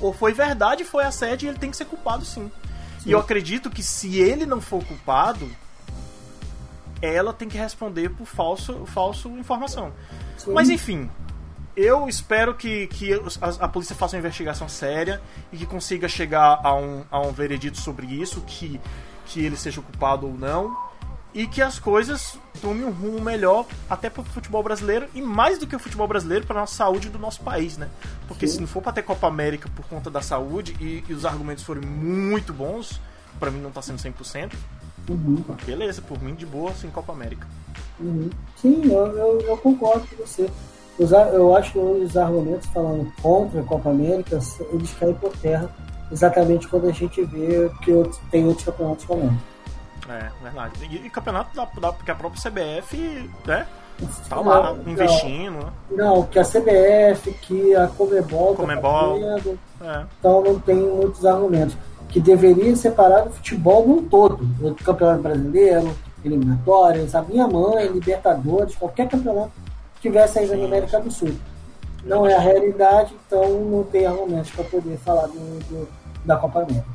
ou 0.00 0.12
foi 0.12 0.32
verdade, 0.32 0.84
foi 0.84 1.04
assédio 1.04 1.46
e 1.46 1.48
ele 1.48 1.58
tem 1.58 1.70
que 1.70 1.76
ser 1.76 1.86
culpado 1.86 2.24
sim. 2.24 2.50
Sim. 2.98 3.10
E 3.10 3.12
eu 3.12 3.18
acredito 3.18 3.70
que 3.70 3.82
se 3.82 4.18
ele 4.18 4.46
não 4.46 4.60
for 4.60 4.84
culpado, 4.84 5.48
ela 7.00 7.32
tem 7.32 7.48
que 7.48 7.56
responder 7.56 8.10
por 8.10 8.26
falso, 8.26 8.84
falso 8.86 9.28
informação. 9.30 9.92
Sim. 10.36 10.52
Mas 10.52 10.68
enfim, 10.68 11.10
eu 11.76 12.08
espero 12.08 12.54
que, 12.54 12.88
que 12.88 13.12
a, 13.14 13.64
a, 13.64 13.68
polícia 13.68 13.94
faça 13.94 14.16
uma 14.16 14.20
investigação 14.20 14.68
séria 14.68 15.20
e 15.52 15.56
que 15.56 15.66
consiga 15.66 16.08
chegar 16.08 16.60
a 16.62 16.74
um, 16.74 17.04
a 17.10 17.20
um 17.20 17.32
veredito 17.32 17.78
sobre 17.78 18.06
isso, 18.06 18.40
que, 18.42 18.80
que 19.26 19.44
ele 19.44 19.56
seja 19.56 19.80
culpado 19.80 20.26
ou 20.26 20.34
não, 20.34 20.76
e 21.34 21.46
que 21.46 21.60
as 21.60 21.78
coisas 21.78 22.38
tomem 22.60 22.84
um 22.84 22.90
rumo 22.90 23.20
melhor 23.20 23.66
até 23.88 24.08
para 24.08 24.22
o 24.22 24.24
futebol 24.24 24.62
brasileiro 24.62 25.06
e 25.14 25.20
mais 25.20 25.58
do 25.58 25.66
que 25.66 25.76
o 25.76 25.78
futebol 25.78 26.08
brasileiro 26.08 26.46
para 26.46 26.60
nossa 26.60 26.74
saúde 26.74 27.08
do 27.08 27.18
nosso 27.18 27.40
país, 27.42 27.76
né? 27.76 27.88
Porque 28.26 28.46
Sim. 28.46 28.54
se 28.54 28.60
não 28.60 28.66
for 28.66 28.82
para 28.82 28.92
ter 28.92 29.02
Copa 29.02 29.26
América 29.26 29.68
por 29.74 29.86
conta 29.86 30.10
da 30.10 30.22
saúde 30.22 30.76
e, 30.80 31.04
e 31.08 31.12
os 31.12 31.24
argumentos 31.24 31.64
forem 31.64 31.84
muito 31.84 32.52
bons, 32.52 33.00
para 33.38 33.50
mim 33.50 33.60
não 33.60 33.68
está 33.68 33.82
sendo 33.82 33.98
100%, 33.98 34.52
uhum. 35.08 35.44
beleza, 35.64 36.02
por 36.02 36.20
mim 36.22 36.34
de 36.34 36.46
boa 36.46 36.72
sem 36.74 36.90
Copa 36.90 37.12
América. 37.12 37.46
Uhum. 38.00 38.30
Sim, 38.56 38.82
eu, 38.84 39.06
eu, 39.06 39.40
eu 39.42 39.56
concordo 39.58 40.06
com 40.06 40.16
você 40.16 40.50
eu 41.32 41.56
acho 41.56 41.72
que 41.72 41.78
os 41.78 42.16
argumentos 42.16 42.66
falando 42.68 43.12
contra 43.22 43.60
a 43.60 43.64
Copa 43.64 43.90
América, 43.90 44.38
eles 44.72 44.92
caem 44.94 45.14
por 45.14 45.30
terra 45.36 45.70
exatamente 46.10 46.66
quando 46.66 46.88
a 46.88 46.92
gente 46.92 47.22
vê 47.22 47.70
que 47.82 47.92
tem 48.30 48.46
outros 48.46 48.64
campeonatos 48.64 49.04
comendo. 49.04 49.38
É, 50.08 50.30
verdade. 50.42 50.84
E, 50.90 51.06
e 51.06 51.10
campeonato 51.10 51.54
da, 51.54 51.64
da, 51.64 51.92
porque 51.92 52.10
a 52.10 52.14
própria 52.14 52.40
CBF, 52.40 53.30
né? 53.46 53.66
Tá 54.28 54.40
lá 54.40 54.74
não, 54.74 54.92
investindo. 54.92 55.54
Não, 55.54 55.60
né? 55.60 55.72
não, 55.90 56.22
que 56.22 56.38
a 56.38 56.44
CBF, 56.44 57.32
que 57.42 57.74
a 57.74 57.88
Comebol, 57.88 58.54
tá 58.54 58.62
Comebol 58.62 59.20
tá 59.78 59.90
é. 60.00 60.06
então 60.18 60.42
não 60.42 60.58
tem 60.60 60.76
muitos 60.76 61.26
argumentos. 61.26 61.76
Que 62.08 62.20
deveria 62.20 62.74
separar 62.76 63.26
o 63.26 63.30
futebol 63.30 63.86
num 63.86 64.04
todo. 64.08 64.48
O 64.62 64.74
campeonato 64.76 65.22
brasileiro, 65.22 65.94
eliminatórias, 66.24 67.14
a 67.14 67.22
minha 67.22 67.46
mãe, 67.46 67.88
Libertadores, 67.88 68.76
qualquer 68.76 69.08
campeonato 69.08 69.50
tivesse 70.00 70.38
ainda 70.38 70.56
na 70.56 70.64
América 70.64 71.00
do 71.00 71.10
Sul. 71.10 71.34
Não 72.04 72.26
é 72.26 72.34
a 72.34 72.40
realidade, 72.40 73.14
então 73.26 73.60
não 73.60 73.82
tem 73.82 74.06
argumentos 74.06 74.50
para 74.52 74.64
poder 74.64 74.96
falar 74.98 75.26
do, 75.26 75.58
do, 75.64 75.88
da 76.24 76.36
Copa 76.36 76.62
América. 76.62 76.86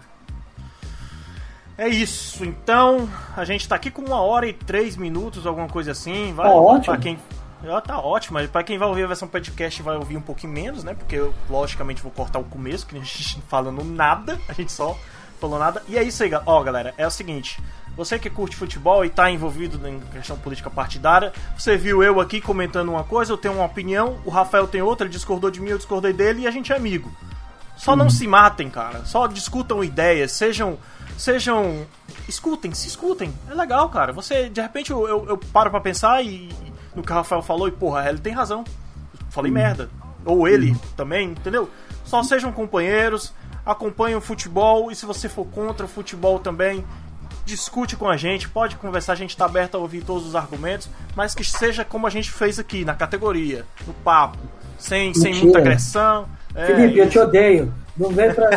É 1.77 1.87
isso, 1.87 2.45
então 2.45 3.09
a 3.35 3.43
gente 3.43 3.61
está 3.61 3.75
aqui 3.75 3.89
com 3.89 4.03
uma 4.03 4.21
hora 4.21 4.47
e 4.47 4.53
três 4.53 4.95
minutos, 4.95 5.47
alguma 5.47 5.67
coisa 5.67 5.91
assim. 5.91 6.31
Vai, 6.33 6.47
tá 6.47 6.53
ótimo. 6.53 6.99
quem, 6.99 7.19
ah, 7.67 7.81
tá 7.81 7.99
ótimo, 7.99 8.47
para 8.49 8.63
quem 8.63 8.77
vai 8.77 8.87
ouvir 8.87 9.03
a 9.03 9.07
versão 9.07 9.27
podcast 9.27 9.81
vai 9.81 9.97
ouvir 9.97 10.15
um 10.15 10.21
pouquinho 10.21 10.53
menos, 10.53 10.83
né? 10.83 10.93
Porque 10.93 11.15
eu, 11.15 11.33
logicamente, 11.49 12.03
vou 12.03 12.11
cortar 12.11 12.37
o 12.37 12.43
começo, 12.43 12.85
que 12.85 12.95
a 12.95 12.99
gente 12.99 13.41
falando 13.49 13.83
nada, 13.83 14.39
a 14.47 14.53
gente 14.53 14.71
só 14.71 14.95
falou 15.39 15.57
nada. 15.57 15.81
E 15.87 15.97
é 15.97 16.03
isso 16.03 16.23
aí, 16.23 16.31
ó, 16.45 16.61
galera, 16.61 16.93
é 16.95 17.07
o 17.07 17.11
seguinte: 17.11 17.59
você 17.95 18.19
que 18.19 18.29
curte 18.29 18.55
futebol 18.55 19.03
e 19.03 19.07
está 19.07 19.31
envolvido 19.31 19.87
em 19.87 19.99
questão 19.99 20.37
política 20.37 20.69
partidária, 20.69 21.33
você 21.57 21.75
viu 21.75 22.03
eu 22.03 22.21
aqui 22.21 22.39
comentando 22.39 22.89
uma 22.89 23.03
coisa, 23.03 23.33
eu 23.33 23.37
tenho 23.37 23.55
uma 23.55 23.65
opinião, 23.65 24.19
o 24.25 24.29
Rafael 24.29 24.67
tem 24.67 24.81
outra, 24.81 25.07
ele 25.07 25.13
discordou 25.13 25.49
de 25.49 25.59
mim, 25.59 25.69
eu 25.69 25.77
discordei 25.77 26.13
dele 26.13 26.41
e 26.41 26.47
a 26.47 26.51
gente 26.51 26.71
é 26.71 26.75
amigo. 26.75 27.11
Só 27.75 27.95
não 27.95 28.09
se 28.09 28.27
matem, 28.27 28.69
cara. 28.69 29.05
Só 29.05 29.27
discutam 29.27 29.83
ideias, 29.83 30.31
sejam. 30.31 30.77
Sejam. 31.17 31.85
Escutem, 32.27 32.73
se 32.73 32.87
escutem. 32.87 33.33
É 33.49 33.53
legal, 33.53 33.89
cara. 33.89 34.13
Você, 34.13 34.49
de 34.49 34.61
repente, 34.61 34.91
eu, 34.91 35.07
eu, 35.07 35.25
eu 35.29 35.37
paro 35.37 35.69
pra 35.69 35.81
pensar 35.81 36.23
e, 36.23 36.49
no 36.95 37.03
que 37.03 37.11
o 37.11 37.15
Rafael 37.15 37.41
falou 37.41 37.67
e, 37.67 37.71
porra, 37.71 38.07
ele 38.07 38.19
tem 38.19 38.33
razão. 38.33 38.63
falei 39.29 39.51
hum. 39.51 39.55
merda. 39.55 39.89
Ou 40.25 40.47
ele 40.47 40.71
hum. 40.71 40.79
também, 40.95 41.29
entendeu? 41.29 41.69
Só 42.05 42.23
sejam 42.23 42.51
companheiros, 42.51 43.33
acompanhem 43.65 44.15
o 44.15 44.21
futebol 44.21 44.91
e 44.91 44.95
se 44.95 45.05
você 45.05 45.27
for 45.27 45.45
contra 45.45 45.85
o 45.85 45.89
futebol 45.89 46.39
também, 46.39 46.85
discute 47.45 47.95
com 47.95 48.07
a 48.07 48.15
gente, 48.15 48.47
pode 48.47 48.75
conversar, 48.77 49.13
a 49.13 49.15
gente 49.17 49.31
está 49.31 49.45
aberto 49.45 49.75
a 49.75 49.79
ouvir 49.79 50.03
todos 50.03 50.25
os 50.25 50.35
argumentos, 50.35 50.89
mas 51.15 51.35
que 51.35 51.43
seja 51.43 51.83
como 51.83 52.07
a 52.07 52.09
gente 52.09 52.31
fez 52.31 52.57
aqui, 52.57 52.85
na 52.85 52.93
categoria, 52.93 53.65
no 53.85 53.93
papo, 53.93 54.37
sem, 54.77 55.13
sem 55.13 55.35
muita 55.35 55.59
agressão. 55.59 56.27
É, 56.55 56.65
Felipe, 56.65 56.99
eu 56.99 57.09
te 57.09 57.19
odeio. 57.19 57.73
Não 57.95 58.09
vem 58.09 58.33
pra. 58.33 58.49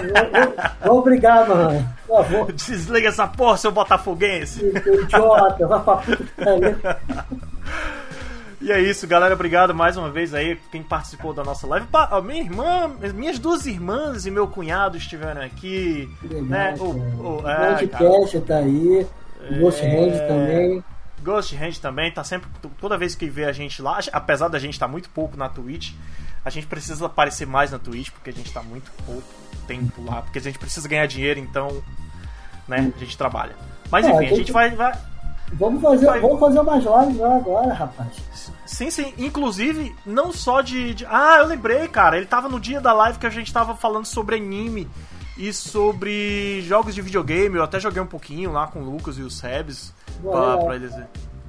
Vou 0.84 0.98
obrigado, 0.98 1.48
mano. 1.48 1.86
Por 2.06 2.24
favor. 2.24 2.52
Desliga 2.52 3.08
essa 3.08 3.26
porra, 3.26 3.56
seu 3.56 3.70
botafoguense. 3.70 4.64
Idiota, 4.64 5.66
vai 5.66 5.82
pra 5.82 5.96
puta 5.96 6.24
que 6.24 6.32
E 8.64 8.72
é 8.72 8.80
isso, 8.80 9.06
galera. 9.06 9.34
Obrigado 9.34 9.74
mais 9.74 9.96
uma 9.96 10.10
vez 10.10 10.32
aí 10.32 10.58
quem 10.72 10.82
participou 10.82 11.34
da 11.34 11.44
nossa 11.44 11.66
live. 11.66 11.86
Pa, 11.88 12.20
minha 12.22 12.42
irmã, 12.42 12.90
minhas 13.14 13.38
duas 13.38 13.66
irmãs 13.66 14.24
e 14.24 14.30
meu 14.30 14.48
cunhado 14.48 14.96
estiveram 14.96 15.42
aqui. 15.42 16.08
Legal, 16.22 16.44
né? 16.44 16.74
O, 16.78 17.42
o, 17.42 17.48
é, 17.48 17.86
tá 17.86 17.98
aí. 18.56 19.06
Ghost 19.60 19.84
é... 19.84 20.00
Hand 20.00 20.26
também. 20.26 20.84
Ghost 21.22 21.56
Hand 21.56 21.78
também, 21.82 22.10
tá 22.10 22.24
sempre. 22.24 22.48
Toda 22.80 22.96
vez 22.96 23.14
que 23.14 23.28
vê 23.28 23.44
a 23.44 23.52
gente 23.52 23.82
lá, 23.82 23.98
apesar 24.12 24.48
da 24.48 24.58
gente 24.58 24.74
estar 24.74 24.86
tá 24.86 24.92
muito 24.92 25.10
pouco 25.10 25.36
na 25.36 25.48
Twitch, 25.48 25.92
a 26.46 26.50
gente 26.50 26.68
precisa 26.68 27.06
aparecer 27.06 27.44
mais 27.44 27.72
na 27.72 27.78
Twitch, 27.78 28.10
porque 28.12 28.30
a 28.30 28.32
gente 28.32 28.52
tá 28.52 28.62
muito 28.62 28.88
pouco 29.04 29.22
tempo 29.66 30.00
lá, 30.04 30.22
porque 30.22 30.38
a 30.38 30.42
gente 30.42 30.60
precisa 30.60 30.88
ganhar 30.88 31.06
dinheiro, 31.06 31.40
então. 31.40 31.82
Né, 32.68 32.92
a 32.96 32.98
gente 32.98 33.18
trabalha. 33.18 33.54
Mas 33.90 34.06
ah, 34.06 34.10
enfim, 34.10 34.18
a 34.18 34.22
gente, 34.22 34.32
a 34.32 34.36
gente 34.36 34.52
vai, 34.52 34.70
vai 34.70 34.92
Vamos 35.52 35.80
fazer, 35.80 36.06
Vai... 36.06 36.20
vamos 36.20 36.40
fazer 36.40 36.58
umas 36.58 36.84
lives 36.84 37.20
lá 37.20 37.36
agora, 37.36 37.72
rapaz. 37.72 38.08
Sim, 38.64 38.90
sim. 38.90 39.14
Inclusive, 39.16 39.94
não 40.04 40.32
só 40.32 40.60
de, 40.60 40.94
de, 40.94 41.06
Ah, 41.06 41.36
eu 41.38 41.46
lembrei, 41.46 41.86
cara. 41.88 42.16
Ele 42.16 42.26
tava 42.26 42.48
no 42.48 42.58
dia 42.58 42.80
da 42.80 42.92
live 42.92 43.18
que 43.18 43.26
a 43.26 43.30
gente 43.30 43.52
tava 43.52 43.74
falando 43.74 44.06
sobre 44.06 44.36
anime 44.36 44.88
e 45.38 45.52
sobre 45.52 46.62
jogos 46.62 46.94
de 46.94 47.02
videogame. 47.02 47.56
Eu 47.56 47.62
até 47.62 47.78
joguei 47.78 48.02
um 48.02 48.06
pouquinho 48.06 48.52
lá 48.52 48.66
com 48.66 48.80
o 48.80 48.90
Lucas 48.90 49.18
e 49.18 49.22
o 49.22 49.30
Sebs 49.30 49.94
pra, 50.20 50.58
pra 50.58 50.74
eles. 50.74 50.92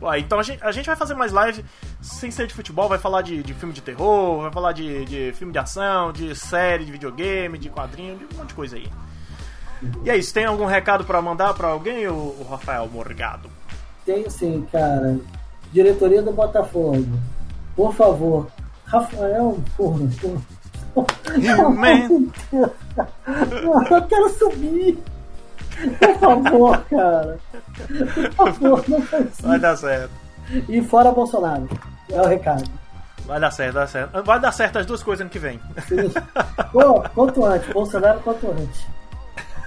Ué, 0.01 0.19
então 0.19 0.39
a 0.39 0.43
gente, 0.43 0.63
a 0.63 0.71
gente 0.71 0.85
vai 0.85 0.95
fazer 0.95 1.15
mais 1.15 1.31
lives 1.31 1.63
sem 2.01 2.29
ser 2.29 2.45
de 2.45 2.53
futebol, 2.53 2.87
vai 2.87 2.99
falar 2.99 3.23
de, 3.23 3.41
de 3.41 3.53
filme 3.53 3.73
de 3.73 3.81
terror, 3.81 4.41
vai 4.41 4.51
falar 4.51 4.71
de, 4.71 5.05
de 5.05 5.33
filme 5.33 5.51
de 5.51 5.59
ação, 5.59 6.11
de 6.11 6.35
série 6.35 6.85
de 6.85 6.91
videogame, 6.91 7.57
de 7.57 7.69
quadrinho, 7.69 8.17
de 8.17 8.25
um 8.25 8.37
monte 8.37 8.49
de 8.49 8.53
coisa 8.53 8.75
aí. 8.75 8.91
E 10.03 10.09
é 10.09 10.17
isso, 10.17 10.33
tem 10.33 10.45
algum 10.45 10.65
recado 10.65 11.03
para 11.03 11.21
mandar 11.21 11.53
para 11.53 11.67
alguém, 11.67 12.07
o, 12.07 12.13
o 12.13 12.47
Rafael 12.49 12.87
Morgado? 12.87 13.49
Tenho 14.05 14.29
sim, 14.29 14.67
cara. 14.71 15.19
Diretoria 15.71 16.21
do 16.21 16.31
Botafogo. 16.31 17.05
Por 17.75 17.93
favor. 17.93 18.47
Rafael, 18.85 19.57
porra, 19.75 20.07
porra. 20.21 20.41
Eu 23.91 24.01
quero 24.07 24.29
subir. 24.29 24.97
Por 25.99 26.19
favor, 26.19 26.85
cara. 26.89 27.39
Por 27.87 28.31
favor, 28.31 28.83
não 28.87 29.01
faz 29.03 29.25
isso. 29.27 29.43
Vai 29.43 29.59
dar 29.59 29.75
certo. 29.77 30.11
E 30.69 30.81
fora 30.81 31.11
Bolsonaro. 31.11 31.67
É 32.11 32.21
o 32.21 32.25
recado. 32.25 32.69
Vai 33.25 33.39
dar 33.39 33.51
certo, 33.51 33.73
vai 33.73 33.83
dar 33.83 33.87
certo. 33.87 34.23
Vai 34.23 34.39
dar 34.39 34.51
certo 34.51 34.79
as 34.79 34.85
duas 34.85 35.03
coisas 35.03 35.21
ano 35.21 35.29
que 35.29 35.39
vem. 35.39 35.59
Pô, 36.71 37.01
quanto 37.13 37.45
antes. 37.45 37.71
Bolsonaro 37.73 38.19
quanto 38.21 38.51
antes. 38.51 38.87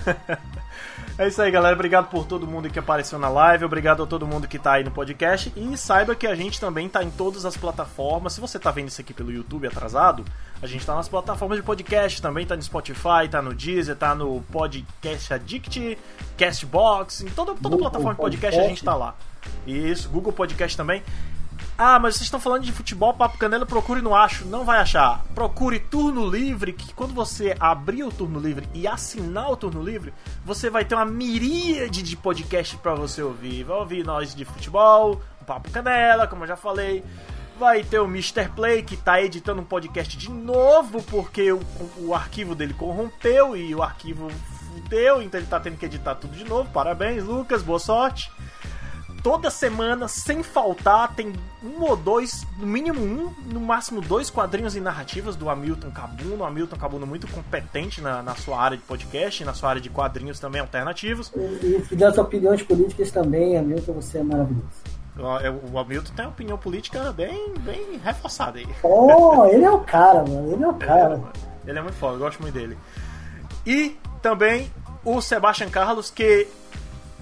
É 1.20 1.28
isso 1.28 1.42
aí, 1.42 1.50
galera. 1.50 1.74
Obrigado 1.74 2.08
por 2.08 2.24
todo 2.24 2.46
mundo 2.46 2.70
que 2.70 2.78
apareceu 2.78 3.18
na 3.18 3.28
live. 3.28 3.66
Obrigado 3.66 4.02
a 4.02 4.06
todo 4.06 4.26
mundo 4.26 4.48
que 4.48 4.58
tá 4.58 4.72
aí 4.72 4.84
no 4.84 4.90
podcast. 4.90 5.52
E 5.54 5.76
saiba 5.76 6.14
que 6.14 6.26
a 6.26 6.34
gente 6.34 6.58
também 6.58 6.88
tá 6.88 7.04
em 7.04 7.10
todas 7.10 7.44
as 7.44 7.58
plataformas. 7.58 8.32
Se 8.32 8.40
você 8.40 8.58
tá 8.58 8.70
vendo 8.70 8.88
isso 8.88 9.02
aqui 9.02 9.12
pelo 9.12 9.30
YouTube 9.30 9.66
atrasado, 9.66 10.24
a 10.62 10.66
gente 10.66 10.86
tá 10.86 10.94
nas 10.94 11.10
plataformas 11.10 11.58
de 11.58 11.62
podcast 11.62 12.22
também. 12.22 12.46
Tá 12.46 12.56
no 12.56 12.62
Spotify, 12.62 13.28
tá 13.30 13.42
no 13.42 13.52
Deezer, 13.52 13.96
tá 13.96 14.14
no 14.14 14.40
Podcast 14.50 15.34
Addict, 15.34 15.98
Castbox. 16.38 17.20
Em 17.20 17.28
toda, 17.28 17.54
toda 17.54 17.76
plataforma 17.76 18.14
de 18.14 18.20
podcast 18.20 18.58
a 18.58 18.68
gente 18.68 18.82
tá 18.82 18.94
lá. 18.94 19.14
Isso, 19.66 20.08
Google 20.08 20.32
Podcast 20.32 20.74
também. 20.74 21.02
Ah, 21.82 21.98
mas 21.98 22.16
vocês 22.16 22.26
estão 22.26 22.38
falando 22.38 22.62
de 22.62 22.72
futebol, 22.72 23.14
papo 23.14 23.38
canela, 23.38 23.64
procure 23.64 24.02
no 24.02 24.14
acho, 24.14 24.44
não 24.44 24.66
vai 24.66 24.80
achar. 24.80 25.24
Procure 25.34 25.80
turno 25.80 26.28
livre, 26.28 26.74
que 26.74 26.92
quando 26.92 27.14
você 27.14 27.56
abrir 27.58 28.04
o 28.04 28.12
turno 28.12 28.38
livre 28.38 28.68
e 28.74 28.86
assinar 28.86 29.50
o 29.50 29.56
turno 29.56 29.82
livre, 29.82 30.12
você 30.44 30.68
vai 30.68 30.84
ter 30.84 30.94
uma 30.94 31.06
miríade 31.06 32.02
de 32.02 32.14
podcast 32.18 32.76
para 32.76 32.94
você 32.94 33.22
ouvir. 33.22 33.64
Vai 33.64 33.78
ouvir 33.78 34.04
nós 34.04 34.34
de 34.34 34.44
futebol, 34.44 35.22
papo 35.46 35.70
canela, 35.70 36.26
como 36.26 36.44
eu 36.44 36.48
já 36.48 36.56
falei. 36.56 37.02
Vai 37.58 37.82
ter 37.82 37.98
o 37.98 38.04
Mr. 38.04 38.50
Play 38.54 38.82
que 38.82 38.98
tá 38.98 39.22
editando 39.22 39.62
um 39.62 39.64
podcast 39.64 40.18
de 40.18 40.30
novo 40.30 41.02
porque 41.04 41.50
o, 41.50 41.62
o 41.96 42.14
arquivo 42.14 42.54
dele 42.54 42.74
corrompeu 42.74 43.56
e 43.56 43.74
o 43.74 43.82
arquivo 43.82 44.28
fudeu, 44.68 45.22
então 45.22 45.40
ele 45.40 45.48
tá 45.48 45.58
tendo 45.58 45.78
que 45.78 45.86
editar 45.86 46.14
tudo 46.14 46.36
de 46.36 46.44
novo. 46.44 46.70
Parabéns, 46.72 47.24
Lucas, 47.24 47.62
boa 47.62 47.78
sorte. 47.78 48.30
Toda 49.22 49.50
semana, 49.50 50.08
sem 50.08 50.42
faltar, 50.42 51.14
tem 51.14 51.32
um 51.62 51.82
ou 51.82 51.96
dois, 51.96 52.46
no 52.58 52.66
mínimo 52.66 53.00
um, 53.00 53.34
no 53.52 53.60
máximo 53.60 54.00
dois 54.00 54.30
quadrinhos 54.30 54.76
e 54.76 54.80
narrativas 54.80 55.36
do 55.36 55.48
Hamilton 55.48 55.90
Cabuno. 55.90 56.38
O 56.38 56.44
Hamilton 56.44 56.76
Cabuno 56.76 57.06
muito 57.06 57.26
competente 57.28 58.00
na, 58.00 58.22
na 58.22 58.34
sua 58.34 58.60
área 58.60 58.76
de 58.76 58.82
podcast, 58.82 59.44
na 59.44 59.54
sua 59.54 59.70
área 59.70 59.80
de 59.80 59.90
quadrinhos 59.90 60.40
também 60.40 60.60
alternativos. 60.60 61.32
E, 61.34 61.86
e 61.90 61.96
das 61.96 62.18
opiniões 62.18 62.62
políticas 62.62 63.10
também, 63.10 63.56
Hamilton, 63.56 63.92
você 63.92 64.18
é 64.18 64.22
maravilhoso. 64.22 64.66
O 65.72 65.78
Hamilton 65.78 66.12
tem 66.14 66.24
uma 66.24 66.32
opinião 66.32 66.56
política 66.56 67.12
bem, 67.12 67.52
bem 67.58 68.00
reforçada 68.02 68.58
aí. 68.58 68.66
Oh, 68.82 69.44
ele 69.46 69.64
é 69.64 69.70
o 69.70 69.80
cara, 69.80 70.24
mano. 70.24 70.52
Ele 70.52 70.64
é 70.64 70.68
o 70.68 70.74
cara. 70.74 71.14
Ele 71.14 71.24
é, 71.24 71.70
ele 71.70 71.78
é 71.78 71.82
muito 71.82 71.96
foda, 71.96 72.14
eu 72.14 72.20
gosto 72.20 72.40
muito 72.40 72.54
dele. 72.54 72.78
E 73.66 73.98
também 74.22 74.72
o 75.04 75.20
Sebastian 75.20 75.68
Carlos, 75.68 76.10
que 76.10 76.48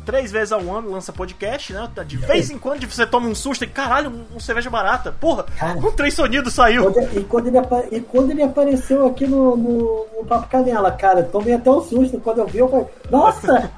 três 0.08 0.32
vezes 0.32 0.52
ao 0.52 0.62
ano 0.74 0.90
lança 0.90 1.12
podcast, 1.12 1.70
né? 1.70 1.86
De 2.06 2.16
vez 2.16 2.48
em 2.48 2.56
quando 2.56 2.86
você 2.86 3.06
toma 3.06 3.28
um 3.28 3.34
susto 3.34 3.62
e 3.62 3.66
caralho, 3.66 4.08
um, 4.08 4.36
um 4.36 4.40
cerveja 4.40 4.70
barata. 4.70 5.12
Porra, 5.12 5.42
Cara, 5.58 5.78
um 5.78 5.92
trem 5.92 6.10
sonido 6.10 6.50
saiu. 6.50 6.90
e, 7.12 7.24
quando 7.24 7.48
ele, 7.48 7.58
e 7.92 8.00
quando 8.00 8.30
ele 8.30 8.42
apareceu 8.42 9.06
aqui 9.06 9.26
no, 9.26 9.54
no, 9.54 10.06
no 10.16 10.24
Papo 10.26 10.48
Canela, 10.48 10.90
cara, 10.92 11.22
tomei 11.24 11.52
até 11.52 11.70
um 11.70 11.82
susto. 11.82 12.18
Quando 12.20 12.38
eu 12.38 12.46
vi, 12.46 12.56
eu 12.56 12.70
falei, 12.70 12.86
nossa! 13.10 13.70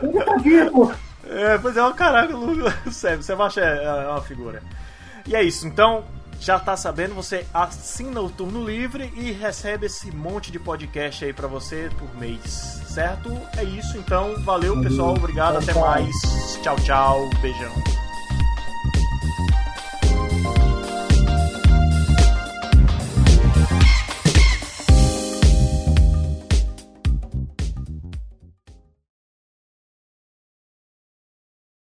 ele 0.00 0.24
tá 0.24 0.36
vivo! 0.36 0.92
É, 1.28 1.58
pois 1.58 1.76
é, 1.76 1.92
caraca, 1.94 2.32
sério, 2.92 3.20
Sebastião 3.20 3.66
é, 3.66 3.84
é 3.84 4.08
uma 4.08 4.22
figura. 4.22 4.62
E 5.26 5.34
é 5.34 5.42
isso, 5.42 5.66
então, 5.66 6.04
já 6.40 6.58
tá 6.58 6.76
sabendo, 6.76 7.14
você 7.14 7.46
assina 7.52 8.20
o 8.20 8.30
Turno 8.30 8.64
Livre 8.64 9.12
e 9.16 9.32
recebe 9.32 9.86
esse 9.86 10.14
monte 10.14 10.50
de 10.52 10.58
podcast 10.58 11.24
aí 11.24 11.32
para 11.32 11.48
você 11.48 11.90
por 11.98 12.14
mês, 12.16 12.80
certo? 12.88 13.30
É 13.56 13.64
isso, 13.64 13.96
então, 13.98 14.34
valeu 14.42 14.80
pessoal, 14.80 15.14
obrigado, 15.14 15.58
até 15.58 15.74
mais. 15.74 16.14
Tchau, 16.62 16.76
tchau, 16.76 17.30
beijão. 17.40 18.05